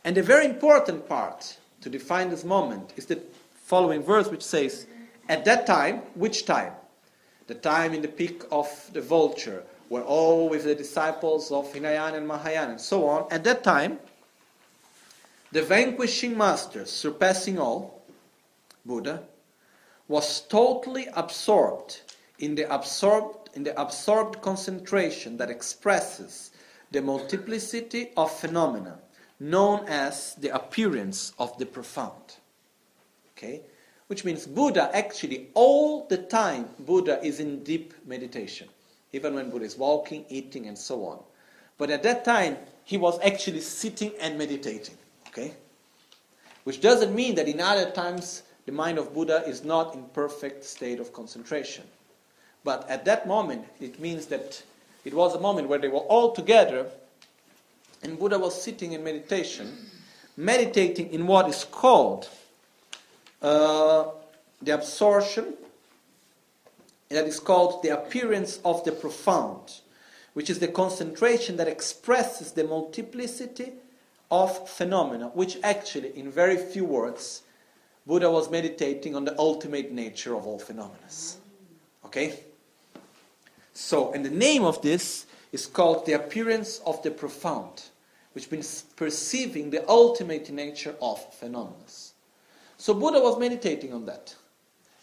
And 0.05 0.17
the 0.17 0.23
very 0.23 0.47
important 0.47 1.09
part 1.09 1.59
to 1.81 1.91
define 1.91 2.31
this 2.31 2.45
moment 2.45 2.93
is 2.97 3.07
the 3.07 3.21
following 3.55 4.03
verse, 4.03 4.29
which 4.29 4.43
says, 4.43 4.87
At 5.29 5.45
that 5.47 5.67
time, 5.67 6.03
which 6.15 6.47
time? 6.47 6.73
The 7.47 7.55
time 7.55 7.93
in 7.93 8.03
the 8.03 8.09
peak 8.09 8.43
of 8.53 8.69
the 8.93 9.01
vulture, 9.01 9.65
where 9.89 10.05
all 10.05 10.49
with 10.49 10.65
the 10.65 10.75
disciples 10.75 11.51
of 11.51 11.73
Hinayana 11.73 12.19
and 12.19 12.29
Mahayana 12.29 12.73
and 12.73 12.81
so 12.81 13.09
on, 13.09 13.27
at 13.33 13.43
that 13.45 13.65
time, 13.65 13.99
the 15.53 15.63
vanquishing 15.63 16.37
master, 16.37 16.85
surpassing 16.85 17.59
all, 17.59 18.03
Buddha, 18.85 19.23
was 20.09 20.43
totally 20.43 21.07
absorbed 21.15 22.01
in 22.39 22.55
the 22.55 22.73
absorbed 22.73 23.51
in 23.55 23.65
the 23.65 23.81
absorbed 23.81 24.41
concentration 24.41 25.37
that 25.37 25.51
expresses 25.51 26.51
the 26.93 27.03
multiplicity 27.03 28.11
of 28.17 28.31
phenomena 28.31 28.99
known 29.41 29.87
as 29.89 30.35
the 30.37 30.55
appearance 30.55 31.33
of 31.39 31.57
the 31.59 31.67
profound. 31.67 32.37
Okay? 33.33 33.63
Which 34.07 34.25
means 34.25 34.47
Buddha 34.47 34.91
actually 34.93 35.49
all 35.55 36.07
the 36.07 36.19
time 36.19 36.69
Buddha 36.81 37.25
is 37.25 37.41
in 37.41 37.65
deep 37.65 37.95
meditation. 38.07 38.69
Even 39.13 39.35
when 39.35 39.51
Buddha 39.51 39.65
is 39.65 39.77
walking, 39.77 40.25
eating 40.29 40.67
and 40.67 40.79
so 40.79 41.05
on. 41.07 41.19
But 41.79 41.91
at 41.91 42.03
that 42.03 42.25
time 42.25 42.59
he 42.85 42.97
was 42.97 43.19
actually 43.23 43.61
sitting 43.61 44.13
and 44.21 44.37
meditating. 44.37 44.97
Okay? 45.31 45.55
Which 46.65 46.81
doesn't 46.81 47.15
mean 47.15 47.37
that 47.37 47.49
in 47.49 47.61
other 47.61 47.91
times 47.91 48.43
the 48.67 48.73
mind 48.73 48.99
of 48.99 49.15
Buddha 49.15 49.43
is 49.47 49.65
not 49.65 49.95
in 49.95 50.05
perfect 50.13 50.65
state 50.65 51.01
of 51.01 51.13
concentration. 51.13 51.85
But 52.63 52.89
at 52.91 53.05
that 53.07 53.27
moment, 53.27 53.65
it 53.81 53.99
means 53.99 54.27
that 54.27 54.63
it 55.05 55.15
was 55.15 55.35
a 55.35 55.41
moment 55.41 55.69
where 55.69 55.79
they 55.79 55.89
were 55.89 55.99
all 55.99 56.33
together 56.33 56.87
and 58.03 58.19
Buddha 58.19 58.39
was 58.39 58.61
sitting 58.61 58.93
in 58.93 59.05
meditation, 59.05 59.77
meditating 60.37 61.13
in 61.13 61.27
what 61.27 61.49
is 61.49 61.65
called 61.65 62.29
uh, 63.43 64.07
the 64.63 64.75
absorption, 64.75 65.55
that 67.09 67.27
is 67.27 67.41
called 67.41 67.83
the 67.83 67.91
appearance 67.91 68.61
of 68.65 68.85
the 68.85 68.93
profound, 68.93 69.81
which 70.35 70.49
is 70.49 70.61
the 70.61 70.69
concentration 70.69 71.57
that 71.57 71.69
expresses 71.69 72.53
the 72.53 72.65
multiplicity 72.65 73.73
of 74.31 74.69
phenomena, 74.69 75.29
which 75.35 75.59
actually, 75.63 76.17
in 76.17 76.31
very 76.31 76.57
few 76.57 76.85
words, 76.85 77.43
Buddha 78.07 78.31
was 78.31 78.51
meditating 78.51 79.15
on 79.15 79.25
the 79.25 79.39
ultimate 79.39 79.93
nature 79.93 80.37
of 80.37 80.47
all 80.47 80.59
phenomena. 80.59 80.99
Okay? 82.05 82.41
So, 83.73 84.13
and 84.13 84.25
the 84.25 84.31
name 84.31 84.65
of 84.65 84.83
this 84.83 85.27
is 85.53 85.67
called 85.67 86.07
the 86.07 86.13
appearance 86.13 86.81
of 86.87 87.03
the 87.03 87.11
profound, 87.11 87.83
which 88.33 88.51
means 88.51 88.85
perceiving 88.97 89.71
the 89.71 89.89
ultimate 89.89 90.51
nature 90.51 90.95
of 91.01 91.35
phenomena. 91.35 91.77
So, 92.79 92.95
Buddha 92.95 93.21
was 93.21 93.39
meditating 93.39 93.93
on 93.93 94.07
that. 94.07 94.35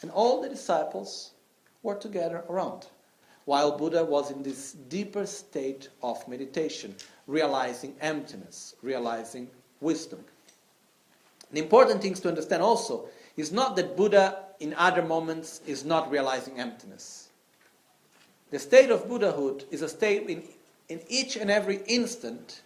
And 0.01 0.11
all 0.11 0.41
the 0.41 0.49
disciples 0.49 1.31
were 1.83 1.95
together 1.95 2.43
around, 2.49 2.87
while 3.47 3.77
Buddha 3.77 4.03
was 4.03 4.29
in 4.29 4.43
this 4.43 4.73
deeper 4.73 5.25
state 5.25 5.87
of 6.03 6.27
meditation, 6.27 6.93
realizing 7.27 7.95
emptiness, 8.01 8.75
realizing 8.83 9.47
wisdom. 9.79 10.19
The 11.53 11.61
important 11.61 12.01
things 12.01 12.19
to 12.19 12.27
understand 12.27 12.61
also 12.61 13.05
is 13.37 13.53
not 13.53 13.77
that 13.77 13.95
Buddha 13.95 14.43
in 14.59 14.73
other 14.73 15.01
moments 15.01 15.61
is 15.65 15.85
not 15.85 16.11
realizing 16.11 16.59
emptiness. 16.59 17.29
The 18.51 18.59
state 18.59 18.91
of 18.91 19.07
Buddhahood 19.07 19.63
is 19.71 19.81
a 19.81 19.87
state 19.87 20.29
in, 20.29 20.43
in 20.89 20.99
each 21.07 21.37
and 21.37 21.49
every 21.49 21.77
instant 21.87 22.63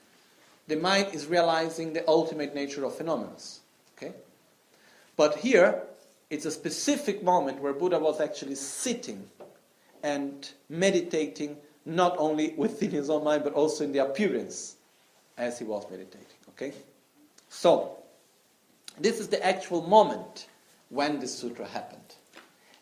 the 0.68 0.78
mind 0.78 1.14
is 1.14 1.28
realizing 1.28 1.94
the 1.94 2.08
ultimate 2.08 2.56
nature 2.56 2.86
of 2.86 2.96
phenomena. 2.96 3.36
Okay? 3.98 4.14
But 5.16 5.38
here, 5.38 5.84
it's 6.32 6.46
a 6.46 6.52
specific 6.52 7.22
moment 7.22 7.62
where 7.62 7.74
Buddha 7.74 8.00
was 8.00 8.20
actually 8.20 8.56
sitting 8.56 9.30
and 10.04 10.50
meditating 10.70 11.58
not 11.86 12.16
only 12.18 12.54
within 12.58 12.92
his 12.92 13.10
own 13.10 13.24
mind 13.24 13.44
but 13.44 13.54
also 13.54 13.84
in 13.84 13.92
the 13.92 14.00
appearance 14.00 14.76
as 15.38 15.58
he 15.58 15.66
was 15.66 15.86
meditating. 15.90 16.28
Okay? 16.50 16.74
So, 17.50 17.98
this 19.00 19.20
is 19.20 19.28
the 19.28 19.44
actual 19.46 19.82
moment 19.88 20.48
when 20.90 21.20
this 21.20 21.38
sutra 21.38 21.66
happened. 21.66 22.00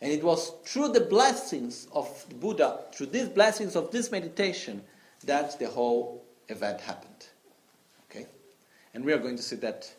And 0.01 0.11
it 0.11 0.23
was 0.23 0.53
through 0.63 0.89
the 0.89 1.01
blessings 1.01 1.87
of 1.93 2.25
Buddha, 2.39 2.79
through 2.93 3.07
these 3.07 3.27
blessings 3.27 3.75
of 3.75 3.91
this 3.91 4.11
meditation, 4.11 4.81
that 5.25 5.59
the 5.59 5.67
whole 5.67 6.23
event 6.47 6.81
happened. 6.81 7.27
Okay? 8.09 8.25
And 8.93 9.03
we 9.03 9.13
are 9.13 9.17
going 9.17 9.35
to 9.35 9.43
see 9.43 9.57
that 9.57 9.91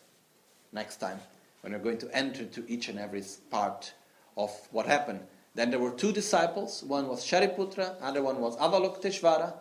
next 0.71 0.97
time 0.97 1.19
when 1.61 1.73
we're 1.73 1.79
going 1.79 1.99
to 1.99 2.15
enter 2.15 2.45
to 2.45 2.65
each 2.67 2.89
and 2.89 2.97
every 2.97 3.23
part 3.49 3.93
of 4.37 4.51
what 4.71 4.85
happened. 4.85 5.19
Then 5.53 5.69
there 5.69 5.79
were 5.79 5.91
two 5.91 6.11
disciples. 6.11 6.83
One 6.83 7.07
was 7.07 7.25
Shariputra, 7.25 7.95
other 8.01 8.23
one 8.23 8.39
was 8.39 8.55
Avalokiteshvara. 8.57 9.53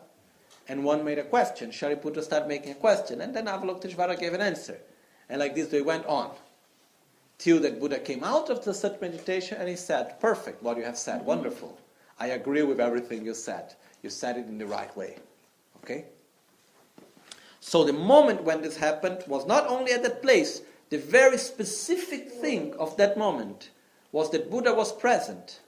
And 0.68 0.84
one 0.84 1.04
made 1.04 1.18
a 1.18 1.24
question. 1.24 1.70
Shariputra 1.70 2.22
started 2.22 2.46
making 2.46 2.72
a 2.72 2.76
question, 2.76 3.20
and 3.20 3.34
then 3.34 3.46
Avalokiteshvara 3.46 4.18
gave 4.20 4.34
an 4.34 4.40
answer. 4.40 4.78
And 5.28 5.40
like 5.40 5.54
this, 5.54 5.68
they 5.68 5.82
went 5.82 6.06
on 6.06 6.30
till 7.38 7.58
that 7.60 7.80
Buddha 7.80 7.98
came 7.98 8.22
out 8.22 8.50
of 8.50 8.64
the 8.64 8.74
such 8.74 9.00
meditation 9.00 9.56
and 9.58 9.68
he 9.68 9.76
said, 9.76 10.20
Perfect, 10.20 10.62
what 10.62 10.76
you 10.76 10.84
have 10.84 10.98
said, 10.98 11.24
wonderful. 11.24 11.78
I 12.18 12.28
agree 12.28 12.62
with 12.62 12.80
everything 12.80 13.24
you 13.24 13.34
said. 13.34 13.74
You 14.02 14.10
said 14.10 14.36
it 14.36 14.46
in 14.46 14.58
the 14.58 14.66
right 14.66 14.94
way. 14.96 15.16
Okay? 15.82 16.04
So 17.60 17.82
the 17.82 17.94
moment 17.94 18.44
when 18.44 18.60
this 18.60 18.76
happened 18.76 19.24
was 19.26 19.46
not 19.46 19.66
only 19.66 19.92
at 19.92 20.02
that 20.02 20.22
place, 20.22 20.62
the 20.90 20.98
very 20.98 21.38
specific 21.38 22.30
thing 22.30 22.74
of 22.74 22.96
that 22.98 23.16
moment 23.16 23.70
was 24.12 24.30
that 24.30 24.50
Buddha 24.50 24.74
was 24.74 24.92
present 24.92 25.60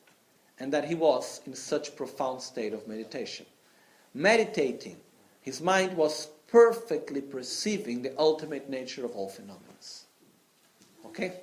and 0.59 0.73
that 0.73 0.85
he 0.85 0.95
was 0.95 1.41
in 1.47 1.55
such 1.55 1.97
profound 1.97 2.41
state 2.41 2.73
of 2.73 2.87
meditation. 2.87 3.47
Meditating, 4.15 4.97
his 5.41 5.61
mind 5.61 5.97
was 5.97 6.29
perfectly 6.49 7.21
perceiving 7.21 8.03
the 8.03 8.15
ultimate 8.19 8.69
nature 8.69 9.05
of 9.05 9.13
all 9.13 9.29
phenomena. 9.29 9.73
Okay? 11.07 11.35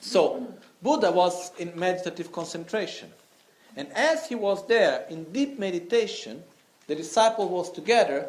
So, 0.00 0.54
Buddha 0.82 1.12
was 1.12 1.52
in 1.58 1.78
meditative 1.78 2.32
concentration. 2.32 3.12
And 3.76 3.88
as 3.92 4.26
he 4.26 4.34
was 4.34 4.66
there 4.66 5.06
in 5.08 5.24
deep 5.32 5.58
meditation, 5.58 6.42
the 6.86 6.94
disciple 6.94 7.48
was 7.48 7.70
together 7.70 8.26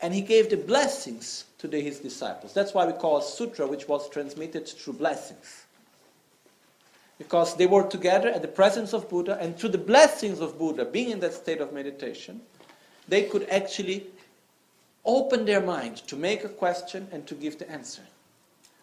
and 0.00 0.14
he 0.14 0.20
gave 0.20 0.48
the 0.48 0.56
blessings 0.56 1.44
to 1.58 1.66
the, 1.66 1.80
his 1.80 1.98
disciples. 1.98 2.54
That's 2.54 2.72
why 2.72 2.86
we 2.86 2.92
call 2.92 3.18
a 3.18 3.22
sutra 3.22 3.66
which 3.66 3.88
was 3.88 4.08
transmitted 4.10 4.68
through 4.68 4.94
blessings. 4.94 5.64
Because 7.18 7.56
they 7.56 7.66
were 7.66 7.82
together 7.82 8.28
at 8.28 8.42
the 8.42 8.48
presence 8.48 8.92
of 8.92 9.08
Buddha, 9.10 9.36
and 9.40 9.58
through 9.58 9.70
the 9.70 9.78
blessings 9.78 10.40
of 10.40 10.58
Buddha, 10.58 10.84
being 10.84 11.10
in 11.10 11.20
that 11.20 11.34
state 11.34 11.60
of 11.60 11.72
meditation, 11.72 12.40
they 13.08 13.24
could 13.24 13.48
actually 13.50 14.06
open 15.04 15.44
their 15.44 15.60
mind 15.60 15.96
to 16.06 16.16
make 16.16 16.44
a 16.44 16.48
question 16.48 17.08
and 17.10 17.26
to 17.26 17.34
give 17.34 17.58
the 17.58 17.68
answer, 17.70 18.02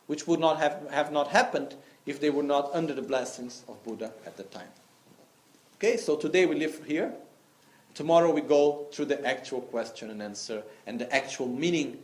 which 0.07 0.27
would 0.27 0.39
not 0.39 0.57
have, 0.57 0.85
have 0.91 1.11
not 1.11 1.29
happened 1.29 1.75
if 2.05 2.19
they 2.19 2.29
were 2.29 2.43
not 2.43 2.69
under 2.73 2.93
the 2.93 3.01
blessings 3.01 3.63
of 3.67 3.81
Buddha 3.83 4.11
at 4.25 4.35
the 4.35 4.43
time. 4.43 4.67
Okay, 5.77 5.97
so 5.97 6.15
today 6.15 6.45
we 6.45 6.55
live 6.55 6.83
here. 6.85 7.13
Tomorrow 7.93 8.31
we 8.33 8.41
go 8.41 8.87
through 8.91 9.05
the 9.05 9.25
actual 9.25 9.61
question 9.61 10.09
and 10.09 10.21
answer 10.21 10.63
and 10.87 10.99
the 10.99 11.13
actual 11.15 11.47
meaning 11.47 11.97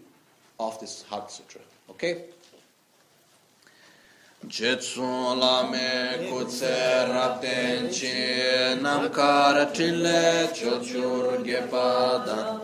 of 0.60 0.80
this 0.80 1.04
Heart 1.04 1.32
Sutra. 1.32 1.62
Okay? 1.90 2.26
Jetsun 4.48 5.40
lame 5.40 6.28
kutse 6.28 7.08
rapten 7.08 7.90
chi 7.94 8.76
namkar 8.82 9.72
trile 9.72 10.48
chochur 10.52 11.46
gepada. 11.46 12.60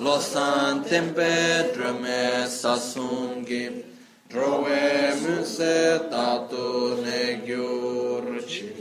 Losan 0.00 0.88
tempe 0.88 1.72
drame 1.74 2.46
sasungi 2.48 3.84
Drove 4.30 5.14
muse 5.20 6.00
tatu 6.10 7.02
ne 7.02 7.40
gyurchi. 7.46 8.72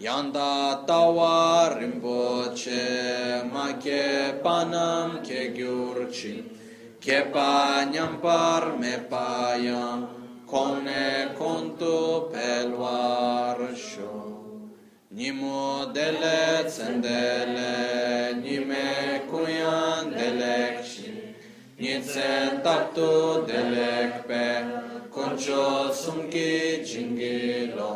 Yanda 0.00 0.84
tawa 0.86 1.78
rinpoche 1.78 3.48
ma 3.52 3.72
ke 3.74 4.42
panam 4.42 5.22
ke 5.24 5.54
gyurchi. 5.54 6.44
Ke 7.00 7.32
pa 7.32 7.84
nyampar 7.90 8.78
me 8.78 8.98
payam 9.08 10.23
kone 10.54 11.34
kontu 11.38 12.30
pelwar 12.32 13.58
sho 13.74 14.14
Nimo 15.10 15.90
dele 15.94 16.62
tsendele 16.70 17.72
nime 18.42 18.86
kuyan 19.30 20.14
delekshi 20.14 21.10
Nitsen 21.80 22.62
taptu 22.62 23.10
delekpe 23.48 24.46
Koncho 25.10 25.90
sumki 26.02 26.50
jingilo 26.86 27.92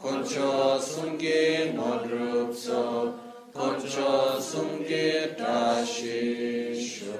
Koncho 0.00 0.78
sumki 0.90 1.74
nodrupso 1.74 2.82
Koncho 3.52 4.12
sumki 4.50 5.06
trashisho 5.38 7.18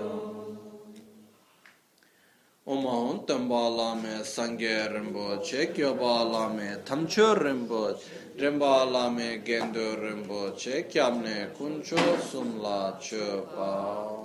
Omaun 2.69 3.25
Tambalame 3.25 4.21
Sangye 4.21 4.93
Rinpoche, 4.93 5.73
Kyobalame 5.73 6.85
Tamcho 6.85 7.35
Rinpoche, 7.35 8.05
Rinbalame 8.37 9.43
Gendo 9.43 9.97
Rinpoche, 9.97 10.87
Kyamne 10.87 11.49
Kuncho 11.57 11.97
Sumla 12.19 12.95
Chopa. 13.01 14.23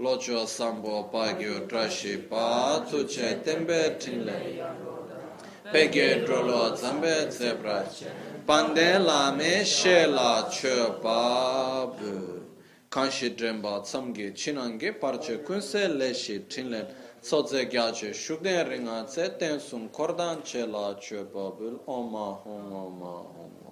Locho 0.00 0.46
Sambo 0.46 1.10
Pagyo 1.12 1.68
Trashi 1.68 2.16
Pa, 2.16 2.82
Tsuche 2.86 3.42
Tembe 3.44 3.98
Tinle, 3.98 4.64
Pege 5.70 6.24
Drolo 6.24 6.74
Zambe 6.74 7.30
Zebra, 7.30 7.84
Pande 8.46 9.04
Lame 9.04 9.60
Shela 9.64 10.48
Chopa 10.48 11.94
Bu. 11.94 12.40
Kanshi 12.88 13.36
Drinpa 13.36 13.82
Tsamge 13.82 14.32
Chinange 14.32 14.98
Parche 14.98 15.44
Kunse 15.44 15.88
Leshi 15.94 16.46
Tinle, 16.48 16.86
sotze 17.22 17.64
gyache 17.64 18.14
shukden 18.14 18.68
ringa 18.68 19.04
tse 19.04 19.36
ten 19.38 19.60
sum 19.60 19.88
kordan 19.90 20.42
che 20.42 20.66
la 20.66 20.94
che 20.94 21.24
babul 21.24 21.80
oma 21.86 22.40
hum 22.44 22.72
oma 22.72 23.14
hum 23.34 23.67